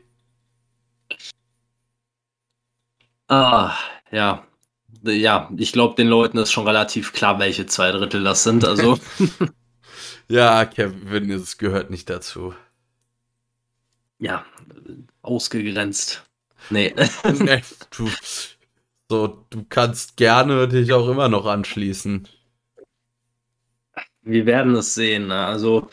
Ah, 3.28 3.74
ja. 4.12 4.45
Ja, 5.03 5.49
ich 5.57 5.72
glaube, 5.72 5.95
den 5.95 6.07
Leuten 6.07 6.38
ist 6.38 6.51
schon 6.51 6.68
relativ 6.68 7.14
klar, 7.14 7.39
welche 7.39 7.66
zwei 7.66 7.91
Drittel 7.91 8.24
das 8.24 8.43
sind. 8.43 8.66
Also. 8.66 8.99
ja, 10.28 10.66
Kevin, 10.66 11.32
es 11.32 11.57
gehört 11.57 11.89
nicht 11.89 12.09
dazu. 12.09 12.53
Ja, 14.20 14.45
ausgegrenzt. 15.24 16.24
Nee. 16.70 16.93
nee 17.39 17.62
du, 17.97 18.09
so, 19.09 19.45
du 19.49 19.66
kannst 19.68 20.18
gerne 20.18 20.68
dich 20.68 20.93
auch 20.93 21.07
immer 21.09 21.28
noch 21.28 21.45
anschließen. 21.45 22.28
Wir 24.22 24.45
werden 24.45 24.76
es 24.76 24.93
sehen. 24.93 25.28
Ne? 25.28 25.45
Also, 25.45 25.89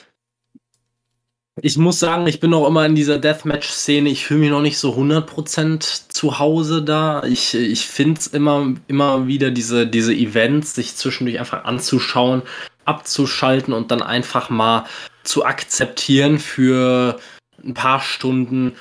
ich 1.63 1.77
muss 1.77 1.99
sagen, 1.99 2.27
ich 2.27 2.41
bin 2.41 2.51
noch 2.51 2.67
immer 2.67 2.85
in 2.87 2.95
dieser 2.95 3.19
Deathmatch-Szene. 3.19 4.09
Ich 4.09 4.27
fühle 4.27 4.41
mich 4.41 4.51
noch 4.51 4.61
nicht 4.61 4.79
so 4.79 4.95
100% 4.95 6.09
zu 6.09 6.39
Hause 6.39 6.83
da. 6.83 7.23
Ich, 7.25 7.55
ich 7.55 7.87
finde 7.87 8.21
es 8.21 8.27
immer, 8.29 8.75
immer 8.87 9.27
wieder, 9.27 9.51
diese, 9.51 9.87
diese 9.87 10.15
Events, 10.15 10.75
sich 10.75 10.97
zwischendurch 10.97 11.39
einfach 11.39 11.65
anzuschauen, 11.65 12.43
abzuschalten 12.85 13.73
und 13.73 13.91
dann 13.91 14.03
einfach 14.03 14.51
mal 14.51 14.85
zu 15.25 15.45
akzeptieren 15.45 16.39
für 16.39 17.19
ein 17.65 17.75
paar 17.75 18.01
Stunden. 18.01 18.75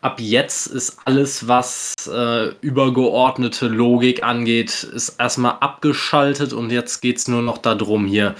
Ab 0.00 0.20
jetzt 0.20 0.66
ist 0.66 0.98
alles, 1.06 1.48
was 1.48 1.94
äh, 2.12 2.48
übergeordnete 2.60 3.68
Logik 3.68 4.22
angeht, 4.22 4.82
ist 4.82 5.16
erstmal 5.18 5.56
abgeschaltet 5.60 6.52
und 6.52 6.70
jetzt 6.70 7.00
geht 7.00 7.18
es 7.18 7.28
nur 7.28 7.42
noch 7.42 7.58
darum, 7.58 8.06
hier 8.06 8.34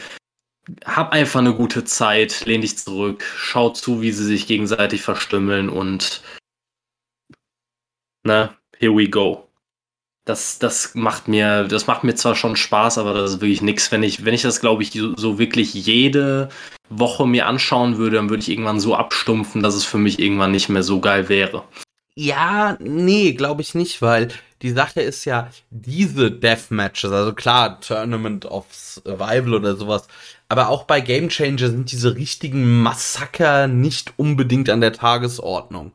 hab 0.85 1.13
einfach 1.13 1.41
eine 1.41 1.55
gute 1.55 1.85
Zeit, 1.85 2.45
lehn 2.47 2.61
dich 2.61 2.79
zurück, 2.79 3.25
schau 3.37 3.71
zu, 3.71 4.01
wie 4.01 4.13
sie 4.13 4.25
sich 4.25 4.47
gegenseitig 4.47 5.03
verstümmeln 5.03 5.69
und 5.69 6.23
na, 8.25 8.57
here 8.79 8.97
we 8.97 9.09
go. 9.09 9.49
Das, 10.27 10.59
das 10.59 10.95
macht 10.95 11.29
mir, 11.29 11.65
das 11.65 11.87
macht 11.87 12.03
mir 12.03 12.15
zwar 12.15 12.35
schon 12.35 12.57
Spaß, 12.57 12.97
aber 12.97 13.13
das 13.13 13.33
ist 13.33 13.41
wirklich 13.43 13.61
nichts. 13.61 13.93
Wenn 13.93 14.03
ich, 14.03 14.25
wenn 14.25 14.33
ich 14.33 14.41
das, 14.41 14.61
glaube 14.61 14.83
ich, 14.83 14.93
so, 14.93 15.15
so 15.17 15.39
wirklich 15.39 15.75
jede 15.75 16.49
Woche 16.89 17.27
mir 17.27 17.47
anschauen 17.47 17.99
würde, 17.99 18.17
dann 18.17 18.31
würde 18.31 18.43
ich 18.43 18.49
irgendwann 18.49 18.81
so 18.81 18.95
abstumpfen, 18.95 19.63
dass 19.63 19.75
es 19.75 19.85
für 19.85 19.99
mich 19.99 20.19
irgendwann 20.19 20.53
nicht 20.53 20.71
mehr 20.71 20.83
so 20.83 21.01
geil 21.01 21.29
wäre. 21.29 21.65
Ja, 22.17 22.79
nee, 22.81 23.33
glaube 23.33 23.61
ich 23.61 23.75
nicht, 23.75 24.01
weil 24.01 24.29
die 24.63 24.71
Sache 24.71 25.03
ist 25.03 25.27
ja, 25.27 25.51
diese 25.71 26.31
Deathmatches, 26.31 27.11
also 27.11 27.35
klar, 27.35 27.81
Tournament 27.81 28.47
of 28.47 28.65
Survival 28.73 29.55
oder 29.55 29.77
sowas, 29.77 30.07
aber 30.55 30.69
auch 30.69 30.85
bei 30.85 31.01
Game 31.01 31.31
Changer 31.31 31.69
sind 31.69 31.91
diese 31.91 32.15
richtigen 32.15 32.81
Massaker 32.81 33.67
nicht 33.67 34.13
unbedingt 34.19 34.71
an 34.71 34.81
der 34.81 34.93
Tagesordnung. 34.93 35.91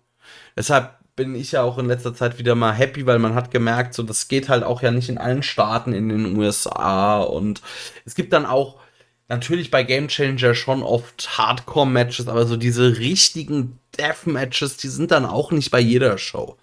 Deshalb 0.58 0.98
bin 1.16 1.34
ich 1.34 1.54
ja 1.54 1.62
auch 1.62 1.78
in 1.78 1.86
letzter 1.86 2.14
Zeit 2.14 2.40
wieder 2.40 2.56
mal 2.56 2.74
happy, 2.74 3.06
weil 3.06 3.20
man 3.20 3.36
hat 3.36 3.52
gemerkt, 3.52 3.94
so 3.94 4.04
das 4.04 4.28
geht 4.28 4.50
halt 4.50 4.66
auch 4.66 4.82
ja 4.82 4.92
nicht 4.92 5.08
in 5.08 5.18
allen 5.18 5.44
Staaten 5.44 5.94
in 5.94 6.10
den 6.10 6.36
USA 6.36 7.22
und 7.22 7.62
es 8.04 8.16
gibt 8.16 8.34
dann 8.34 8.46
auch 8.46 8.82
natürlich 9.30 9.72
bei 9.72 9.84
Game 9.84 10.10
Changer 10.10 10.54
schon 10.56 10.84
oft 10.84 11.38
Hardcore-Matches, 11.38 12.28
aber 12.28 12.46
so 12.46 12.58
diese 12.58 12.98
richtigen 12.98 13.80
Death-Matches, 13.98 14.76
die 14.76 14.90
sind 14.90 15.12
dann 15.12 15.26
auch 15.26 15.52
nicht 15.52 15.72
bei 15.72 15.80
jeder 15.80 16.18
Show. 16.18 16.58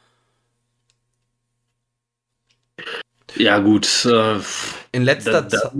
Ja, 3.36 3.58
gut. 3.58 4.04
Äh, 4.04 4.40
in 4.92 5.02
letzter 5.02 5.48
Zeit. 5.48 5.72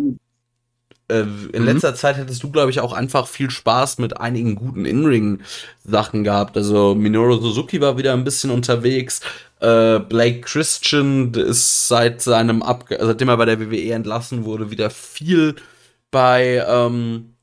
Äh, 1.09 1.21
in 1.21 1.63
mhm. 1.63 1.65
letzter 1.65 1.95
Zeit 1.95 2.17
hättest 2.17 2.43
du, 2.43 2.51
glaube 2.51 2.71
ich, 2.71 2.81
auch 2.81 2.93
einfach 2.93 3.29
viel 3.29 3.51
Spaß 3.51 3.99
mit 3.99 4.19
einigen 4.19 4.57
guten 4.57 4.85
In-Ring-Sachen 4.85 6.25
gehabt. 6.25 6.57
Also 6.57 6.95
Minoru 6.95 7.37
Suzuki 7.37 7.81
war 7.81 7.97
wieder 7.97 8.13
ein 8.13 8.25
bisschen 8.25 8.51
unterwegs. 8.51 9.21
Äh, 9.61 10.01
Blake 10.01 10.41
Christian 10.41 11.33
ist 11.33 11.89
seit 11.89 12.21
seinem 12.23 12.63
Abge 12.63 12.99
seitdem 13.01 13.29
er 13.29 13.37
bei 13.37 13.45
der 13.45 13.61
WWE 13.61 13.93
entlassen 13.93 14.45
wurde, 14.45 14.71
wieder 14.71 14.91
viel 14.91 15.57
bei 16.11 16.65
ähm, 16.69 17.35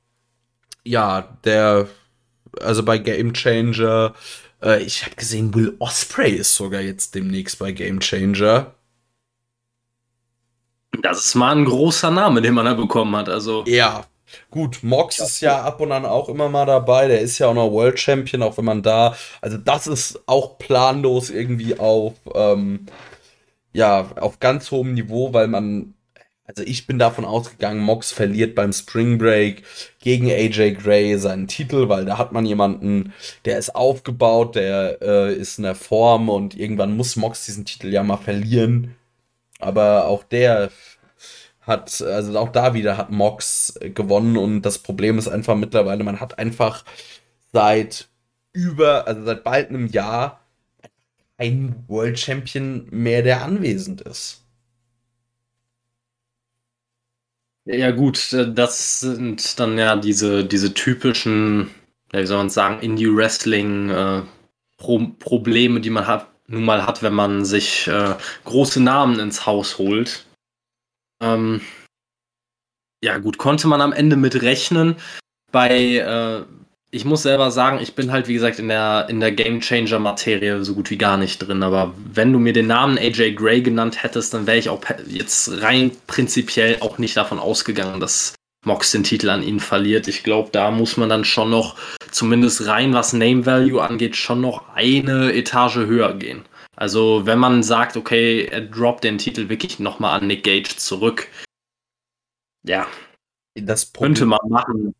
ja, 0.83 1.37
der 1.43 1.87
also 2.61 2.83
bei 2.83 2.97
Game 2.97 3.33
Changer. 3.33 4.13
Äh, 4.61 4.83
ich 4.83 5.05
habe 5.05 5.15
gesehen, 5.15 5.53
Will 5.55 5.75
Osprey 5.79 6.31
ist 6.31 6.55
sogar 6.55 6.81
jetzt 6.81 7.15
demnächst 7.15 7.59
bei 7.59 7.71
Game 7.71 7.99
Changer. 7.99 8.73
Das 11.01 11.25
ist 11.25 11.35
mal 11.35 11.55
ein 11.55 11.65
großer 11.65 12.11
Name, 12.11 12.41
den 12.41 12.53
man 12.53 12.65
da 12.65 12.73
bekommen 12.73 13.15
hat. 13.15 13.29
Also 13.29 13.63
ja, 13.67 14.05
gut. 14.51 14.79
Mox 14.83 15.19
ist 15.19 15.41
ja 15.41 15.61
ab 15.63 15.81
und 15.81 15.91
an 15.91 16.05
auch 16.05 16.29
immer 16.29 16.49
mal 16.49 16.65
dabei. 16.65 17.07
Der 17.07 17.21
ist 17.21 17.39
ja 17.39 17.47
auch 17.47 17.53
noch 17.53 17.71
World 17.71 17.99
Champion, 17.99 18.43
auch 18.43 18.57
wenn 18.57 18.65
man 18.65 18.83
da. 18.83 19.15
Also 19.41 19.57
das 19.57 19.87
ist 19.87 20.21
auch 20.27 20.57
planlos 20.57 21.29
irgendwie 21.29 21.79
auf 21.79 22.13
ähm, 22.33 22.85
ja 23.73 24.11
auf 24.19 24.39
ganz 24.39 24.71
hohem 24.71 24.93
Niveau, 24.93 25.33
weil 25.33 25.47
man 25.47 25.95
also 26.45 26.63
ich 26.63 26.87
bin 26.87 26.99
davon 26.99 27.23
ausgegangen, 27.25 27.79
Mox 27.79 28.11
verliert 28.11 28.53
beim 28.53 28.73
Spring 28.73 29.17
Break 29.17 29.63
gegen 29.99 30.29
AJ 30.29 30.73
Gray 30.73 31.17
seinen 31.17 31.47
Titel, 31.47 31.87
weil 31.87 32.05
da 32.05 32.17
hat 32.17 32.33
man 32.33 32.45
jemanden, 32.45 33.13
der 33.45 33.57
ist 33.57 33.75
aufgebaut, 33.75 34.55
der 34.55 35.01
äh, 35.01 35.33
ist 35.33 35.57
in 35.57 35.63
der 35.63 35.75
Form 35.75 36.27
und 36.29 36.55
irgendwann 36.57 36.97
muss 36.97 37.15
Mox 37.15 37.45
diesen 37.45 37.65
Titel 37.65 37.87
ja 37.87 38.03
mal 38.03 38.17
verlieren. 38.17 38.95
Aber 39.63 40.05
auch 40.05 40.23
der 40.23 40.71
hat, 41.61 42.01
also 42.01 42.37
auch 42.37 42.49
da 42.49 42.73
wieder 42.73 42.97
hat 42.97 43.09
Mox 43.09 43.73
gewonnen 43.81 44.37
und 44.37 44.61
das 44.63 44.79
Problem 44.79 45.17
ist 45.17 45.27
einfach 45.27 45.55
mittlerweile, 45.55 46.03
man 46.03 46.19
hat 46.19 46.37
einfach 46.39 46.83
seit 47.53 48.09
über, 48.53 49.07
also 49.07 49.23
seit 49.25 49.43
bald 49.43 49.69
einem 49.69 49.87
Jahr 49.87 50.41
ein 51.37 51.83
World 51.87 52.19
Champion 52.19 52.87
mehr, 52.91 53.23
der 53.23 53.43
anwesend 53.43 54.01
ist. 54.01 54.43
Ja, 57.65 57.91
gut, 57.91 58.33
das 58.33 58.99
sind 58.99 59.57
dann 59.59 59.77
ja 59.77 59.95
diese, 59.95 60.43
diese 60.43 60.73
typischen, 60.73 61.69
wie 62.11 62.25
soll 62.25 62.37
man 62.37 62.49
sagen, 62.49 62.81
Indie-Wrestling-Probleme, 62.81 65.79
äh, 65.79 65.81
die 65.81 65.89
man 65.89 66.07
hat, 66.07 66.27
nun 66.47 66.65
mal 66.65 66.85
hat, 66.85 67.01
wenn 67.03 67.13
man 67.13 67.45
sich 67.45 67.87
äh, 67.87 68.15
große 68.45 68.81
Namen 68.81 69.19
ins 69.19 69.45
Haus 69.45 69.77
holt. 69.77 70.25
Ähm, 71.21 71.61
ja, 73.03 73.17
gut, 73.17 73.37
konnte 73.37 73.67
man 73.67 73.81
am 73.81 73.93
Ende 73.93 74.15
mit 74.15 74.41
rechnen. 74.41 74.95
Bei, 75.51 75.77
äh, 75.97 76.43
ich 76.91 77.05
muss 77.05 77.23
selber 77.23 77.51
sagen, 77.51 77.79
ich 77.81 77.95
bin 77.95 78.11
halt, 78.11 78.27
wie 78.27 78.33
gesagt, 78.33 78.59
in 78.59 78.67
der, 78.67 79.07
in 79.09 79.19
der 79.19 79.31
Game 79.31 79.61
Changer-Materie 79.61 80.63
so 80.63 80.75
gut 80.75 80.89
wie 80.89 80.97
gar 80.97 81.17
nicht 81.17 81.39
drin. 81.39 81.63
Aber 81.63 81.93
wenn 82.13 82.31
du 82.31 82.39
mir 82.39 82.53
den 82.53 82.67
Namen 82.67 82.97
AJ 82.97 83.33
Gray 83.33 83.61
genannt 83.61 84.03
hättest, 84.03 84.33
dann 84.33 84.47
wäre 84.47 84.57
ich 84.57 84.69
auch 84.69 84.81
jetzt 85.07 85.61
rein 85.61 85.91
prinzipiell 86.07 86.77
auch 86.81 86.97
nicht 86.97 87.17
davon 87.17 87.39
ausgegangen, 87.39 87.99
dass 87.99 88.35
Mox 88.63 88.91
den 88.91 89.03
Titel 89.03 89.29
an 89.29 89.43
ihn 89.43 89.59
verliert. 89.59 90.07
Ich 90.07 90.23
glaube, 90.23 90.49
da 90.51 90.71
muss 90.71 90.97
man 90.97 91.09
dann 91.09 91.25
schon 91.25 91.49
noch, 91.49 91.75
zumindest 92.11 92.67
rein 92.67 92.93
was 92.93 93.13
Name 93.13 93.45
Value 93.45 93.81
angeht, 93.81 94.15
schon 94.15 94.41
noch 94.41 94.69
eine 94.73 95.33
Etage 95.33 95.77
höher 95.77 96.13
gehen. 96.15 96.43
Also, 96.75 97.25
wenn 97.25 97.39
man 97.39 97.61
sagt, 97.61 97.97
okay, 97.97 98.45
er 98.45 98.61
droppt 98.61 99.03
den 99.03 99.17
Titel 99.17 99.49
wirklich 99.49 99.79
nochmal 99.79 100.19
an 100.19 100.27
Nick 100.27 100.43
Gage 100.43 100.75
zurück, 100.77 101.27
ja, 102.65 102.87
das 103.55 103.93
könnte 103.93 104.25
man 104.25 104.39
machen. 104.47 104.95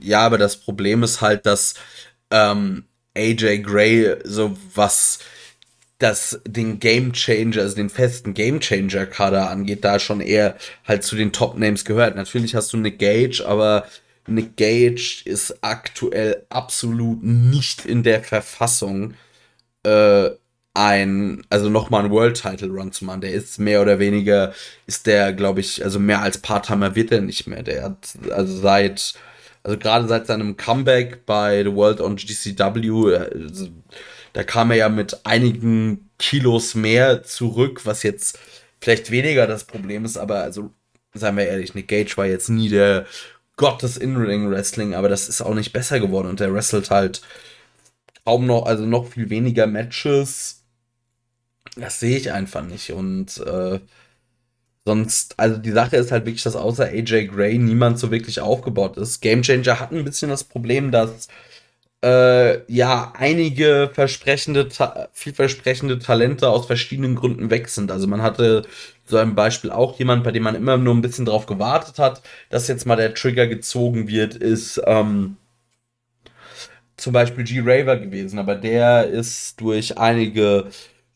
Ja, 0.00 0.20
aber 0.26 0.36
das 0.36 0.58
Problem 0.58 1.02
ist 1.02 1.20
halt, 1.20 1.46
dass 1.46 1.74
ähm, 2.30 2.84
AJ 3.16 3.62
Gray 3.62 4.16
so 4.24 4.56
was 4.74 5.20
das 5.98 6.40
den 6.46 6.78
Game 6.78 7.12
Changer, 7.12 7.62
also 7.62 7.76
den 7.76 7.90
festen 7.90 8.34
Game 8.34 8.60
Changer 8.60 9.06
Kader 9.06 9.50
angeht, 9.50 9.84
da 9.84 9.98
schon 9.98 10.20
eher 10.20 10.56
halt 10.86 11.02
zu 11.02 11.16
den 11.16 11.32
Top 11.32 11.58
Names 11.58 11.84
gehört. 11.84 12.16
Natürlich 12.16 12.54
hast 12.54 12.72
du 12.72 12.76
Nick 12.76 12.98
Gage, 12.98 13.44
aber 13.44 13.86
Nick 14.26 14.56
Gage 14.56 15.22
ist 15.24 15.58
aktuell 15.62 16.46
absolut 16.50 17.22
nicht 17.22 17.84
in 17.84 18.02
der 18.02 18.22
Verfassung, 18.22 19.14
äh, 19.82 20.30
ein, 20.74 21.42
also 21.50 21.68
nochmal 21.68 22.04
einen 22.04 22.12
World 22.12 22.40
Title 22.40 22.68
Run 22.68 22.92
zu 22.92 23.04
machen. 23.04 23.20
Der 23.20 23.32
ist 23.32 23.58
mehr 23.58 23.82
oder 23.82 23.98
weniger, 23.98 24.52
ist 24.86 25.06
der, 25.06 25.32
glaube 25.32 25.60
ich, 25.60 25.82
also 25.84 25.98
mehr 25.98 26.20
als 26.22 26.38
Part-Timer 26.38 26.94
wird 26.94 27.10
er 27.10 27.20
nicht 27.20 27.48
mehr. 27.48 27.64
Der 27.64 27.82
hat, 27.82 28.14
also 28.30 28.56
seit, 28.56 29.14
also 29.64 29.76
gerade 29.76 30.06
seit 30.06 30.28
seinem 30.28 30.56
Comeback 30.56 31.26
bei 31.26 31.64
The 31.64 31.74
World 31.74 32.00
on 32.00 32.14
GCW, 32.14 33.16
also, 33.16 33.68
da 34.32 34.44
kam 34.44 34.70
er 34.70 34.76
ja 34.76 34.88
mit 34.88 35.26
einigen 35.26 36.10
Kilos 36.18 36.74
mehr 36.74 37.22
zurück, 37.22 37.82
was 37.84 38.02
jetzt 38.02 38.38
vielleicht 38.80 39.10
weniger 39.10 39.46
das 39.46 39.64
Problem 39.64 40.04
ist, 40.04 40.16
aber 40.16 40.42
also, 40.42 40.72
seien 41.14 41.36
wir 41.36 41.46
ehrlich, 41.46 41.74
Nick 41.74 41.88
Gage 41.88 42.16
war 42.16 42.26
jetzt 42.26 42.48
nie 42.48 42.68
der 42.68 43.06
Gott 43.56 43.82
des 43.82 43.96
In-Ring-Wrestling, 43.96 44.94
aber 44.94 45.08
das 45.08 45.28
ist 45.28 45.42
auch 45.42 45.54
nicht 45.54 45.72
besser 45.72 46.00
geworden 46.00 46.28
und 46.28 46.40
der 46.40 46.52
wrestelt 46.52 46.90
halt 46.90 47.22
kaum 48.24 48.46
noch, 48.46 48.66
also 48.66 48.86
noch 48.86 49.06
viel 49.08 49.30
weniger 49.30 49.66
Matches 49.66 50.58
das 51.80 52.00
sehe 52.00 52.16
ich 52.16 52.32
einfach 52.32 52.62
nicht. 52.62 52.92
Und 52.92 53.38
äh, 53.38 53.80
sonst, 54.84 55.38
also 55.38 55.58
die 55.58 55.72
Sache 55.72 55.96
ist 55.96 56.12
halt 56.12 56.26
wirklich, 56.26 56.42
dass 56.42 56.56
außer 56.56 56.86
AJ 56.86 57.28
Gray 57.28 57.58
niemand 57.58 57.98
so 57.98 58.10
wirklich 58.10 58.40
aufgebaut 58.40 58.96
ist. 58.96 59.20
Game 59.20 59.42
Changer 59.42 59.80
hat 59.80 59.92
ein 59.92 60.04
bisschen 60.04 60.30
das 60.30 60.44
Problem, 60.44 60.90
dass 60.90 61.28
äh, 62.04 62.72
ja 62.72 63.12
einige 63.16 63.90
versprechende, 63.92 64.68
vielversprechende 65.12 65.98
Talente 65.98 66.48
aus 66.48 66.66
verschiedenen 66.66 67.16
Gründen 67.16 67.50
weg 67.50 67.68
sind. 67.68 67.90
Also 67.90 68.06
man 68.06 68.22
hatte 68.22 68.62
so 69.04 69.16
ein 69.16 69.34
Beispiel 69.34 69.70
auch 69.70 69.98
jemand, 69.98 70.24
bei 70.24 70.30
dem 70.32 70.44
man 70.44 70.54
immer 70.54 70.76
nur 70.76 70.94
ein 70.94 71.00
bisschen 71.02 71.24
drauf 71.24 71.46
gewartet 71.46 71.98
hat, 71.98 72.22
dass 72.50 72.68
jetzt 72.68 72.86
mal 72.86 72.96
der 72.96 73.14
Trigger 73.14 73.46
gezogen 73.46 74.08
wird, 74.08 74.34
ist 74.34 74.80
ähm, 74.86 75.36
zum 76.96 77.12
Beispiel 77.12 77.44
G-Raver 77.44 77.96
gewesen, 77.96 78.38
aber 78.38 78.54
der 78.56 79.06
ist 79.06 79.60
durch 79.60 79.98
einige 79.98 80.66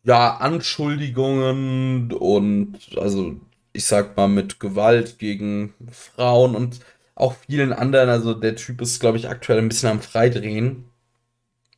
ja, 0.05 0.37
Anschuldigungen 0.37 2.13
und 2.13 2.79
also 2.97 3.37
ich 3.73 3.87
sag 3.87 4.17
mal 4.17 4.29
mit 4.29 4.61
Gewalt 4.61 5.19
gegen 5.19 5.75
Frauen 5.91 6.55
und 6.55 6.81
auch 7.23 7.35
vielen 7.49 7.73
anderen. 7.73 8.09
Also 8.11 8.35
der 8.35 8.57
Typ 8.57 8.81
ist, 8.81 9.01
glaube 9.01 9.19
ich, 9.19 9.29
aktuell 9.29 9.59
ein 9.59 9.69
bisschen 9.69 9.89
am 9.91 10.03
Freidrehen. 10.03 10.85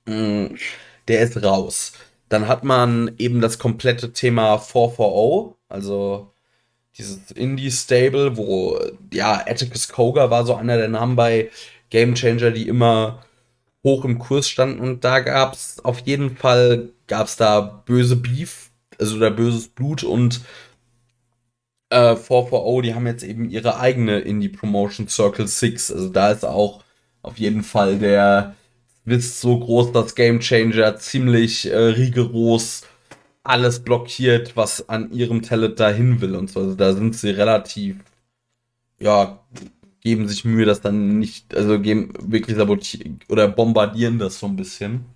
Mm, 0.06 0.56
der 1.08 1.20
ist 1.20 1.42
raus. 1.42 1.92
Dann 2.28 2.48
hat 2.48 2.64
man 2.64 3.12
eben 3.18 3.40
das 3.40 3.58
komplette 3.58 4.12
Thema 4.12 4.58
440, 4.58 5.56
also 5.68 6.32
dieses 6.96 7.30
Indie-Stable, 7.32 8.36
wo, 8.36 8.80
ja, 9.12 9.42
Atticus 9.46 9.88
Koga 9.88 10.30
war 10.30 10.46
so 10.46 10.54
einer 10.54 10.76
der 10.76 10.88
Namen 10.88 11.16
bei 11.16 11.50
Game 11.90 12.14
Changer, 12.14 12.50
die 12.50 12.68
immer 12.68 13.24
hoch 13.84 14.04
im 14.04 14.18
Kurs 14.18 14.48
standen. 14.48 14.80
Und 14.80 15.04
da 15.04 15.20
gab 15.20 15.54
es 15.54 15.84
auf 15.84 16.00
jeden 16.00 16.36
Fall 16.36 16.90
gab 17.06 17.28
da 17.36 17.60
böse 17.60 18.16
Beef, 18.16 18.70
also 18.98 19.18
da 19.18 19.30
böses 19.30 19.68
Blut 19.68 20.02
und 20.04 20.40
äh, 21.90 22.16
440, 22.16 22.82
die 22.82 22.94
haben 22.94 23.06
jetzt 23.06 23.22
eben 23.24 23.50
ihre 23.50 23.78
eigene 23.78 24.20
Indie-Promotion 24.20 25.08
Circle 25.08 25.46
6. 25.46 25.92
Also 25.92 26.08
da 26.08 26.30
ist 26.30 26.44
auch 26.44 26.84
auf 27.22 27.38
jeden 27.38 27.62
Fall 27.62 27.98
der 27.98 28.54
Witz 29.04 29.40
so 29.40 29.58
groß, 29.58 29.92
dass 29.92 30.14
Game 30.14 30.40
Changer 30.40 30.96
ziemlich 30.98 31.70
äh, 31.70 31.76
rigoros 31.76 32.82
alles 33.42 33.80
blockiert, 33.84 34.56
was 34.56 34.88
an 34.88 35.12
ihrem 35.12 35.42
Talent 35.42 35.78
dahin 35.78 36.20
will 36.20 36.34
und 36.34 36.50
so. 36.50 36.60
Also 36.60 36.74
da 36.74 36.94
sind 36.94 37.14
sie 37.14 37.30
relativ, 37.30 37.96
ja, 38.98 39.40
geben 40.00 40.28
sich 40.28 40.44
Mühe, 40.44 40.66
das 40.66 40.80
dann 40.80 41.18
nicht, 41.18 41.54
also 41.54 41.80
geben 41.80 42.12
wirklich 42.20 42.56
sabotieren 42.56 43.20
oder 43.28 43.48
bombardieren 43.48 44.18
das 44.18 44.38
so 44.38 44.46
ein 44.46 44.56
bisschen. 44.56 45.06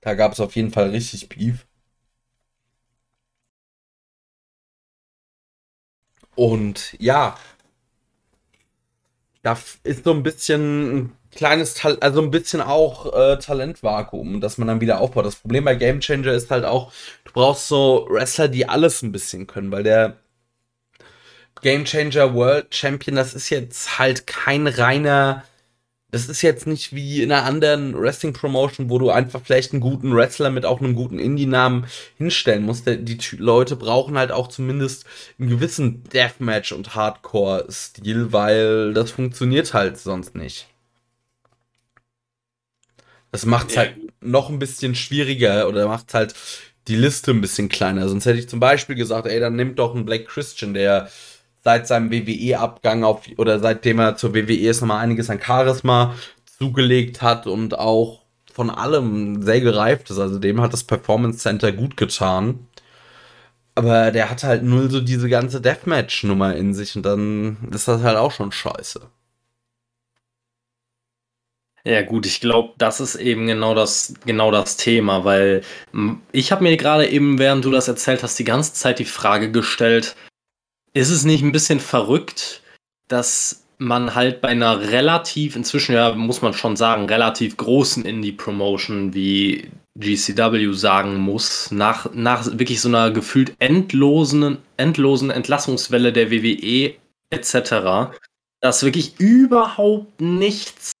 Da 0.00 0.14
gab 0.14 0.32
es 0.32 0.40
auf 0.40 0.54
jeden 0.54 0.70
Fall 0.70 0.90
richtig 0.90 1.28
Beef. 1.28 1.66
Und 6.36 6.94
ja, 6.98 7.36
da 9.42 9.58
ist 9.82 10.04
so 10.04 10.12
ein 10.12 10.22
bisschen 10.22 10.96
ein 10.96 11.12
kleines, 11.34 11.74
Tal 11.74 11.98
also 12.00 12.22
ein 12.22 12.30
bisschen 12.30 12.60
auch 12.60 13.12
äh, 13.14 13.38
Talentvakuum, 13.38 14.40
dass 14.40 14.58
man 14.58 14.68
dann 14.68 14.80
wieder 14.80 15.00
aufbaut. 15.00 15.26
Das 15.26 15.36
Problem 15.36 15.64
bei 15.64 15.74
Game 15.74 16.00
Changer 16.00 16.32
ist 16.32 16.50
halt 16.50 16.64
auch, 16.64 16.92
du 17.24 17.32
brauchst 17.32 17.68
so 17.68 18.06
Wrestler, 18.08 18.48
die 18.48 18.68
alles 18.68 19.02
ein 19.02 19.12
bisschen 19.12 19.46
können, 19.46 19.70
weil 19.70 19.82
der 19.82 20.16
Game 21.62 21.84
Changer 21.84 22.34
World 22.34 22.74
Champion, 22.74 23.16
das 23.16 23.34
ist 23.34 23.50
jetzt 23.50 23.98
halt 23.98 24.26
kein 24.26 24.66
reiner 24.66 25.44
das 26.14 26.28
ist 26.28 26.42
jetzt 26.42 26.68
nicht 26.68 26.94
wie 26.94 27.22
in 27.22 27.32
einer 27.32 27.44
anderen 27.44 28.00
Wrestling-Promotion, 28.00 28.88
wo 28.88 29.00
du 29.00 29.10
einfach 29.10 29.40
vielleicht 29.44 29.72
einen 29.72 29.80
guten 29.80 30.14
Wrestler 30.14 30.50
mit 30.50 30.64
auch 30.64 30.80
einem 30.80 30.94
guten 30.94 31.18
Indie-Namen 31.18 31.86
hinstellen 32.16 32.62
musst. 32.62 32.86
Die 32.86 33.18
Leute 33.36 33.74
brauchen 33.74 34.16
halt 34.16 34.30
auch 34.30 34.46
zumindest 34.46 35.06
einen 35.40 35.48
gewissen 35.48 36.04
Deathmatch- 36.04 36.72
und 36.72 36.94
Hardcore-Stil, 36.94 38.32
weil 38.32 38.94
das 38.94 39.10
funktioniert 39.10 39.74
halt 39.74 39.98
sonst 39.98 40.36
nicht. 40.36 40.68
Das 43.32 43.44
macht 43.44 43.70
es 43.70 43.76
halt 43.76 43.96
noch 44.20 44.50
ein 44.50 44.60
bisschen 44.60 44.94
schwieriger 44.94 45.66
oder 45.66 45.88
macht 45.88 46.14
halt 46.14 46.34
die 46.86 46.94
Liste 46.94 47.32
ein 47.32 47.40
bisschen 47.40 47.68
kleiner. 47.68 48.08
Sonst 48.08 48.26
hätte 48.26 48.38
ich 48.38 48.48
zum 48.48 48.60
Beispiel 48.60 48.94
gesagt, 48.94 49.26
ey, 49.26 49.40
dann 49.40 49.56
nimmt 49.56 49.80
doch 49.80 49.96
einen 49.96 50.04
Black 50.04 50.28
Christian, 50.28 50.74
der 50.74 51.10
seit 51.64 51.86
seinem 51.88 52.10
WWE-Abgang 52.12 53.04
auf 53.04 53.22
oder 53.38 53.58
seitdem 53.58 53.98
er 53.98 54.16
zur 54.16 54.34
WWE 54.34 54.68
ist, 54.68 54.80
nochmal 54.82 55.02
einiges 55.02 55.30
an 55.30 55.40
Charisma 55.40 56.14
zugelegt 56.58 57.22
hat 57.22 57.46
und 57.46 57.78
auch 57.78 58.22
von 58.52 58.70
allem 58.70 59.42
sehr 59.42 59.60
gereift 59.60 60.10
ist. 60.10 60.18
Also 60.18 60.38
dem 60.38 60.60
hat 60.60 60.72
das 60.72 60.84
Performance 60.84 61.38
Center 61.38 61.72
gut 61.72 61.96
getan. 61.96 62.68
Aber 63.74 64.12
der 64.12 64.30
hat 64.30 64.44
halt 64.44 64.62
null 64.62 64.88
so 64.90 65.00
diese 65.00 65.28
ganze 65.28 65.60
Deathmatch-Nummer 65.60 66.54
in 66.54 66.74
sich 66.74 66.94
und 66.94 67.02
dann 67.02 67.56
ist 67.72 67.88
das 67.88 68.02
halt 68.02 68.16
auch 68.16 68.30
schon 68.30 68.52
scheiße. 68.52 69.00
Ja 71.86 72.00
gut, 72.02 72.24
ich 72.24 72.40
glaube, 72.40 72.72
das 72.78 73.00
ist 73.00 73.16
eben 73.16 73.46
genau 73.46 73.74
das, 73.74 74.14
genau 74.24 74.50
das 74.50 74.78
Thema, 74.78 75.24
weil 75.24 75.62
ich 76.32 76.50
habe 76.50 76.62
mir 76.62 76.76
gerade 76.78 77.06
eben, 77.08 77.38
während 77.38 77.64
du 77.64 77.70
das 77.70 77.88
erzählt 77.88 78.22
hast, 78.22 78.38
die 78.38 78.44
ganze 78.44 78.72
Zeit 78.72 79.00
die 79.00 79.04
Frage 79.04 79.50
gestellt, 79.50 80.16
ist 80.94 81.10
es 81.10 81.24
nicht 81.24 81.42
ein 81.42 81.52
bisschen 81.52 81.80
verrückt, 81.80 82.62
dass 83.08 83.64
man 83.78 84.14
halt 84.14 84.40
bei 84.40 84.48
einer 84.48 84.80
relativ, 84.80 85.56
inzwischen 85.56 85.94
ja, 85.94 86.14
muss 86.14 86.40
man 86.40 86.54
schon 86.54 86.76
sagen, 86.76 87.06
relativ 87.06 87.56
großen 87.56 88.04
Indie-Promotion 88.04 89.12
wie 89.12 89.68
GCW 89.98 90.72
sagen 90.72 91.18
muss, 91.18 91.70
nach, 91.70 92.12
nach 92.14 92.46
wirklich 92.46 92.80
so 92.80 92.88
einer 92.88 93.10
gefühlt 93.10 93.54
endlosen, 93.58 94.58
endlosen 94.76 95.30
Entlassungswelle 95.30 96.12
der 96.12 96.30
WWE 96.30 96.94
etc., 97.30 98.14
dass 98.60 98.82
wirklich 98.82 99.20
überhaupt 99.20 100.20
nichts 100.20 100.93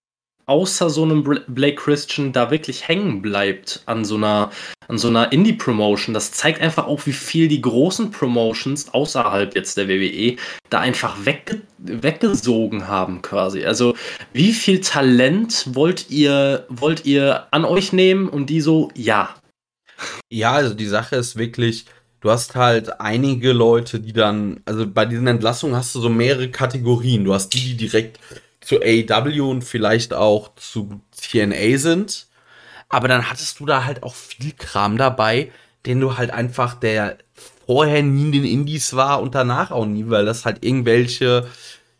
außer 0.46 0.90
so 0.90 1.02
einem 1.02 1.24
Blake 1.48 1.76
Christian 1.76 2.32
da 2.32 2.50
wirklich 2.50 2.86
hängen 2.88 3.22
bleibt 3.22 3.82
an 3.86 4.04
so 4.04 4.16
einer, 4.16 4.50
so 4.88 5.08
einer 5.08 5.32
Indie-Promotion. 5.32 6.14
Das 6.14 6.32
zeigt 6.32 6.60
einfach 6.60 6.86
auch, 6.86 7.06
wie 7.06 7.12
viel 7.12 7.48
die 7.48 7.60
großen 7.60 8.10
Promotions 8.10 8.92
außerhalb 8.92 9.54
jetzt 9.54 9.76
der 9.76 9.88
WWE 9.88 10.36
da 10.70 10.80
einfach 10.80 11.24
wegge 11.24 11.62
weggesogen 11.78 12.88
haben 12.88 13.22
quasi. 13.22 13.64
Also 13.64 13.94
wie 14.32 14.52
viel 14.52 14.80
Talent 14.80 15.74
wollt 15.74 16.10
ihr, 16.10 16.66
wollt 16.68 17.04
ihr 17.04 17.46
an 17.50 17.64
euch 17.64 17.92
nehmen 17.92 18.28
und 18.28 18.48
die 18.48 18.60
so, 18.60 18.90
ja. 18.94 19.34
Ja, 20.30 20.52
also 20.52 20.74
die 20.74 20.86
Sache 20.86 21.16
ist 21.16 21.36
wirklich, 21.36 21.86
du 22.20 22.30
hast 22.30 22.54
halt 22.54 23.00
einige 23.00 23.52
Leute, 23.52 24.00
die 24.00 24.12
dann, 24.12 24.60
also 24.64 24.86
bei 24.86 25.04
diesen 25.04 25.26
Entlassungen 25.26 25.76
hast 25.76 25.94
du 25.94 26.00
so 26.00 26.08
mehrere 26.08 26.50
Kategorien. 26.50 27.24
Du 27.24 27.34
hast 27.34 27.50
die, 27.50 27.60
die 27.60 27.76
direkt 27.76 28.18
zu 28.64 28.80
AEW 28.80 29.50
und 29.50 29.62
vielleicht 29.62 30.14
auch 30.14 30.54
zu 30.56 31.00
TNA 31.20 31.78
sind. 31.78 32.26
Aber 32.88 33.08
dann 33.08 33.28
hattest 33.28 33.60
du 33.60 33.66
da 33.66 33.84
halt 33.84 34.02
auch 34.02 34.14
viel 34.14 34.52
Kram 34.52 34.96
dabei, 34.96 35.50
den 35.86 36.00
du 36.00 36.16
halt 36.16 36.30
einfach, 36.30 36.74
der 36.74 37.18
vorher 37.66 38.02
nie 38.02 38.26
in 38.26 38.32
den 38.32 38.44
Indies 38.44 38.94
war 38.94 39.22
und 39.22 39.34
danach 39.34 39.70
auch 39.70 39.86
nie, 39.86 40.04
weil 40.08 40.24
das 40.24 40.44
halt 40.44 40.64
irgendwelche 40.64 41.48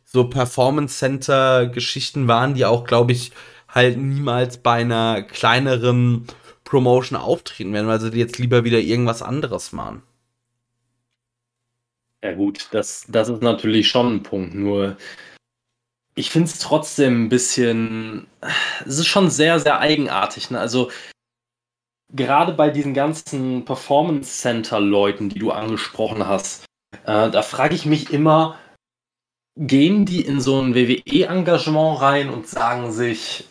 so 0.04 0.24
Performance 0.28 0.98
Center 0.98 1.66
Geschichten 1.66 2.28
waren, 2.28 2.54
die 2.54 2.64
auch, 2.64 2.84
glaube 2.84 3.12
ich, 3.12 3.32
halt 3.68 3.98
niemals 3.98 4.58
bei 4.58 4.82
einer 4.82 5.22
kleineren 5.22 6.26
Promotion 6.64 7.18
auftreten 7.18 7.72
werden, 7.72 7.88
weil 7.88 8.00
sie 8.00 8.10
jetzt 8.10 8.38
lieber 8.38 8.64
wieder 8.64 8.78
irgendwas 8.78 9.22
anderes 9.22 9.72
machen. 9.72 10.02
Ja 12.22 12.32
gut, 12.32 12.68
das, 12.70 13.04
das 13.08 13.28
ist 13.28 13.42
natürlich 13.42 13.88
schon 13.88 14.16
ein 14.16 14.22
Punkt, 14.22 14.54
nur 14.54 14.96
ich 16.14 16.30
finde 16.30 16.48
es 16.48 16.58
trotzdem 16.58 17.24
ein 17.24 17.28
bisschen. 17.28 18.26
Es 18.86 18.98
ist 18.98 19.06
schon 19.06 19.30
sehr, 19.30 19.58
sehr 19.60 19.80
eigenartig. 19.80 20.50
Ne? 20.50 20.60
Also, 20.60 20.90
gerade 22.12 22.52
bei 22.52 22.70
diesen 22.70 22.94
ganzen 22.94 23.64
Performance 23.64 24.40
Center-Leuten, 24.40 25.28
die 25.28 25.38
du 25.38 25.50
angesprochen 25.50 26.26
hast, 26.26 26.64
äh, 27.04 27.30
da 27.30 27.42
frage 27.42 27.74
ich 27.74 27.86
mich 27.86 28.12
immer, 28.12 28.58
gehen 29.56 30.04
die 30.04 30.20
in 30.20 30.40
so 30.40 30.60
ein 30.60 30.74
WWE-Engagement 30.74 32.00
rein 32.00 32.30
und 32.30 32.48
sagen 32.48 32.92
sich, 32.92 33.44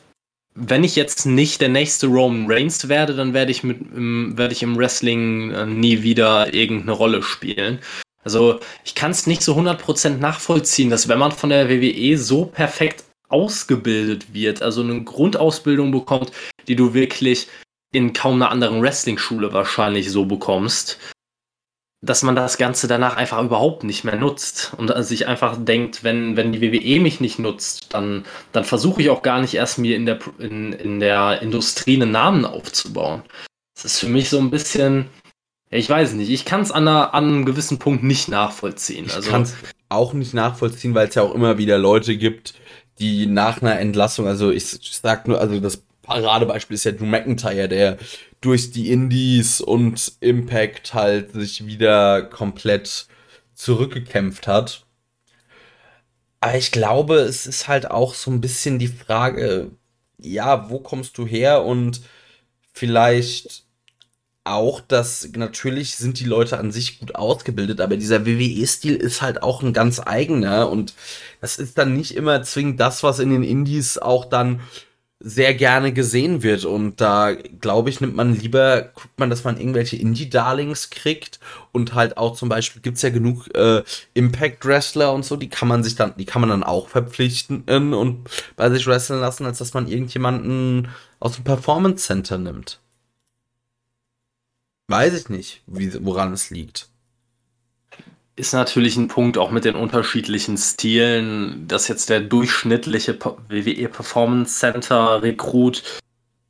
wenn 0.55 0.84
ich 0.84 0.95
jetzt 0.95 1.26
nicht 1.26 1.61
der 1.61 1.70
nächste 1.70 2.07
Roman 2.07 2.49
Reigns 2.49 2.88
werde, 2.88 3.16
dann 3.16 3.34
werde 3.34 3.51
ich, 3.51 3.64
mit, 3.64 3.82
im, 3.82 4.38
werde 4.38 4.53
ich 4.53 4.61
im 4.61 4.78
Wrestling 4.78 5.51
äh, 5.51 5.66
nie 5.66 6.03
wieder 6.03 6.53
irgendeine 6.53 6.91
Rolle 6.91 7.24
spielen. 7.24 7.80
Also 8.24 8.59
ich 8.86 8.95
kann 8.95 9.11
es 9.11 9.28
nicht 9.28 9.41
so 9.41 9.55
100% 9.55 10.17
nachvollziehen, 10.17 10.89
dass 10.89 11.07
wenn 11.07 11.19
man 11.19 11.32
von 11.32 11.49
der 11.49 11.69
WWE 11.69 12.17
so 12.17 12.45
perfekt 12.45 13.03
ausgebildet 13.30 14.34
wird, 14.34 14.61
also 14.61 14.82
eine 14.82 15.03
Grundausbildung 15.03 15.91
bekommt, 15.91 16.32
die 16.67 16.76
du 16.76 16.93
wirklich 16.93 17.47
in 17.91 18.13
kaum 18.13 18.36
einer 18.36 18.51
anderen 18.51 18.82
Wrestling-Schule 18.82 19.53
wahrscheinlich 19.53 20.11
so 20.11 20.26
bekommst, 20.26 20.99
dass 22.03 22.21
man 22.21 22.36
das 22.36 22.57
Ganze 22.57 22.88
danach 22.88 23.15
einfach 23.15 23.41
überhaupt 23.41 23.84
nicht 23.86 24.03
mehr 24.03 24.17
nutzt 24.17 24.74
und 24.78 24.91
sich 25.05 25.26
einfach 25.28 25.57
denkt, 25.57 26.03
wenn, 26.03 26.36
wenn 26.36 26.51
die 26.51 26.61
WWE 26.61 26.99
mich 26.99 27.21
nicht 27.21 27.39
nutzt, 27.39 27.93
dann, 27.93 28.26
dann 28.51 28.65
versuche 28.65 29.01
ich 29.01 29.09
auch 29.09 29.21
gar 29.21 29.39
nicht 29.39 29.53
erst 29.53 29.78
mir 29.80 29.95
in 29.95 30.05
der, 30.05 30.19
in, 30.38 30.74
in 30.74 30.99
der 30.99 31.41
Industrie 31.41 31.95
einen 31.95 32.11
Namen 32.11 32.45
aufzubauen. 32.45 33.24
Das 33.76 33.86
ist 33.86 33.99
für 33.99 34.09
mich 34.09 34.30
so 34.30 34.38
ein 34.38 34.49
bisschen, 34.49 35.09
ich 35.74 35.89
weiß 35.89 36.13
nicht, 36.13 36.30
ich 36.30 36.45
kann 36.45 36.61
es 36.61 36.71
an, 36.71 36.88
an, 36.88 37.11
einem 37.11 37.45
gewissen 37.45 37.80
Punkt 37.80 38.03
nicht 38.03 38.28
nachvollziehen. 38.30 39.05
Also, 39.05 39.21
ich 39.21 39.30
kann 39.30 39.41
es 39.43 39.55
auch 39.89 40.13
nicht 40.13 40.34
nachvollziehen, 40.34 40.93
weil 40.93 41.07
es 41.07 41.15
ja 41.15 41.24
auch 41.24 41.34
immer 41.34 41.57
wieder 41.57 41.78
Leute 41.78 42.17
gibt, 42.17 42.53
die 42.99 43.26
nach 43.26 43.61
einer 43.61 43.80
Entlassung, 43.80 44.28
also 44.28 44.51
ich, 44.51 44.74
ich 44.74 44.99
sag 45.01 45.28
nur, 45.28 45.39
also 45.39 45.59
das 45.59 45.84
Paradebeispiel 46.03 46.76
ist 46.76 46.84
ja 46.84 46.91
Drew 46.91 47.05
McIntyre, 47.05 47.67
der 47.67 47.97
durch 48.41 48.71
die 48.71 48.91
Indies 48.91 49.61
und 49.61 50.13
Impact 50.19 50.93
halt 50.93 51.32
sich 51.32 51.65
wieder 51.65 52.24
komplett 52.24 53.07
zurückgekämpft 53.55 54.47
hat. 54.47 54.86
Aber 56.41 56.57
ich 56.57 56.71
glaube, 56.71 57.15
es 57.19 57.47
ist 57.47 57.67
halt 57.67 57.89
auch 57.89 58.13
so 58.13 58.30
ein 58.30 58.41
bisschen 58.41 58.78
die 58.78 58.89
Frage, 58.89 59.71
ja, 60.19 60.69
wo 60.69 60.80
kommst 60.80 61.17
du 61.17 61.26
her 61.26 61.63
und 61.63 62.01
vielleicht 62.74 63.63
auch, 64.46 64.82
dass 64.82 65.30
natürlich 65.36 65.96
sind 65.96 66.20
die 66.20 66.26
Leute 66.26 66.60
an 66.60 66.72
sich 66.72 67.00
gut 67.00 67.16
ausgebildet, 67.16 67.80
aber 67.80 67.96
dieser 67.96 68.26
WWE-Stil 68.26 68.96
ist 68.96 69.22
halt 69.22 69.41
auch 69.41 69.64
ein 69.64 69.74
ganz 69.74 70.02
eigener 70.06 70.70
und 70.70 70.94
das 71.39 71.60
ist 71.60 71.78
dann 71.78 71.96
nicht 71.96 72.16
immer 72.16 72.44
zwingend 72.44 72.80
das, 72.80 73.04
was 73.04 73.20
in 73.20 73.30
den 73.30 73.44
Indies 73.44 73.98
auch 73.98 74.26
dann 74.26 74.60
sehr 75.26 75.54
gerne 75.54 75.94
gesehen 75.94 76.44
wird 76.44 76.66
und 76.66 77.00
da 77.00 77.32
glaube 77.34 77.89
ich 77.89 78.02
nimmt 78.02 78.16
man 78.18 78.36
lieber 78.36 78.82
guckt 78.94 79.18
man, 79.18 79.30
dass 79.30 79.46
man 79.46 79.58
irgendwelche 79.58 79.96
Indie-Darlings 79.96 80.89
kriegt 80.89 81.39
und 81.72 81.94
halt 81.94 82.18
auch 82.18 82.36
zum 82.36 82.50
Beispiel 82.50 82.82
gibt's 82.82 83.04
ja 83.04 83.10
genug 83.10 83.48
äh, 83.56 83.84
Impact-Wrestler 84.16 85.14
und 85.14 85.24
so, 85.24 85.38
die 85.38 85.48
kann 85.48 85.70
man 85.70 85.82
sich 85.82 85.96
dann, 85.96 86.16
die 86.18 86.26
kann 86.26 86.41
man 86.41 86.50
dann 86.50 86.64
auch 86.64 86.89
verpflichten 86.89 87.64
und 87.94 88.30
bei 88.58 88.70
sich 88.70 88.86
wresteln 88.86 89.22
lassen, 89.22 89.46
als 89.46 89.60
dass 89.60 89.74
man 89.74 89.88
irgendjemanden 89.88 90.89
aus 91.22 91.36
dem 91.36 91.46
Performance 91.46 92.06
Center 92.06 92.38
nimmt. 92.38 92.82
Weiß 94.88 95.13
ich 95.13 95.29
nicht, 95.29 95.61
wie, 95.65 95.93
woran 96.05 96.34
es 96.34 96.49
liegt. 96.49 96.89
Ist 98.36 98.53
natürlich 98.53 98.97
ein 98.97 99.07
Punkt 99.07 99.38
auch 99.38 99.51
mit 99.51 99.63
den 99.63 99.75
unterschiedlichen 99.75 100.57
Stilen, 100.57 101.67
dass 101.67 101.88
jetzt 101.88 102.09
der 102.09 102.19
durchschnittliche 102.19 103.17
WWE 103.19 103.89
Performance 103.89 104.59
Center 104.59 105.21
Rekrut 105.21 105.84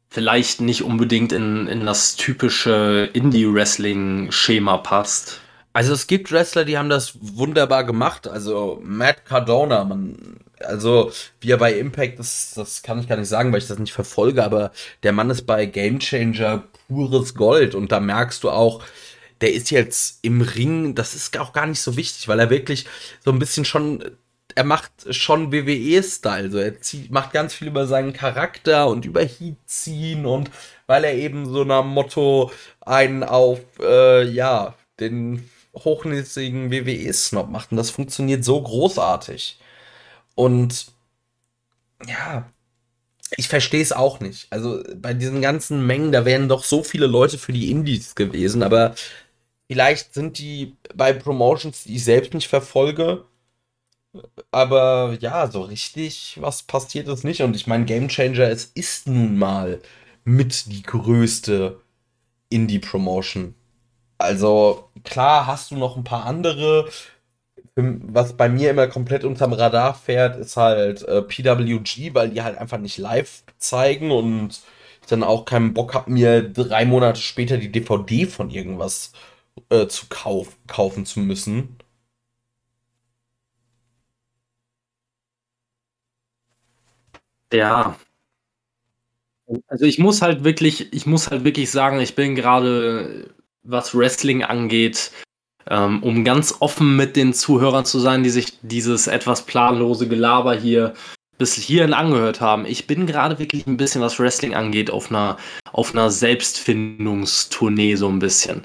vielleicht 0.10 0.62
nicht 0.62 0.84
unbedingt 0.84 1.32
in, 1.32 1.68
in 1.68 1.86
das 1.86 2.16
typische 2.16 3.10
Indie-Wrestling-Schema 3.14 4.78
passt. 4.78 5.42
Also 5.74 5.94
es 5.94 6.06
gibt 6.06 6.32
Wrestler, 6.32 6.66
die 6.66 6.78
haben 6.78 6.90
das 6.90 7.18
wunderbar 7.20 7.84
gemacht. 7.84 8.28
Also 8.28 8.80
Matt 8.84 9.26
Cardona, 9.26 9.84
man, 9.84 10.38
also 10.60 11.12
wie 11.42 11.50
er 11.50 11.58
bei 11.58 11.74
Impact 11.74 12.20
ist, 12.20 12.56
das 12.56 12.84
kann 12.84 13.00
ich 13.00 13.10
gar 13.10 13.18
nicht 13.18 13.28
sagen, 13.28 13.52
weil 13.52 13.60
ich 13.60 13.68
das 13.68 13.80
nicht 13.80 13.92
verfolge, 13.92 14.44
aber 14.44 14.72
der 15.02 15.14
Mann 15.14 15.32
ist 15.32 15.48
bei 15.48 15.66
Game 15.66 16.00
Changer 16.00 16.64
pures 16.88 17.36
Gold. 17.36 17.76
Und 17.76 17.92
da 17.92 18.00
merkst 18.00 18.44
du 18.44 18.50
auch, 18.50 18.84
der 19.42 19.54
ist 19.54 19.72
jetzt 19.72 20.20
im 20.22 20.42
Ring, 20.42 20.96
das 20.96 21.16
ist 21.16 21.38
auch 21.38 21.54
gar 21.54 21.66
nicht 21.66 21.82
so 21.82 21.98
wichtig, 21.98 22.28
weil 22.28 22.40
er 22.40 22.50
wirklich 22.50 22.86
so 23.24 23.32
ein 23.32 23.40
bisschen 23.40 23.66
schon, 23.66 24.04
er 24.56 24.64
macht 24.64 24.92
schon 25.10 25.52
WWE-Style. 25.52 26.44
Also 26.44 26.58
er 26.60 26.80
zieht, 26.82 27.12
macht 27.12 27.34
ganz 27.34 27.54
viel 27.54 27.68
über 27.68 27.88
seinen 27.88 28.14
Charakter 28.14 28.88
und 28.88 29.06
über 29.06 29.22
Heat 29.22 29.58
ziehen 29.66 30.26
und 30.26 30.50
weil 30.88 31.04
er 31.04 31.16
eben 31.16 31.46
so 31.46 31.62
einer 31.62 31.82
Motto 31.84 32.52
einen 32.82 33.24
auf, 33.24 33.60
äh, 33.80 34.24
ja, 34.24 34.76
den 35.00 35.50
hochnäsigen 35.76 36.72
WWE-Snob 36.72 37.50
macht. 37.50 37.72
Und 37.72 37.78
das 37.78 37.90
funktioniert 37.90 38.44
so 38.44 38.62
großartig. 38.62 39.60
Und 40.36 40.88
ja, 42.08 42.46
ich 43.38 43.48
verstehe 43.48 43.82
es 43.82 43.92
auch 43.92 44.20
nicht. 44.20 44.48
Also 44.52 44.84
bei 44.96 45.14
diesen 45.14 45.42
ganzen 45.42 45.86
Mengen, 45.86 46.12
da 46.12 46.26
wären 46.26 46.50
doch 46.50 46.64
so 46.64 46.84
viele 46.84 47.08
Leute 47.08 47.38
für 47.38 47.54
die 47.54 47.72
Indies 47.72 48.16
gewesen, 48.16 48.64
aber 48.64 48.96
vielleicht 49.68 50.14
sind 50.14 50.38
die 50.40 50.76
bei 50.96 51.14
Promotions, 51.14 51.84
die 51.84 51.96
ich 51.96 52.04
selbst 52.04 52.34
nicht 52.34 52.48
verfolge, 52.48 53.26
aber 54.52 55.18
ja, 55.20 55.50
so 55.50 55.62
richtig 55.62 56.38
was 56.40 56.64
passiert 56.64 57.08
ist 57.08 57.24
nicht. 57.24 57.42
Und 57.42 57.56
ich 57.56 57.68
meine, 57.68 57.86
Game 57.86 58.08
Changer, 58.10 58.50
es 58.50 58.66
ist 58.66 59.08
nun 59.08 59.38
mal 59.38 59.82
mit 60.24 60.72
die 60.72 60.84
größte 60.84 61.80
Indie-Promotion. 62.50 63.56
Also 64.18 64.90
klar 65.04 65.48
hast 65.48 65.72
du 65.72 65.76
noch 65.78 65.98
ein 65.98 66.04
paar 66.04 66.26
andere. 66.26 66.90
Was 67.76 68.38
bei 68.38 68.50
mir 68.50 68.70
immer 68.70 68.88
komplett 68.88 69.24
unterm 69.24 69.54
Radar 69.54 69.96
fährt, 69.96 70.38
ist 70.38 70.58
halt 70.58 71.02
äh, 71.08 71.22
PWG, 71.24 72.14
weil 72.14 72.30
die 72.30 72.42
halt 72.44 72.58
einfach 72.58 72.78
nicht 72.78 72.98
live 73.00 73.44
zeigen 73.58 74.12
und 74.12 74.62
ich 75.02 75.08
dann 75.08 75.24
auch 75.24 75.46
keinen 75.46 75.74
Bock 75.74 75.94
habe, 75.96 76.12
mir 76.12 76.42
drei 76.44 76.86
Monate 76.86 77.20
später 77.20 77.58
die 77.58 77.72
DVD 77.72 78.26
von 78.28 78.50
irgendwas 78.52 79.12
äh, 79.70 79.88
zu 79.88 80.06
kauf 80.10 80.58
kaufen 80.68 81.06
zu 81.06 81.20
müssen. 81.22 81.78
Ja. 87.52 87.98
Also 89.68 89.86
ich 89.86 90.00
muss 90.00 90.22
halt 90.22 90.44
wirklich, 90.44 90.94
ich 90.94 91.06
muss 91.06 91.30
halt 91.30 91.44
wirklich 91.44 91.70
sagen, 91.72 92.00
ich 92.00 92.16
bin 92.16 92.36
gerade, 92.36 93.34
was 93.64 93.94
Wrestling 93.96 94.44
angeht, 94.44 95.12
um 95.70 96.24
ganz 96.24 96.56
offen 96.60 96.96
mit 96.96 97.16
den 97.16 97.34
Zuhörern 97.34 97.86
zu 97.86 98.00
sein, 98.00 98.24
die 98.24 98.30
sich 98.30 98.60
dieses 98.62 99.08
etwas 99.08 99.44
planlose 99.44 100.08
Gelaber 100.08 100.56
hier 100.56 100.94
bis 101.38 101.56
hierhin 101.56 101.94
angehört 101.94 102.42
haben. 102.42 102.66
Ich 102.66 102.88
bin 102.88 103.08
gerade 103.08 103.40
wirklich 103.40 103.66
ein 103.68 103.78
bisschen, 103.78 104.02
was 104.02 104.20
Wrestling 104.20 104.54
angeht, 104.54 104.92
auf 104.92 105.10
einer, 105.10 105.38
auf 105.72 105.94
einer 105.94 106.10
Selbstfindungstournee 106.10 107.96
so 107.96 108.08
ein 108.08 108.20
bisschen. 108.20 108.64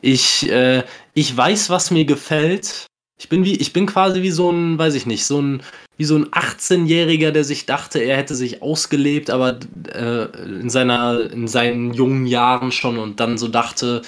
Ich, 0.00 0.50
äh, 0.50 0.84
ich 1.14 1.36
weiß, 1.36 1.70
was 1.70 1.90
mir 1.90 2.04
gefällt. 2.04 2.86
Ich 3.20 3.28
bin 3.28 3.44
wie, 3.44 3.56
ich 3.56 3.72
bin 3.72 3.86
quasi 3.86 4.22
wie 4.22 4.30
so 4.30 4.50
ein, 4.50 4.78
weiß 4.78 4.94
ich 4.94 5.06
nicht, 5.06 5.24
so 5.24 5.40
ein, 5.40 5.62
wie 5.96 6.04
so 6.04 6.16
ein 6.16 6.26
18-Jähriger, 6.26 7.32
der 7.32 7.44
sich 7.44 7.66
dachte, 7.66 7.98
er 7.98 8.16
hätte 8.16 8.36
sich 8.36 8.62
ausgelebt, 8.62 9.30
aber 9.30 9.58
äh, 9.92 10.24
in 10.60 10.70
seiner, 10.70 11.30
in 11.32 11.48
seinen 11.48 11.92
jungen 11.94 12.26
Jahren 12.26 12.70
schon 12.70 12.98
und 12.98 13.18
dann 13.20 13.38
so 13.38 13.48
dachte, 13.48 14.02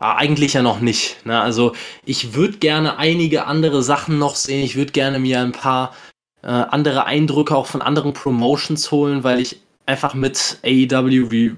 ah, 0.00 0.16
eigentlich 0.16 0.54
ja 0.54 0.62
noch 0.62 0.80
nicht. 0.80 1.24
Ne? 1.24 1.40
Also 1.40 1.72
ich 2.04 2.34
würde 2.34 2.58
gerne 2.58 2.98
einige 2.98 3.46
andere 3.46 3.82
Sachen 3.82 4.18
noch 4.18 4.34
sehen. 4.34 4.64
Ich 4.64 4.74
würde 4.74 4.92
gerne 4.92 5.20
mir 5.20 5.40
ein 5.40 5.52
paar 5.52 5.94
äh, 6.42 6.48
andere 6.48 7.04
Eindrücke 7.04 7.54
auch 7.54 7.66
von 7.66 7.82
anderen 7.82 8.12
Promotions 8.12 8.90
holen, 8.90 9.22
weil 9.22 9.38
ich 9.38 9.60
einfach 9.86 10.14
mit 10.14 10.58
AEW, 10.64 11.30
wie 11.30 11.56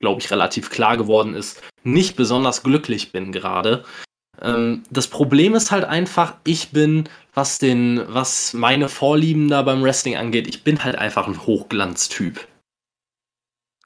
glaube 0.00 0.20
ich 0.20 0.30
relativ 0.30 0.68
klar 0.68 0.96
geworden 0.96 1.34
ist, 1.34 1.62
nicht 1.84 2.16
besonders 2.16 2.62
glücklich 2.62 3.12
bin 3.12 3.32
gerade. 3.32 3.84
Ähm, 4.42 4.82
das 4.90 5.06
Problem 5.06 5.54
ist 5.54 5.70
halt 5.70 5.84
einfach, 5.84 6.34
ich 6.44 6.70
bin, 6.70 7.08
was 7.34 7.58
den, 7.58 8.02
was 8.08 8.52
meine 8.52 8.88
Vorlieben 8.88 9.48
da 9.48 9.62
beim 9.62 9.82
Wrestling 9.82 10.16
angeht, 10.16 10.46
ich 10.48 10.64
bin 10.64 10.84
halt 10.84 10.96
einfach 10.96 11.26
ein 11.26 11.46
Hochglanztyp. 11.46 12.46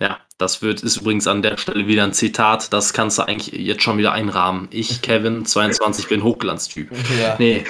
Ja, 0.01 0.18
das 0.38 0.62
wird, 0.62 0.82
ist 0.82 0.96
übrigens 0.96 1.26
an 1.26 1.42
der 1.42 1.59
Stelle 1.59 1.86
wieder 1.86 2.05
ein 2.05 2.14
Zitat, 2.14 2.72
das 2.72 2.94
kannst 2.94 3.18
du 3.18 3.22
eigentlich 3.22 3.53
jetzt 3.53 3.82
schon 3.82 3.98
wieder 3.98 4.12
einrahmen. 4.12 4.68
Ich, 4.70 5.03
Kevin, 5.03 5.44
22, 5.44 6.09
bin 6.09 6.24
Hochglanztyp. 6.24 6.90
Ja. 7.20 7.36
Nee. 7.38 7.64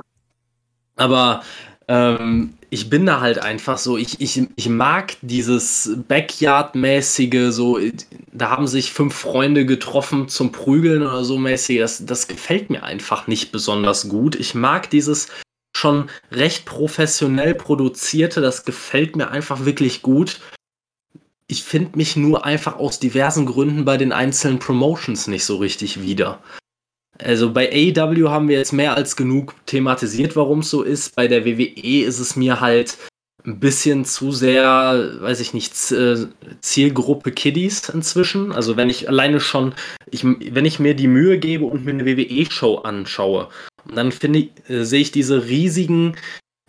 Aber 0.97 1.43
ähm, 1.89 2.55
ich 2.70 2.89
bin 2.89 3.05
da 3.05 3.20
halt 3.20 3.41
einfach 3.41 3.78
so, 3.78 3.97
ich, 3.97 4.20
ich, 4.20 4.43
ich 4.55 4.68
mag 4.68 5.16
dieses 5.22 5.91
Backyard-mäßige, 6.07 7.51
so, 7.51 7.81
da 8.33 8.51
haben 8.51 8.68
sich 8.68 8.93
fünf 8.93 9.14
Freunde 9.14 9.66
getroffen 9.66 10.28
zum 10.28 10.53
Prügeln 10.53 11.03
oder 11.03 11.24
so 11.24 11.37
mäßig, 11.37 11.81
das, 11.81 12.07
das 12.07 12.28
gefällt 12.28 12.70
mir 12.70 12.85
einfach 12.85 13.26
nicht 13.26 13.51
besonders 13.51 14.09
gut. 14.09 14.37
Ich 14.37 14.55
mag 14.55 14.89
dieses 14.91 15.28
schon 15.76 16.11
recht 16.31 16.64
professionell 16.64 17.57
produzierte, 17.57 18.41
das 18.41 18.64
gefällt 18.64 19.16
mir 19.16 19.31
einfach 19.31 19.64
wirklich 19.64 20.03
gut. 20.03 20.41
Ich 21.51 21.65
finde 21.65 21.99
mich 21.99 22.15
nur 22.15 22.47
einfach 22.47 22.77
aus 22.77 23.01
diversen 23.01 23.45
Gründen 23.45 23.85
bei 23.85 23.97
den 23.97 24.13
einzelnen 24.13 24.61
Promotions 24.61 25.27
nicht 25.27 25.45
so 25.45 25.57
richtig 25.57 26.01
wieder. 26.01 26.41
Also 27.19 27.53
bei 27.53 27.69
AEW 27.73 28.29
haben 28.29 28.49
wir 28.49 28.57
jetzt 28.57 28.73
mehr 28.73 28.95
als 28.95 29.17
genug 29.17 29.57
thematisiert, 29.67 30.37
warum 30.37 30.61
es 30.61 30.71
so 30.71 30.85
ist. 30.85 31.17
Bei 31.17 31.27
der 31.27 31.45
WWE 31.45 32.05
ist 32.05 32.21
es 32.21 32.37
mir 32.37 32.61
halt 32.61 32.97
ein 33.45 33.59
bisschen 33.59 34.05
zu 34.05 34.31
sehr, 34.31 35.17
weiß 35.19 35.41
ich 35.41 35.53
nicht, 35.53 35.73
äh, 35.91 36.29
Zielgruppe 36.61 37.33
Kiddies 37.33 37.89
inzwischen. 37.89 38.53
Also 38.53 38.77
wenn 38.77 38.89
ich 38.89 39.09
alleine 39.09 39.41
schon, 39.41 39.75
ich, 40.09 40.23
wenn 40.25 40.65
ich 40.65 40.79
mir 40.79 40.95
die 40.95 41.09
Mühe 41.09 41.41
gebe 41.41 41.65
und 41.65 41.85
mir 41.85 41.91
eine 41.91 42.07
WWE-Show 42.07 42.77
anschaue, 42.77 43.49
dann 43.93 44.13
finde 44.13 44.39
ich, 44.39 44.51
äh, 44.69 44.85
sehe 44.85 45.01
ich 45.01 45.11
diese 45.11 45.47
riesigen, 45.47 46.15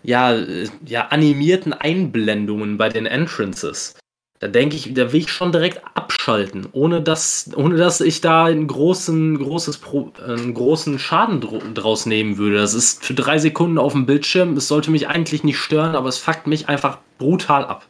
ja, 0.01 0.33
äh, 0.33 0.67
ja, 0.87 1.09
animierten 1.09 1.71
Einblendungen 1.71 2.79
bei 2.79 2.89
den 2.89 3.05
Entrances. 3.05 3.93
Da 4.41 4.47
denke 4.47 4.75
ich, 4.75 4.95
da 4.95 5.13
will 5.13 5.21
ich 5.21 5.31
schon 5.31 5.51
direkt 5.51 5.85
abschalten, 5.95 6.67
ohne 6.71 6.99
dass, 7.03 7.51
ohne 7.55 7.77
dass 7.77 8.01
ich 8.01 8.21
da 8.21 8.45
einen 8.45 8.65
großen, 8.65 9.37
großes 9.37 9.77
Pro, 9.77 10.11
einen 10.17 10.55
großen 10.55 10.97
Schaden 10.97 11.41
draus 11.41 12.07
nehmen 12.07 12.37
würde. 12.37 12.55
Das 12.55 12.73
ist 12.73 13.05
für 13.05 13.13
drei 13.13 13.37
Sekunden 13.37 13.77
auf 13.77 13.93
dem 13.93 14.07
Bildschirm. 14.07 14.57
Es 14.57 14.67
sollte 14.67 14.89
mich 14.89 15.07
eigentlich 15.07 15.43
nicht 15.43 15.59
stören, 15.59 15.95
aber 15.95 16.09
es 16.09 16.17
fuckt 16.17 16.47
mich 16.47 16.67
einfach 16.69 16.97
brutal 17.19 17.65
ab. 17.65 17.87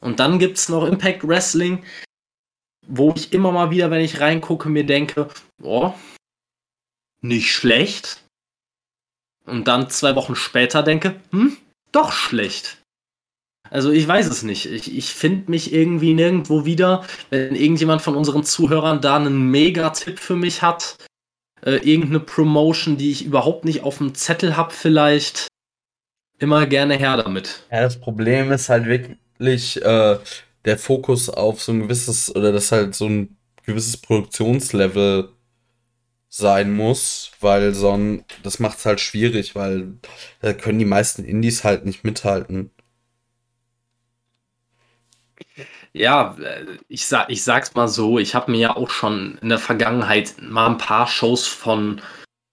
Und 0.00 0.20
dann 0.20 0.38
gibt 0.38 0.56
es 0.56 0.70
noch 0.70 0.86
Impact 0.86 1.28
Wrestling, 1.28 1.84
wo 2.88 3.12
ich 3.14 3.34
immer 3.34 3.52
mal 3.52 3.70
wieder, 3.70 3.90
wenn 3.90 4.00
ich 4.00 4.20
reingucke, 4.20 4.70
mir 4.70 4.86
denke, 4.86 5.28
oh, 5.62 5.92
nicht 7.20 7.52
schlecht. 7.52 8.24
Und 9.44 9.68
dann 9.68 9.90
zwei 9.90 10.16
Wochen 10.16 10.34
später 10.34 10.82
denke, 10.82 11.20
hm, 11.30 11.58
doch 11.92 12.10
schlecht. 12.10 12.81
Also 13.72 13.90
ich 13.90 14.06
weiß 14.06 14.26
es 14.26 14.42
nicht. 14.42 14.66
Ich, 14.66 14.94
ich 14.94 15.14
finde 15.14 15.50
mich 15.50 15.72
irgendwie 15.72 16.12
nirgendwo 16.12 16.66
wieder. 16.66 17.06
Wenn 17.30 17.54
irgendjemand 17.54 18.02
von 18.02 18.14
unseren 18.14 18.44
Zuhörern 18.44 19.00
da 19.00 19.16
einen 19.16 19.50
Mega-Tipp 19.50 20.18
für 20.18 20.36
mich 20.36 20.60
hat, 20.60 20.98
äh, 21.64 21.76
irgendeine 21.76 22.20
Promotion, 22.20 22.98
die 22.98 23.10
ich 23.10 23.24
überhaupt 23.24 23.64
nicht 23.64 23.82
auf 23.82 23.96
dem 23.96 24.14
Zettel 24.14 24.58
habe 24.58 24.74
vielleicht, 24.74 25.48
immer 26.38 26.66
gerne 26.66 26.98
her 26.98 27.16
damit. 27.16 27.62
Ja, 27.70 27.80
das 27.80 27.98
Problem 27.98 28.52
ist 28.52 28.68
halt 28.68 28.84
wirklich 28.84 29.82
äh, 29.82 30.18
der 30.66 30.78
Fokus 30.78 31.30
auf 31.30 31.62
so 31.62 31.72
ein 31.72 31.80
gewisses, 31.80 32.34
oder 32.34 32.52
das 32.52 32.72
halt 32.72 32.94
so 32.94 33.06
ein 33.06 33.38
gewisses 33.64 33.96
Produktionslevel 33.96 35.30
sein 36.28 36.74
muss, 36.74 37.30
weil 37.40 37.72
sonst, 37.72 38.24
das 38.42 38.58
macht 38.58 38.78
es 38.78 38.84
halt 38.84 39.00
schwierig, 39.00 39.54
weil 39.54 39.94
da 40.40 40.52
können 40.52 40.78
die 40.78 40.84
meisten 40.84 41.24
Indies 41.24 41.64
halt 41.64 41.86
nicht 41.86 42.04
mithalten. 42.04 42.70
Ja, 45.92 46.36
äh, 46.40 46.66
ich, 46.88 47.06
sag, 47.06 47.30
ich 47.30 47.42
sag's 47.44 47.74
mal 47.74 47.88
so, 47.88 48.18
ich 48.18 48.34
habe 48.34 48.50
mir 48.50 48.58
ja 48.58 48.76
auch 48.76 48.90
schon 48.90 49.38
in 49.42 49.48
der 49.48 49.58
Vergangenheit 49.58 50.34
mal 50.40 50.66
ein 50.68 50.78
paar 50.78 51.06
Shows 51.06 51.46
von, 51.46 52.00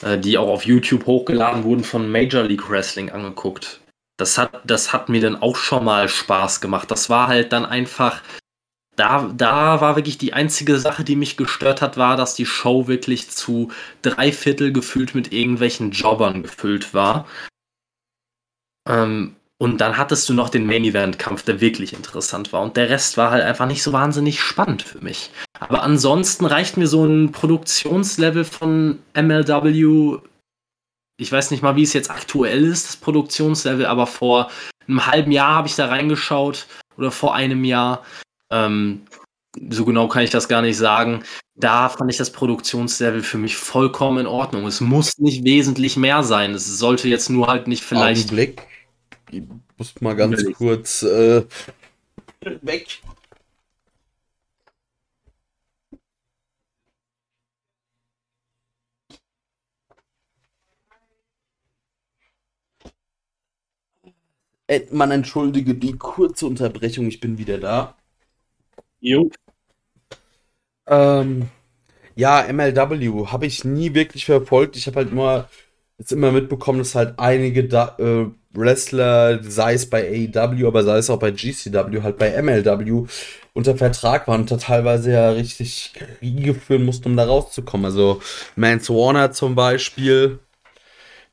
äh, 0.04 0.18
die 0.18 0.38
auch 0.38 0.50
auf 0.50 0.66
YouTube 0.66 1.06
hochgeladen 1.06 1.64
wurden, 1.64 1.84
von 1.84 2.12
Major 2.12 2.44
League 2.44 2.70
Wrestling 2.70 3.10
angeguckt. 3.12 3.82
Das 4.18 4.38
hat, 4.38 4.62
das 4.66 4.92
hat 4.92 5.08
mir 5.08 5.22
dann 5.22 5.42
auch 5.42 5.56
schon 5.56 5.86
mal 5.86 6.10
Spaß 6.10 6.60
gemacht. 6.60 6.92
Das 6.92 7.10
war 7.10 7.28
halt 7.28 7.54
dann 7.54 7.66
einfach, 7.66 8.22
da, 8.98 9.32
da 9.34 9.80
war 9.80 9.96
wirklich 9.96 10.18
die 10.18 10.34
einzige 10.34 10.78
Sache, 10.78 11.06
die 11.06 11.16
mich 11.16 11.38
gestört 11.38 11.82
hat, 11.82 11.96
war, 11.96 12.18
dass 12.18 12.36
die 12.36 12.46
Show 12.46 12.88
wirklich 12.88 13.30
zu 13.30 13.72
drei 14.02 14.34
Viertel 14.34 14.74
gefühlt 14.74 15.16
mit 15.16 15.32
irgendwelchen 15.32 15.92
Jobbern 15.92 16.44
gefüllt 16.44 16.94
war. 16.94 17.26
Ähm, 18.86 19.38
und 19.62 19.82
dann 19.82 19.98
hattest 19.98 20.30
du 20.30 20.34
noch 20.34 20.48
den 20.48 20.66
Main 20.66 20.86
Event 20.86 21.20
Kampf, 21.20 21.44
der 21.44 21.60
wirklich 21.60 21.92
interessant 21.92 22.54
war. 22.54 22.62
Und 22.62 22.78
der 22.78 22.90
Rest 22.90 23.18
war 23.18 23.32
halt 23.32 23.44
einfach 23.44 23.68
nicht 23.68 23.84
so 23.84 23.92
wahnsinnig 23.92 24.40
spannend 24.40 24.82
für 24.82 25.00
mich. 25.04 25.32
Aber 25.60 25.84
ansonsten 25.84 26.46
reicht 26.46 26.78
mir 26.78 26.88
so 26.88 27.04
ein 27.04 27.34
Produktionslevel 27.34 28.46
von 28.46 29.00
MLW. 29.14 30.20
Ich 31.20 31.30
weiß 31.30 31.52
nicht 31.52 31.62
mal, 31.62 31.76
wie 31.76 31.84
es 31.84 31.92
jetzt 31.92 32.10
aktuell 32.10 32.64
ist, 32.64 32.88
das 32.88 32.96
Produktionslevel, 32.96 33.86
aber 33.86 34.08
vor 34.08 34.50
einem 34.88 35.06
halben 35.06 35.34
Jahr 35.34 35.56
habe 35.56 35.68
ich 35.68 35.76
da 35.76 35.88
reingeschaut 35.88 36.66
oder 36.96 37.12
vor 37.12 37.36
einem 37.36 37.66
Jahr. 37.66 38.06
Ähm, 38.50 39.02
so 39.70 39.84
genau 39.84 40.08
kann 40.08 40.24
ich 40.24 40.30
das 40.30 40.48
gar 40.48 40.62
nicht 40.62 40.78
sagen. 40.78 41.26
Da 41.58 41.90
fand 41.90 42.10
ich 42.10 42.18
das 42.18 42.32
Produktionslevel 42.32 43.24
für 43.24 43.38
mich 43.38 43.58
vollkommen 43.58 44.20
in 44.20 44.28
Ordnung. 44.28 44.66
Es 44.68 44.80
muss 44.80 45.18
nicht 45.18 45.44
wesentlich 45.44 45.98
mehr 45.98 46.24
sein. 46.24 46.54
Es 46.54 46.66
sollte 46.78 47.10
jetzt 47.10 47.30
nur 47.30 47.48
halt 47.48 47.68
nicht 47.68 47.84
vielleicht. 47.84 48.28
Augenblick 48.28 48.66
ich 49.32 49.44
muss 49.78 50.02
mal 50.02 50.16
ganz 50.16 50.38
Natürlich. 50.38 50.58
kurz 50.58 51.04
äh, 51.04 51.46
weg. 52.62 53.02
man 64.92 65.12
entschuldige 65.12 65.74
die 65.76 65.94
kurze 65.98 66.46
Unterbrechung, 66.46 67.08
ich 67.08 67.20
bin 67.20 67.38
wieder 67.38 67.58
da. 67.58 67.96
Jo. 69.02 69.30
Ähm, 70.88 71.50
ja, 72.16 72.42
MLW 72.44 73.28
habe 73.28 73.46
ich 73.46 73.66
nie 73.66 73.94
wirklich 73.94 74.26
verfolgt. 74.26 74.76
Ich 74.78 74.88
habe 74.88 74.98
halt 74.98 75.14
nur 75.14 75.50
jetzt 75.98 76.12
immer 76.12 76.32
mitbekommen, 76.32 76.80
dass 76.80 76.96
halt 76.96 77.20
einige 77.20 77.68
da, 77.68 77.96
äh, 78.00 78.28
Wrestler, 78.54 79.44
sei 79.44 79.74
es 79.76 79.90
bei 79.90 80.30
AEW, 80.34 80.68
aber 80.68 80.84
sei 80.84 80.98
es 80.98 81.10
auch 81.10 81.20
bei 81.20 81.32
GCW, 81.32 82.02
halt 82.02 82.18
bei 82.18 82.32
MLW 82.42 83.06
unter 83.54 83.76
Vertrag 83.78 84.28
waren 84.28 84.42
und 84.42 84.52
da 84.52 84.58
teilweise 84.58 85.12
ja 85.12 85.32
richtig 85.32 85.94
Kriege 85.94 86.54
führen 86.56 86.86
mussten, 86.86 87.10
um 87.10 87.18
da 87.18 87.26
rauszukommen. 87.26 87.86
Also 87.86 88.22
Mance 88.56 88.94
Warner 88.94 89.32
zum 89.32 89.56
Beispiel, 89.56 90.40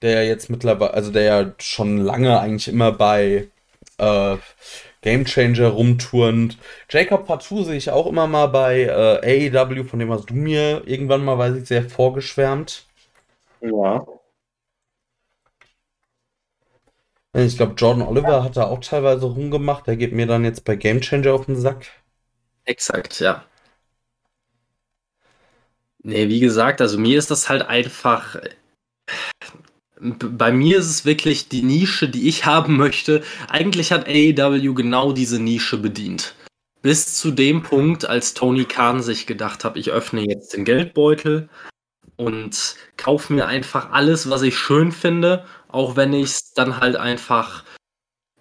der 0.03 0.23
ja 0.23 0.29
jetzt 0.29 0.51
mittlerweile, 0.51 0.95
also 0.95 1.11
der 1.11 1.23
ja 1.23 1.55
schon 1.59 1.99
lange 1.99 2.39
eigentlich 2.41 2.69
immer 2.69 2.93
bei 2.93 3.49
äh, 3.99 4.37
Game 5.03 5.25
Changer 5.25 5.69
rumturnt. 5.69 6.59
Jacob 6.91 7.27
Patou 7.27 7.63
sehe 7.63 7.77
ich 7.77 7.91
auch 7.91 8.07
immer 8.07 8.27
mal 8.27 8.47
bei 8.49 8.83
äh, 8.83 9.51
AEW, 9.51 9.85
von 9.85 9.99
dem 10.01 10.13
hast 10.13 10.31
du 10.31 10.35
mir 10.35 10.83
irgendwann 10.87 11.25
mal, 11.25 11.39
weiß 11.39 11.57
ich, 11.57 11.69
sehr 11.69 11.89
vorgeschwärmt. 11.89 12.85
Ja. 13.61 14.05
Ich 17.39 17.59
glaube, 17.59 17.75
Jordan 17.77 18.09
Oliver 18.09 18.43
hat 18.43 18.57
da 18.57 18.65
auch 18.65 18.81
teilweise 18.81 19.27
rumgemacht. 19.27 19.87
Der 19.87 19.97
geht 19.97 20.13
mir 20.13 20.27
dann 20.27 20.45
jetzt 20.45 20.65
bei 20.65 20.75
Game 20.75 21.03
Changer 21.03 21.35
auf 21.35 21.45
den 21.45 21.57
Sack. 21.57 21.87
Exakt, 22.65 23.21
ja. 23.21 23.45
Nee, 26.03 26.29
wie 26.29 26.41
gesagt, 26.41 26.81
also 26.81 26.99
mir 26.99 27.19
ist 27.19 27.31
das 27.31 27.51
halt 27.51 27.63
einfach. 27.63 28.37
Bei 30.01 30.51
mir 30.51 30.79
ist 30.79 30.89
es 30.89 31.05
wirklich 31.05 31.49
die 31.49 31.63
Nische, 31.63 32.09
die 32.09 32.27
ich 32.27 32.47
haben 32.47 32.77
möchte. 32.79 33.23
Eigentlich 33.49 33.93
hat 33.93 34.09
AEW 34.09 34.73
genau 34.73 35.13
diese 35.13 35.39
Nische 35.39 35.77
bedient. 35.77 36.35
Bis 36.81 37.17
zu 37.17 37.31
dem 37.33 37.63
Punkt, 37.63 38.07
als 38.07 38.33
Tony 38.33 38.65
Khan 38.65 39.03
sich 39.03 39.27
gedacht 39.27 39.65
hat, 39.65 39.77
ich 39.77 39.91
öffne 39.91 40.23
jetzt 40.27 40.55
den 40.55 40.65
Geldbeutel 40.65 41.51
und 42.17 42.77
kaufe 42.97 43.33
mir 43.35 43.47
einfach 43.47 43.91
alles, 43.91 44.31
was 44.31 44.41
ich 44.43 44.57
schön 44.57 44.91
finde 44.93 45.45
auch 45.77 45.95
wenn 45.95 46.15
ich 46.15 46.25
es 46.25 46.53
dann 46.55 46.81
halt 46.81 46.97
einfach 46.97 47.63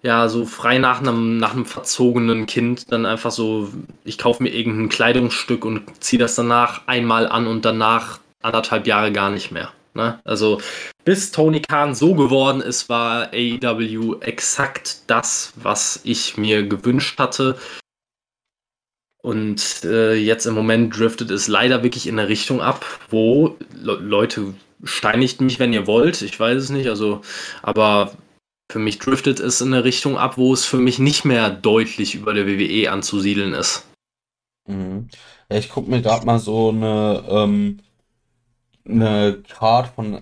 ja, 0.02 0.30
so 0.30 0.46
frei 0.46 0.78
nach 0.78 1.00
einem, 1.00 1.38
nach 1.38 1.54
einem 1.54 1.66
verzogenen 1.66 2.46
Kind 2.46 2.92
dann 2.92 3.06
einfach 3.06 3.32
so, 3.32 3.70
ich 4.04 4.18
kaufe 4.18 4.42
mir 4.42 4.50
irgendein 4.50 4.88
Kleidungsstück 4.90 5.66
und 5.66 5.82
ziehe 6.04 6.20
das 6.20 6.36
danach 6.36 6.88
einmal 6.88 7.28
an 7.28 7.48
und 7.48 7.66
danach 7.66 8.20
anderthalb 8.42 8.88
Jahre 8.88 9.12
gar 9.12 9.32
nicht 9.32 9.52
mehr. 9.52 9.72
Ne? 9.96 10.20
Also 10.24 10.62
bis 11.04 11.32
Tony 11.32 11.62
Khan 11.62 11.96
so 11.96 12.14
geworden 12.14 12.62
ist, 12.62 12.88
war 12.88 13.30
AEW 13.34 14.20
exakt 14.22 15.00
das, 15.08 15.54
was 15.56 16.00
ich 16.04 16.38
mir 16.38 16.68
gewünscht 16.68 17.18
hatte. 17.20 17.58
Und 19.24 19.84
äh, 19.84 20.14
jetzt 20.14 20.46
im 20.46 20.54
Moment 20.54 20.98
driftet 20.98 21.32
es 21.32 21.48
leider 21.48 21.82
wirklich 21.82 22.06
in 22.06 22.20
eine 22.20 22.30
Richtung 22.30 22.62
ab, 22.62 22.86
wo 23.10 23.58
Le 23.74 23.96
Leute 23.96 24.54
steinigt 24.84 25.42
mich, 25.42 25.60
wenn 25.60 25.74
ihr 25.74 25.88
wollt. 25.88 26.22
Ich 26.22 26.40
weiß 26.40 26.62
es 26.62 26.70
nicht. 26.70 26.88
Also, 26.88 27.22
aber 27.62 28.12
für 28.72 28.80
mich 28.80 29.00
driftet 29.00 29.40
es 29.40 29.62
in 29.62 29.74
eine 29.74 29.84
Richtung 29.84 30.18
ab, 30.18 30.38
wo 30.38 30.54
es 30.54 30.66
für 30.66 30.78
mich 30.78 31.00
nicht 31.00 31.26
mehr 31.26 31.50
deutlich 31.50 32.16
über 32.16 32.34
der 32.34 32.48
WWE 32.48 32.92
anzusiedeln 32.92 33.54
ist. 33.54 33.86
Mhm. 34.68 35.10
Ja, 35.50 35.58
ich 35.58 35.70
gucke 35.70 35.90
mir 35.90 36.02
gerade 36.02 36.26
mal 36.26 36.40
so 36.40 36.70
eine, 36.70 37.24
ähm, 37.30 37.80
eine 38.86 39.44
Card 39.48 39.94
von 39.96 40.22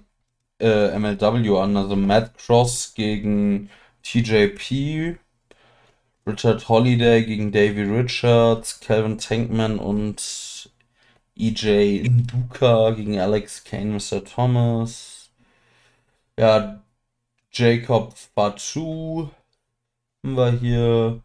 äh, 0.59 0.97
MLW 0.97 1.57
an. 1.57 1.77
Also 1.77 1.95
Matt 1.95 2.37
Cross 2.37 2.93
gegen 2.95 3.69
TJP, 4.03 5.17
Richard 6.27 6.69
Holiday 6.69 7.23
gegen 7.23 7.51
Davey 7.51 7.83
Richards, 7.83 8.79
Calvin 8.81 9.17
Tankman 9.17 9.79
und 9.79 10.19
EJ 11.37 12.03
Nduka 12.09 12.91
gegen 12.91 13.19
Alex 13.19 13.63
Kane, 13.63 13.93
Mr. 13.97 14.23
Thomas. 14.23 15.31
Ja, 16.37 16.83
Jacob 17.51 18.17
Fatu 18.17 19.29
haben 20.23 20.35
wir 20.37 20.51
hier. 20.59 21.23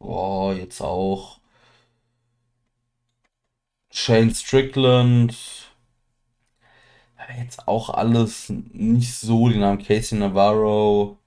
Boah, 0.00 0.54
jetzt 0.54 0.80
auch. 0.80 1.38
Shane 3.90 4.34
Strickland. 4.34 5.34
Jetzt 7.38 7.68
auch 7.68 7.90
alles 7.90 8.48
nicht 8.48 9.14
so, 9.14 9.48
die 9.48 9.58
Namen 9.58 9.82
Casey 9.82 10.18
Navarro. 10.18 11.18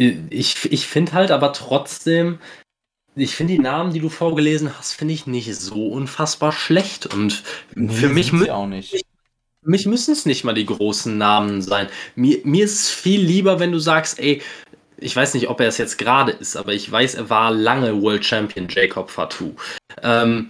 Ich, 0.00 0.72
ich 0.72 0.86
finde 0.86 1.12
halt 1.12 1.30
aber 1.30 1.52
trotzdem, 1.52 2.38
ich 3.14 3.36
finde 3.36 3.52
die 3.52 3.58
Namen, 3.58 3.92
die 3.92 4.00
du 4.00 4.08
vorgelesen 4.08 4.76
hast, 4.78 4.94
finde 4.94 5.12
ich 5.12 5.26
nicht 5.26 5.54
so 5.54 5.88
unfassbar 5.88 6.52
schlecht. 6.52 7.12
Und 7.12 7.42
nee, 7.74 7.92
für 7.92 8.08
mich, 8.08 8.32
auch 8.50 8.66
nicht. 8.66 9.04
mich 9.62 9.84
müssen 9.84 10.12
es 10.12 10.24
nicht 10.24 10.42
mal 10.42 10.54
die 10.54 10.64
großen 10.64 11.18
Namen 11.18 11.60
sein. 11.60 11.88
Mir, 12.14 12.40
mir 12.44 12.64
ist 12.64 12.80
es 12.80 12.88
viel 12.88 13.20
lieber, 13.20 13.60
wenn 13.60 13.72
du 13.72 13.78
sagst, 13.78 14.18
ey, 14.18 14.40
ich 14.96 15.14
weiß 15.14 15.34
nicht, 15.34 15.48
ob 15.50 15.60
er 15.60 15.68
es 15.68 15.76
jetzt 15.76 15.98
gerade 15.98 16.32
ist, 16.32 16.56
aber 16.56 16.72
ich 16.72 16.90
weiß, 16.90 17.16
er 17.16 17.28
war 17.28 17.50
lange 17.50 18.00
World 18.00 18.24
Champion, 18.24 18.68
Jacob 18.70 19.10
Fatou. 19.10 19.54
Ähm, 20.02 20.48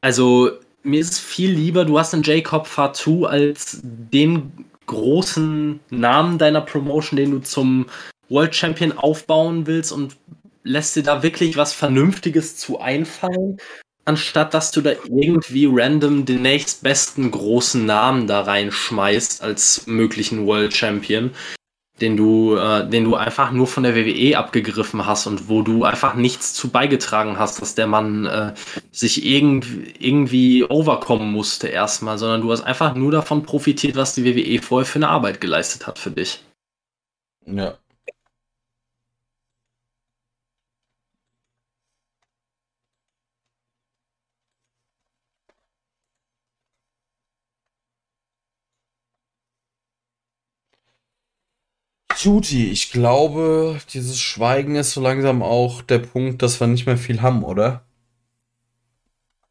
also, 0.00 0.52
mir 0.82 1.00
ist 1.00 1.12
es 1.12 1.18
viel 1.18 1.50
lieber, 1.50 1.84
du 1.84 1.98
hast 1.98 2.14
einen 2.14 2.22
Jacob 2.22 2.66
Fatou 2.66 3.26
als 3.26 3.80
den 3.82 4.64
großen 4.86 5.80
Namen 5.90 6.38
deiner 6.38 6.62
Promotion, 6.62 7.18
den 7.18 7.32
du 7.32 7.40
zum 7.40 7.86
World 8.28 8.54
Champion 8.54 8.92
aufbauen 8.92 9.66
willst 9.66 9.92
und 9.92 10.16
lässt 10.62 10.96
dir 10.96 11.02
da 11.02 11.22
wirklich 11.22 11.56
was 11.56 11.72
Vernünftiges 11.72 12.56
zu 12.56 12.80
einfallen, 12.80 13.58
anstatt 14.04 14.54
dass 14.54 14.70
du 14.70 14.80
da 14.80 14.92
irgendwie 15.04 15.68
random 15.70 16.24
den 16.24 16.42
nächstbesten 16.42 17.30
großen 17.30 17.84
Namen 17.84 18.26
da 18.26 18.42
reinschmeißt 18.42 19.42
als 19.42 19.86
möglichen 19.86 20.46
World 20.46 20.74
Champion, 20.74 21.30
den 22.00 22.16
du, 22.16 22.56
äh, 22.56 22.88
den 22.88 23.04
du 23.04 23.16
einfach 23.16 23.50
nur 23.50 23.66
von 23.66 23.82
der 23.82 23.94
WWE 23.94 24.38
abgegriffen 24.38 25.04
hast 25.04 25.26
und 25.26 25.48
wo 25.48 25.62
du 25.62 25.84
einfach 25.84 26.14
nichts 26.14 26.54
zu 26.54 26.68
beigetragen 26.68 27.38
hast, 27.38 27.60
dass 27.60 27.74
der 27.74 27.86
Mann 27.86 28.26
äh, 28.26 28.54
sich 28.92 29.24
irgendwie, 29.26 29.94
irgendwie 29.98 30.64
overkommen 30.64 31.30
musste 31.30 31.68
erstmal, 31.68 32.18
sondern 32.18 32.42
du 32.42 32.52
hast 32.52 32.62
einfach 32.62 32.94
nur 32.94 33.12
davon 33.12 33.42
profitiert, 33.42 33.96
was 33.96 34.14
die 34.14 34.24
WWE 34.24 34.62
vorher 34.62 34.86
für 34.86 34.98
eine 34.98 35.08
Arbeit 35.08 35.40
geleistet 35.40 35.86
hat 35.86 35.98
für 35.98 36.10
dich. 36.10 36.42
Ja, 37.46 37.78
Judy, 52.20 52.72
ich 52.72 52.90
glaube, 52.90 53.78
dieses 53.94 54.18
Schweigen 54.18 54.74
ist 54.74 54.90
so 54.90 55.00
langsam 55.00 55.40
auch 55.40 55.82
der 55.82 56.00
Punkt, 56.00 56.42
dass 56.42 56.58
wir 56.58 56.66
nicht 56.66 56.84
mehr 56.84 56.96
viel 56.96 57.22
haben, 57.22 57.44
oder? 57.44 57.84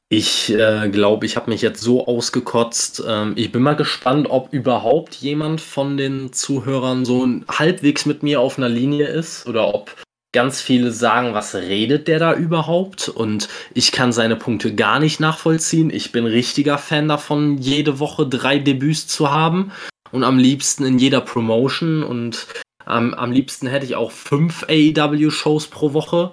Ich 0.09 0.53
äh, 0.53 0.89
glaube, 0.89 1.25
ich 1.25 1.37
habe 1.37 1.49
mich 1.49 1.61
jetzt 1.61 1.81
so 1.81 2.07
ausgekotzt. 2.07 3.03
Ähm, 3.07 3.33
ich 3.37 3.53
bin 3.53 3.61
mal 3.61 3.77
gespannt, 3.77 4.27
ob 4.29 4.51
überhaupt 4.51 5.15
jemand 5.15 5.61
von 5.61 5.95
den 5.95 6.33
Zuhörern 6.33 7.05
so 7.05 7.25
halbwegs 7.47 8.05
mit 8.05 8.21
mir 8.21 8.41
auf 8.41 8.57
einer 8.57 8.69
Linie 8.69 9.07
ist 9.07 9.47
oder 9.47 9.73
ob 9.73 9.95
ganz 10.33 10.61
viele 10.61 10.91
sagen, 10.91 11.33
was 11.33 11.55
redet 11.55 12.09
der 12.09 12.19
da 12.19 12.33
überhaupt? 12.33 13.07
Und 13.07 13.47
ich 13.73 13.93
kann 13.93 14.11
seine 14.11 14.35
Punkte 14.35 14.75
gar 14.75 14.99
nicht 14.99 15.21
nachvollziehen. 15.21 15.89
Ich 15.89 16.11
bin 16.11 16.25
richtiger 16.25 16.77
Fan 16.77 17.07
davon, 17.07 17.57
jede 17.59 17.99
Woche 17.99 18.27
drei 18.27 18.59
Debüts 18.59 19.07
zu 19.07 19.31
haben 19.31 19.71
und 20.11 20.23
am 20.23 20.37
liebsten 20.37 20.85
in 20.85 20.99
jeder 20.99 21.21
Promotion 21.21 22.03
und 22.03 22.47
ähm, 22.87 23.13
am 23.13 23.31
liebsten 23.31 23.67
hätte 23.67 23.85
ich 23.85 23.95
auch 23.95 24.11
fünf 24.11 24.63
AEW-Shows 24.63 25.67
pro 25.67 25.93
Woche. 25.93 26.31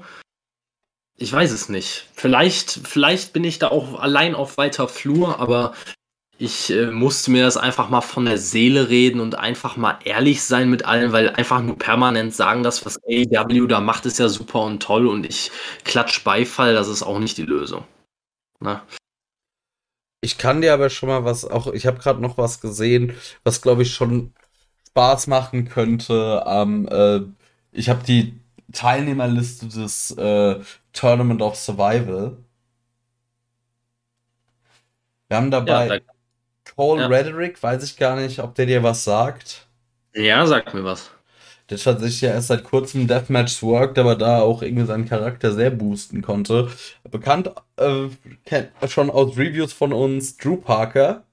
Ich 1.17 1.33
weiß 1.33 1.53
es 1.53 1.69
nicht. 1.69 2.09
Vielleicht, 2.15 2.81
vielleicht 2.85 3.33
bin 3.33 3.45
ich 3.45 3.59
da 3.59 3.69
auch 3.69 4.01
allein 4.01 4.35
auf 4.35 4.57
weiter 4.57 4.89
Flur, 4.89 5.39
aber 5.41 5.75
ich 6.39 6.71
äh, 6.71 6.91
musste 6.91 7.31
mir 7.31 7.45
das 7.45 7.57
einfach 7.57 7.89
mal 7.89 8.01
von 8.01 8.25
der 8.25 8.39
Seele 8.39 8.89
reden 8.89 9.21
und 9.21 9.37
einfach 9.37 9.77
mal 9.77 9.99
ehrlich 10.05 10.43
sein 10.43 10.69
mit 10.69 10.85
allen, 10.85 11.13
weil 11.13 11.31
einfach 11.31 11.63
nur 11.63 11.79
permanent 11.79 12.35
sagen, 12.35 12.63
das, 12.63 12.85
was 12.85 12.99
AEW 13.05 13.67
da 13.67 13.81
macht, 13.81 14.07
ist 14.07 14.19
ja 14.19 14.29
super 14.29 14.63
und 14.63 14.83
toll 14.83 15.07
und 15.07 15.25
ich 15.27 15.53
klatsch 15.85 16.25
Beifall, 16.25 16.75
das 16.75 16.89
ist 16.89 17.03
auch 17.03 17.21
nicht 17.21 17.37
die 17.39 17.45
Lösung. 17.45 17.85
Na? 18.61 18.83
Ich 20.25 20.39
kann 20.39 20.61
dir 20.63 20.75
aber 20.75 20.91
schon 20.91 21.09
mal 21.09 21.25
was, 21.25 21.45
auch 21.45 21.69
ich 21.73 21.87
habe 21.87 21.99
gerade 21.99 22.21
noch 22.21 22.39
was 22.39 22.61
gesehen, 22.61 23.15
was 23.45 23.63
glaube 23.63 23.83
ich 23.83 23.95
schon 23.95 24.35
Spaß 24.91 25.29
machen 25.29 25.69
könnte. 25.69 26.45
Ähm, 26.47 26.89
äh, 26.91 27.21
ich 27.73 27.89
habe 27.91 28.05
die 28.05 28.41
Teilnehmerliste 28.73 29.69
des 29.69 30.13
äh, 30.13 30.61
Tournament 30.93 31.43
of 31.43 31.57
Survival. 31.57 32.39
Wir 35.29 35.37
haben 35.37 35.51
dabei 35.51 35.89
ja, 35.89 36.01
Cole 36.77 37.03
Ja. 37.03 37.09
Rederick, 37.09 37.63
weiß 37.63 37.83
ich 37.85 37.97
gar 37.99 38.17
nicht, 38.17 38.41
ob 38.41 38.55
der 38.57 38.67
dir 38.67 38.83
was 38.83 39.05
sagt. 39.05 39.69
Ja, 40.15 40.47
sag 40.47 40.73
mir 40.75 40.85
was. 40.85 41.11
Der 41.71 41.79
tatsächlich 41.79 42.21
ja 42.21 42.31
erst 42.31 42.49
seit 42.49 42.65
kurzem 42.65 43.07
Deathmatch 43.07 43.63
worked, 43.63 43.99
aber 43.99 44.17
da 44.17 44.41
auch 44.41 44.63
irgendwie 44.63 44.87
seinen 44.87 45.09
Charakter 45.09 45.53
sehr 45.53 45.71
boosten 45.71 46.21
konnte. 46.21 46.69
Bekannt 47.11 47.51
äh, 47.77 48.09
kennt 48.45 48.71
schon 48.89 49.11
aus 49.11 49.37
Reviews 49.39 49.73
von 49.73 49.93
uns 49.93 50.37
Drew 50.37 50.57
Parker. 50.57 51.25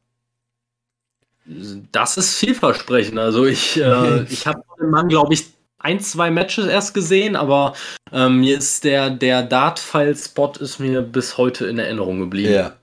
Das 1.91 2.17
ist 2.17 2.37
vielversprechend. 2.37 3.19
Also 3.19 3.45
ich, 3.45 3.77
äh, 3.77 4.23
ich 4.29 4.47
habe 4.47 4.63
den 4.79 4.89
Mann, 4.89 5.09
glaube 5.09 5.33
ich, 5.33 5.47
ein, 5.79 5.99
zwei 5.99 6.29
Matches 6.29 6.67
erst 6.67 6.93
gesehen, 6.93 7.35
aber 7.35 7.73
ähm, 8.11 8.39
mir 8.39 8.57
ist 8.57 8.83
der, 8.83 9.09
der 9.09 9.43
Dart-File-Spot 9.43 10.53
ist 10.59 10.79
mir 10.79 11.01
bis 11.01 11.37
heute 11.37 11.65
in 11.65 11.79
Erinnerung 11.79 12.19
geblieben. 12.19 12.53
Ja. 12.53 12.75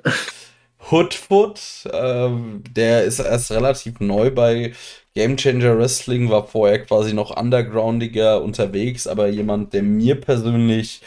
Hoodfoot, 0.90 1.60
ähm, 1.92 2.62
der 2.70 3.04
ist 3.04 3.18
erst 3.18 3.50
relativ 3.50 4.00
neu 4.00 4.30
bei 4.30 4.74
Game 5.18 5.36
Changer 5.36 5.76
Wrestling, 5.76 6.30
war 6.30 6.46
vorher 6.46 6.84
quasi 6.84 7.12
noch 7.12 7.36
undergroundiger 7.36 8.40
unterwegs, 8.40 9.08
aber 9.08 9.26
jemand, 9.26 9.72
der 9.72 9.82
mir 9.82 10.20
persönlich 10.20 11.00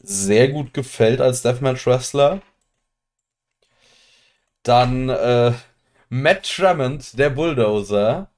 sehr 0.00 0.46
gut 0.46 0.72
gefällt 0.72 1.20
als 1.20 1.42
Deathmatch 1.42 1.84
Wrestler. 1.84 2.42
Dann 4.62 5.08
äh, 5.08 5.52
Matt 6.08 6.44
Tremont, 6.44 7.18
der 7.18 7.30
Bulldozer. 7.30 8.30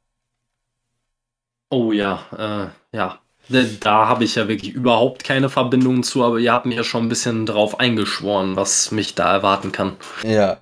Oh 1.69 1.93
ja, 1.93 2.73
äh, 2.93 2.97
ja. 2.97 3.19
Da, 3.51 3.63
da 3.81 4.09
habe 4.09 4.25
ich 4.25 4.35
ja 4.35 4.49
wirklich 4.49 4.73
überhaupt 4.73 5.25
keine 5.25 5.51
Verbindung 5.51 6.05
zu, 6.05 6.25
aber 6.25 6.39
ihr 6.39 6.55
habt 6.55 6.65
mir 6.65 6.77
ja 6.77 6.85
schon 6.85 7.05
ein 7.05 7.11
bisschen 7.11 7.45
drauf 7.45 7.79
eingeschworen, 7.79 8.57
was 8.57 8.93
mich 8.93 9.15
da 9.15 9.31
erwarten 9.31 9.73
kann. 9.73 9.99
Ja. 10.23 10.57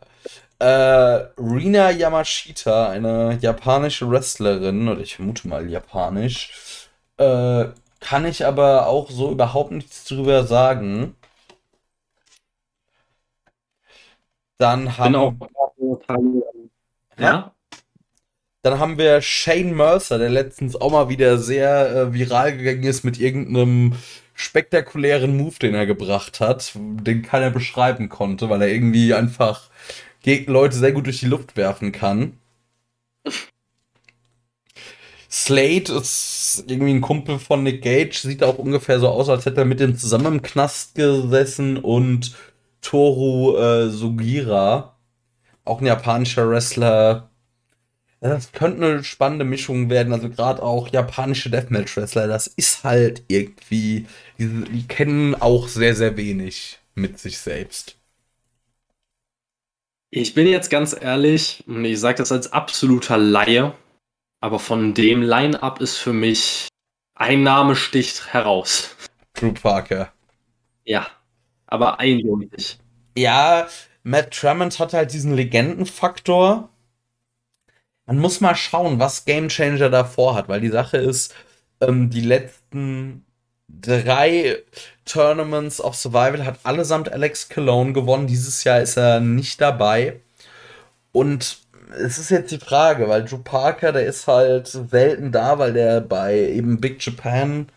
Äh, 0.58 0.66
Rina 1.38 1.90
Yamashita, 1.90 2.88
eine 2.88 3.38
japanische 3.40 4.08
Wrestlerin, 4.10 4.88
oder 4.88 5.00
ich 5.00 5.16
vermute 5.16 5.48
mal 5.48 5.68
japanisch, 5.68 6.88
äh, 7.18 7.66
kann 8.00 8.24
ich 8.24 8.46
aber 8.46 8.86
auch 8.86 9.10
so 9.10 9.30
überhaupt 9.32 9.72
nichts 9.72 10.04
drüber 10.04 10.44
sagen. 10.46 11.14
Dann 14.58 14.96
haben, 14.96 15.14
auch 15.14 15.34
ja. 17.18 17.52
dann 18.62 18.78
haben 18.78 18.96
wir 18.96 19.20
Shane 19.20 19.74
Mercer, 19.74 20.18
der 20.18 20.30
letztens 20.30 20.76
auch 20.80 20.90
mal 20.90 21.10
wieder 21.10 21.36
sehr 21.36 21.94
äh, 21.94 22.14
viral 22.14 22.56
gegangen 22.56 22.84
ist 22.84 23.04
mit 23.04 23.20
irgendeinem 23.20 23.94
spektakulären 24.32 25.36
Move, 25.36 25.58
den 25.60 25.74
er 25.74 25.86
gebracht 25.86 26.40
hat, 26.40 26.72
den 26.74 27.22
keiner 27.22 27.50
beschreiben 27.50 28.08
konnte, 28.08 28.48
weil 28.48 28.62
er 28.62 28.68
irgendwie 28.68 29.12
einfach 29.14 29.68
Leute 30.26 30.76
sehr 30.76 30.92
gut 30.92 31.06
durch 31.06 31.20
die 31.20 31.26
Luft 31.26 31.56
werfen 31.56 31.92
kann. 31.92 32.38
Slade 35.30 35.92
ist 35.92 36.64
irgendwie 36.66 36.94
ein 36.94 37.00
Kumpel 37.00 37.38
von 37.38 37.62
Nick 37.62 37.82
Gage, 37.82 38.16
sieht 38.22 38.42
auch 38.42 38.58
ungefähr 38.58 39.00
so 39.00 39.08
aus, 39.08 39.28
als 39.28 39.44
hätte 39.44 39.60
er 39.60 39.64
mit 39.66 39.80
dem 39.80 39.96
zusammen 39.96 40.26
im 40.26 40.42
Knast 40.42 40.94
gesessen 40.94 41.76
und 41.76 42.34
Toru 42.80 43.56
äh, 43.56 43.90
Sugira, 43.90 44.96
auch 45.64 45.80
ein 45.80 45.86
japanischer 45.86 46.48
Wrestler. 46.48 47.30
Das 48.20 48.52
könnte 48.52 48.84
eine 48.84 49.04
spannende 49.04 49.44
Mischung 49.44 49.90
werden, 49.90 50.12
also 50.12 50.30
gerade 50.30 50.62
auch 50.62 50.88
japanische 50.88 51.50
Deathmatch-Wrestler, 51.50 52.28
das 52.28 52.46
ist 52.46 52.82
halt 52.82 53.24
irgendwie, 53.28 54.06
die, 54.38 54.48
die 54.48 54.88
kennen 54.88 55.34
auch 55.34 55.68
sehr, 55.68 55.94
sehr 55.94 56.16
wenig 56.16 56.78
mit 56.94 57.18
sich 57.18 57.38
selbst. 57.38 57.95
Ich 60.18 60.32
bin 60.32 60.46
jetzt 60.46 60.70
ganz 60.70 60.96
ehrlich, 60.98 61.62
und 61.66 61.84
ich 61.84 62.00
sage 62.00 62.16
das 62.16 62.32
als 62.32 62.50
absoluter 62.50 63.18
Laie, 63.18 63.74
aber 64.40 64.58
von 64.58 64.94
dem 64.94 65.20
Line-Up 65.20 65.82
ist 65.82 65.98
für 65.98 66.14
mich 66.14 66.68
ein 67.14 67.42
Name 67.42 67.76
sticht 67.76 68.32
heraus. 68.32 68.96
Drew 69.34 69.52
Parker. 69.52 70.10
Ja, 70.84 71.06
aber 71.66 72.00
eindeutig. 72.00 72.78
Ja, 73.14 73.68
Matt 74.04 74.30
Tremont 74.30 74.78
hat 74.78 74.94
halt 74.94 75.12
diesen 75.12 75.34
Legendenfaktor. 75.34 76.70
Man 78.06 78.16
muss 78.16 78.40
mal 78.40 78.56
schauen, 78.56 78.98
was 78.98 79.26
Game 79.26 79.48
Changer 79.48 79.90
davor 79.90 80.34
hat, 80.34 80.48
weil 80.48 80.62
die 80.62 80.70
Sache 80.70 80.96
ist, 80.96 81.34
ähm, 81.82 82.08
die 82.08 82.22
letzten 82.22 83.26
drei 83.68 84.58
Tournaments 85.04 85.80
of 85.80 85.94
Survival 85.94 86.44
hat 86.44 86.58
allesamt 86.64 87.10
Alex 87.10 87.48
Cologne 87.48 87.92
gewonnen. 87.92 88.26
Dieses 88.26 88.64
Jahr 88.64 88.80
ist 88.80 88.96
er 88.96 89.20
nicht 89.20 89.60
dabei. 89.60 90.20
Und 91.12 91.58
es 91.98 92.18
ist 92.18 92.30
jetzt 92.30 92.50
die 92.50 92.58
Frage, 92.58 93.08
weil 93.08 93.24
Drew 93.24 93.38
Parker, 93.38 93.92
der 93.92 94.06
ist 94.06 94.26
halt 94.26 94.66
selten 94.66 95.32
da, 95.32 95.58
weil 95.58 95.72
der 95.72 96.00
bei 96.00 96.38
eben 96.38 96.80
Big 96.80 97.04
Japan 97.04 97.68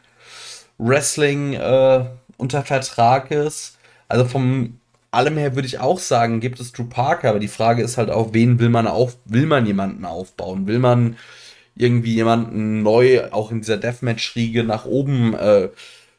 Wrestling 0.77 1.53
äh, 1.53 2.05
unter 2.37 2.63
Vertrag 2.63 3.31
ist. 3.31 3.77
Also 4.07 4.25
vom 4.25 4.79
allem 5.11 5.37
her 5.37 5.55
würde 5.55 5.67
ich 5.67 5.79
auch 5.79 5.99
sagen, 5.99 6.39
gibt 6.39 6.59
es 6.59 6.71
Drew 6.71 6.85
Parker, 6.85 7.29
aber 7.29 7.39
die 7.39 7.47
Frage 7.47 7.83
ist 7.83 7.97
halt 7.97 8.09
auch, 8.09 8.33
wen 8.33 8.59
will 8.59 8.69
man 8.69 8.87
auf, 8.87 9.17
will 9.25 9.45
man 9.45 9.65
jemanden 9.65 10.05
aufbauen? 10.05 10.67
Will 10.67 10.79
man 10.79 11.17
irgendwie 11.79 12.13
jemanden 12.13 12.83
neu 12.83 13.31
auch 13.31 13.51
in 13.51 13.61
dieser 13.61 13.77
Deathmatch-Riege 13.77 14.63
nach 14.63 14.85
oben 14.85 15.33
äh, 15.33 15.69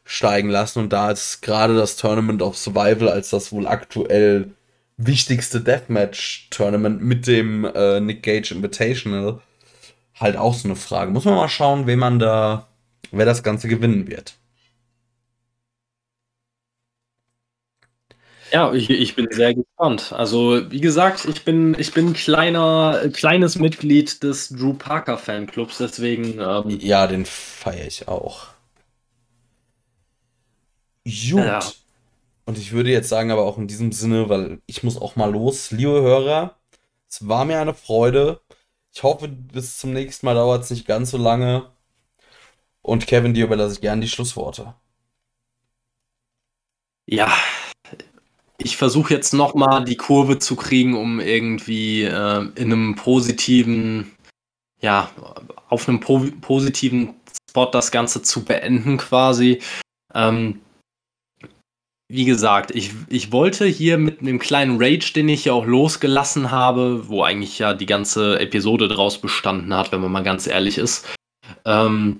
steigen 0.03 0.49
lassen? 0.49 0.79
Und 0.79 0.91
da 0.91 1.11
ist 1.11 1.41
gerade 1.41 1.75
das 1.75 1.95
Tournament 1.95 2.41
of 2.41 2.57
Survival 2.57 3.07
als 3.07 3.29
das 3.29 3.51
wohl 3.53 3.67
aktuell 3.67 4.51
wichtigste 4.97 5.61
Deathmatch-Tournament 5.61 7.01
mit 7.01 7.27
dem 7.27 7.65
äh, 7.65 7.99
Nick 8.01 8.23
Gage 8.23 8.53
Invitational 8.53 9.39
halt 10.19 10.37
auch 10.37 10.53
so 10.53 10.67
eine 10.67 10.75
Frage. 10.75 11.11
Muss 11.11 11.25
man 11.25 11.35
mal 11.35 11.49
schauen, 11.49 11.87
wen 11.87 11.99
man 11.99 12.19
da, 12.19 12.67
wer 13.11 13.25
das 13.25 13.43
Ganze 13.43 13.67
gewinnen 13.67 14.07
wird. 14.07 14.35
Ja, 18.51 18.73
ich, 18.73 18.89
ich 18.89 19.15
bin 19.15 19.27
sehr 19.31 19.53
gespannt. 19.53 20.11
Also, 20.11 20.69
wie 20.71 20.81
gesagt, 20.81 21.25
ich 21.25 21.45
bin, 21.45 21.73
ich 21.79 21.93
bin 21.93 22.13
kleiner, 22.13 23.09
kleines 23.13 23.57
Mitglied 23.57 24.21
des 24.23 24.49
Drew 24.49 24.73
Parker 24.73 25.17
Fanclubs, 25.17 25.77
deswegen 25.77 26.37
ähm, 26.39 26.79
Ja, 26.79 27.07
den 27.07 27.25
feiere 27.25 27.87
ich 27.87 28.07
auch. 28.09 28.47
Gut. 31.31 31.37
Ja. 31.45 31.59
Und 32.45 32.57
ich 32.57 32.71
würde 32.73 32.91
jetzt 32.91 33.09
sagen, 33.09 33.31
aber 33.31 33.43
auch 33.45 33.57
in 33.57 33.67
diesem 33.67 33.91
Sinne, 33.91 34.29
weil 34.29 34.61
ich 34.67 34.83
muss 34.83 34.97
auch 35.01 35.15
mal 35.15 35.31
los, 35.31 35.71
liebe 35.71 36.01
Hörer, 36.01 36.57
es 37.09 37.27
war 37.27 37.45
mir 37.45 37.59
eine 37.61 37.73
Freude. 37.75 38.41
Ich 38.93 39.03
hoffe, 39.03 39.27
bis 39.29 39.77
zum 39.79 39.93
nächsten 39.93 40.25
Mal 40.25 40.35
dauert 40.35 40.63
es 40.65 40.71
nicht 40.71 40.87
ganz 40.87 41.11
so 41.11 41.17
lange. 41.17 41.71
Und 42.83 43.07
Kevin, 43.07 43.33
dir 43.33 43.45
überlasse 43.45 43.73
ich 43.73 43.81
gerne 43.81 44.01
die 44.01 44.07
Schlussworte. 44.07 44.75
ja, 47.05 47.27
ich 48.63 48.77
versuche 48.77 49.13
jetzt 49.13 49.33
nochmal 49.33 49.83
die 49.83 49.97
Kurve 49.97 50.39
zu 50.39 50.55
kriegen, 50.55 50.95
um 50.95 51.19
irgendwie 51.19 52.03
äh, 52.03 52.47
in 52.55 52.71
einem 52.71 52.95
positiven, 52.95 54.11
ja, 54.81 55.09
auf 55.69 55.87
einem 55.87 55.99
po 55.99 56.25
positiven 56.41 57.15
Spot 57.49 57.69
das 57.71 57.91
Ganze 57.91 58.21
zu 58.21 58.45
beenden 58.45 58.97
quasi. 58.97 59.61
Ähm, 60.13 60.61
wie 62.11 62.25
gesagt, 62.25 62.71
ich, 62.75 62.91
ich 63.07 63.31
wollte 63.31 63.65
hier 63.65 63.97
mit 63.97 64.19
einem 64.19 64.37
kleinen 64.37 64.81
Rage, 64.81 65.13
den 65.15 65.29
ich 65.29 65.45
ja 65.45 65.53
auch 65.53 65.65
losgelassen 65.65 66.51
habe, 66.51 67.07
wo 67.07 67.23
eigentlich 67.23 67.57
ja 67.57 67.73
die 67.73 67.85
ganze 67.85 68.37
Episode 68.37 68.89
draus 68.89 69.19
bestanden 69.19 69.73
hat, 69.73 69.93
wenn 69.93 70.01
man 70.01 70.11
mal 70.11 70.23
ganz 70.23 70.45
ehrlich 70.45 70.77
ist, 70.77 71.07
ähm, 71.63 72.19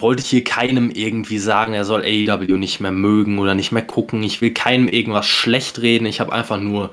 wollte 0.00 0.22
ich 0.22 0.28
hier 0.28 0.44
keinem 0.44 0.90
irgendwie 0.90 1.38
sagen, 1.38 1.74
er 1.74 1.84
soll 1.84 2.02
AEW 2.02 2.56
nicht 2.56 2.80
mehr 2.80 2.92
mögen 2.92 3.38
oder 3.38 3.54
nicht 3.54 3.72
mehr 3.72 3.84
gucken. 3.84 4.22
Ich 4.22 4.40
will 4.40 4.52
keinem 4.52 4.88
irgendwas 4.88 5.26
schlecht 5.26 5.80
reden. 5.80 6.06
Ich 6.06 6.20
habe 6.20 6.32
einfach 6.32 6.58
nur, 6.58 6.90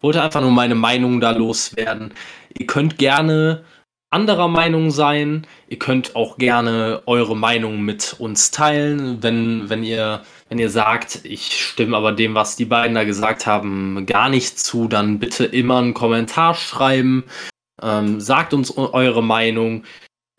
wollte 0.00 0.22
einfach 0.22 0.40
nur 0.40 0.50
meine 0.50 0.74
Meinung 0.74 1.20
da 1.20 1.30
loswerden. 1.30 2.12
Ihr 2.56 2.66
könnt 2.66 2.98
gerne 2.98 3.64
anderer 4.12 4.48
Meinung 4.48 4.90
sein. 4.90 5.46
Ihr 5.68 5.78
könnt 5.78 6.14
auch 6.14 6.36
gerne 6.36 7.02
eure 7.06 7.36
Meinung 7.36 7.82
mit 7.82 8.16
uns 8.18 8.50
teilen, 8.50 9.22
wenn, 9.22 9.70
wenn 9.70 9.82
ihr, 9.82 10.22
wenn 10.48 10.58
ihr 10.58 10.70
sagt, 10.70 11.24
ich 11.24 11.58
stimme 11.60 11.96
aber 11.96 12.12
dem, 12.12 12.34
was 12.34 12.56
die 12.56 12.66
beiden 12.66 12.94
da 12.94 13.04
gesagt 13.04 13.46
haben, 13.46 14.04
gar 14.06 14.28
nicht 14.28 14.58
zu, 14.58 14.86
dann 14.86 15.18
bitte 15.18 15.44
immer 15.44 15.78
einen 15.78 15.94
Kommentar 15.94 16.54
schreiben. 16.54 17.24
Ähm, 17.82 18.20
sagt 18.20 18.54
uns 18.54 18.76
eure 18.76 19.22
Meinung. 19.22 19.84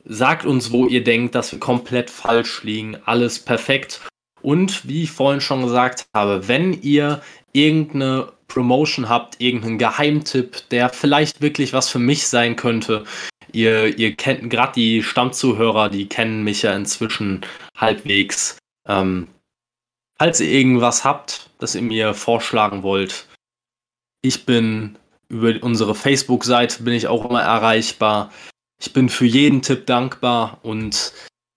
Sagt 0.06 0.46
uns, 0.46 0.72
wo 0.72 0.88
ihr 0.88 1.04
denkt, 1.04 1.36
dass 1.36 1.52
wir 1.52 1.60
komplett 1.60 2.10
falsch 2.10 2.64
liegen. 2.64 2.98
Alles 3.06 3.40
perfekt. 3.40 4.02
Und 4.42 4.88
wie 4.88 5.04
ich 5.04 5.12
vorhin 5.12 5.40
schon 5.40 5.64
gesagt 5.64 6.06
habe, 6.14 6.48
wenn 6.48 6.74
ihr 6.82 7.22
irgendeine 7.54 8.34
Promotion 8.48 9.08
habt, 9.08 9.40
irgendeinen 9.40 9.78
Geheimtipp, 9.78 10.70
der 10.70 10.90
vielleicht 10.90 11.42
wirklich 11.42 11.72
was 11.72 11.90
für 11.90 12.00
mich 12.00 12.28
sein 12.28 12.56
könnte, 12.56 13.06
ihr, 13.54 13.98
ihr 13.98 14.16
kennt 14.16 14.50
gerade 14.50 14.74
die 14.74 15.02
Stammzuhörer, 15.02 15.90
die 15.90 16.08
kennen 16.08 16.44
mich 16.44 16.64
ja 16.64 16.76
inzwischen 16.76 17.46
halbwegs. 17.78 18.58
Ähm, 18.88 19.28
falls 20.18 20.42
ihr 20.42 20.52
irgendwas 20.52 21.06
habt, 21.06 21.50
das 21.60 21.76
ihr 21.76 21.82
mir 21.82 22.14
vorschlagen 22.14 22.84
wollt, 22.84 23.28
ich 24.22 24.46
bin 24.46 24.98
über 25.30 25.54
unsere 25.62 25.96
Facebook-Seite 25.96 26.84
bin 26.84 26.94
ich 26.94 27.08
auch 27.08 27.28
immer 27.30 27.42
erreichbar. 27.42 28.32
Ich 28.86 28.92
bin 28.92 29.08
für 29.08 29.26
jeden 29.26 29.62
Tipp 29.62 29.86
dankbar 29.86 30.60
und 30.62 31.14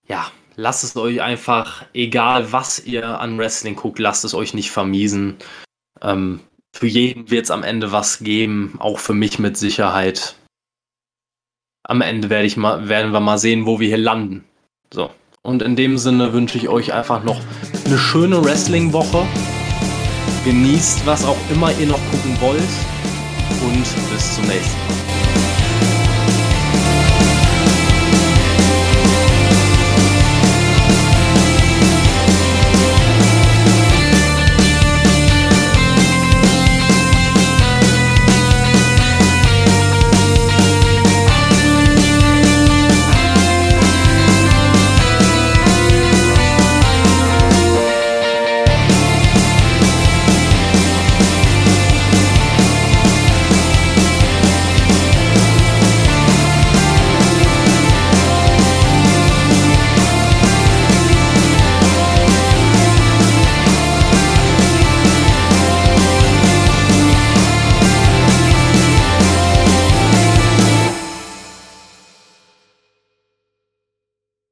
ja, 0.07 0.31
lasst 0.55 0.85
es 0.85 0.95
euch 0.95 1.21
einfach, 1.21 1.83
egal 1.93 2.53
was 2.53 2.79
ihr 2.85 3.19
an 3.19 3.37
Wrestling 3.37 3.75
guckt, 3.75 3.99
lasst 3.99 4.23
es 4.23 4.33
euch 4.33 4.53
nicht 4.53 4.71
vermiesen. 4.71 5.35
Ähm, 6.01 6.39
für 6.73 6.87
jeden 6.87 7.29
wird 7.29 7.43
es 7.43 7.51
am 7.51 7.63
Ende 7.63 7.91
was 7.91 8.19
geben, 8.19 8.77
auch 8.79 8.99
für 8.99 9.13
mich 9.13 9.39
mit 9.39 9.57
Sicherheit. 9.57 10.37
Am 11.83 11.99
Ende 11.99 12.29
werde 12.29 12.47
ich 12.47 12.55
mal, 12.55 12.87
werden 12.87 13.11
wir 13.11 13.19
mal 13.19 13.37
sehen, 13.37 13.65
wo 13.65 13.81
wir 13.81 13.89
hier 13.89 13.97
landen. 13.97 14.45
So. 14.93 15.11
Und 15.41 15.61
in 15.61 15.75
dem 15.75 15.97
Sinne 15.97 16.31
wünsche 16.31 16.57
ich 16.57 16.69
euch 16.69 16.93
einfach 16.93 17.25
noch 17.25 17.41
eine 17.83 17.97
schöne 17.97 18.41
Wrestling-Woche. 18.41 19.27
Genießt, 20.45 21.05
was 21.05 21.25
auch 21.25 21.37
immer 21.51 21.77
ihr 21.77 21.87
noch 21.87 21.99
gucken 22.09 22.39
wollt. 22.39 22.61
Und 23.65 23.83
bis 24.13 24.35
zum 24.35 24.45
nächsten 24.45 24.77
Mal. 24.87 25.36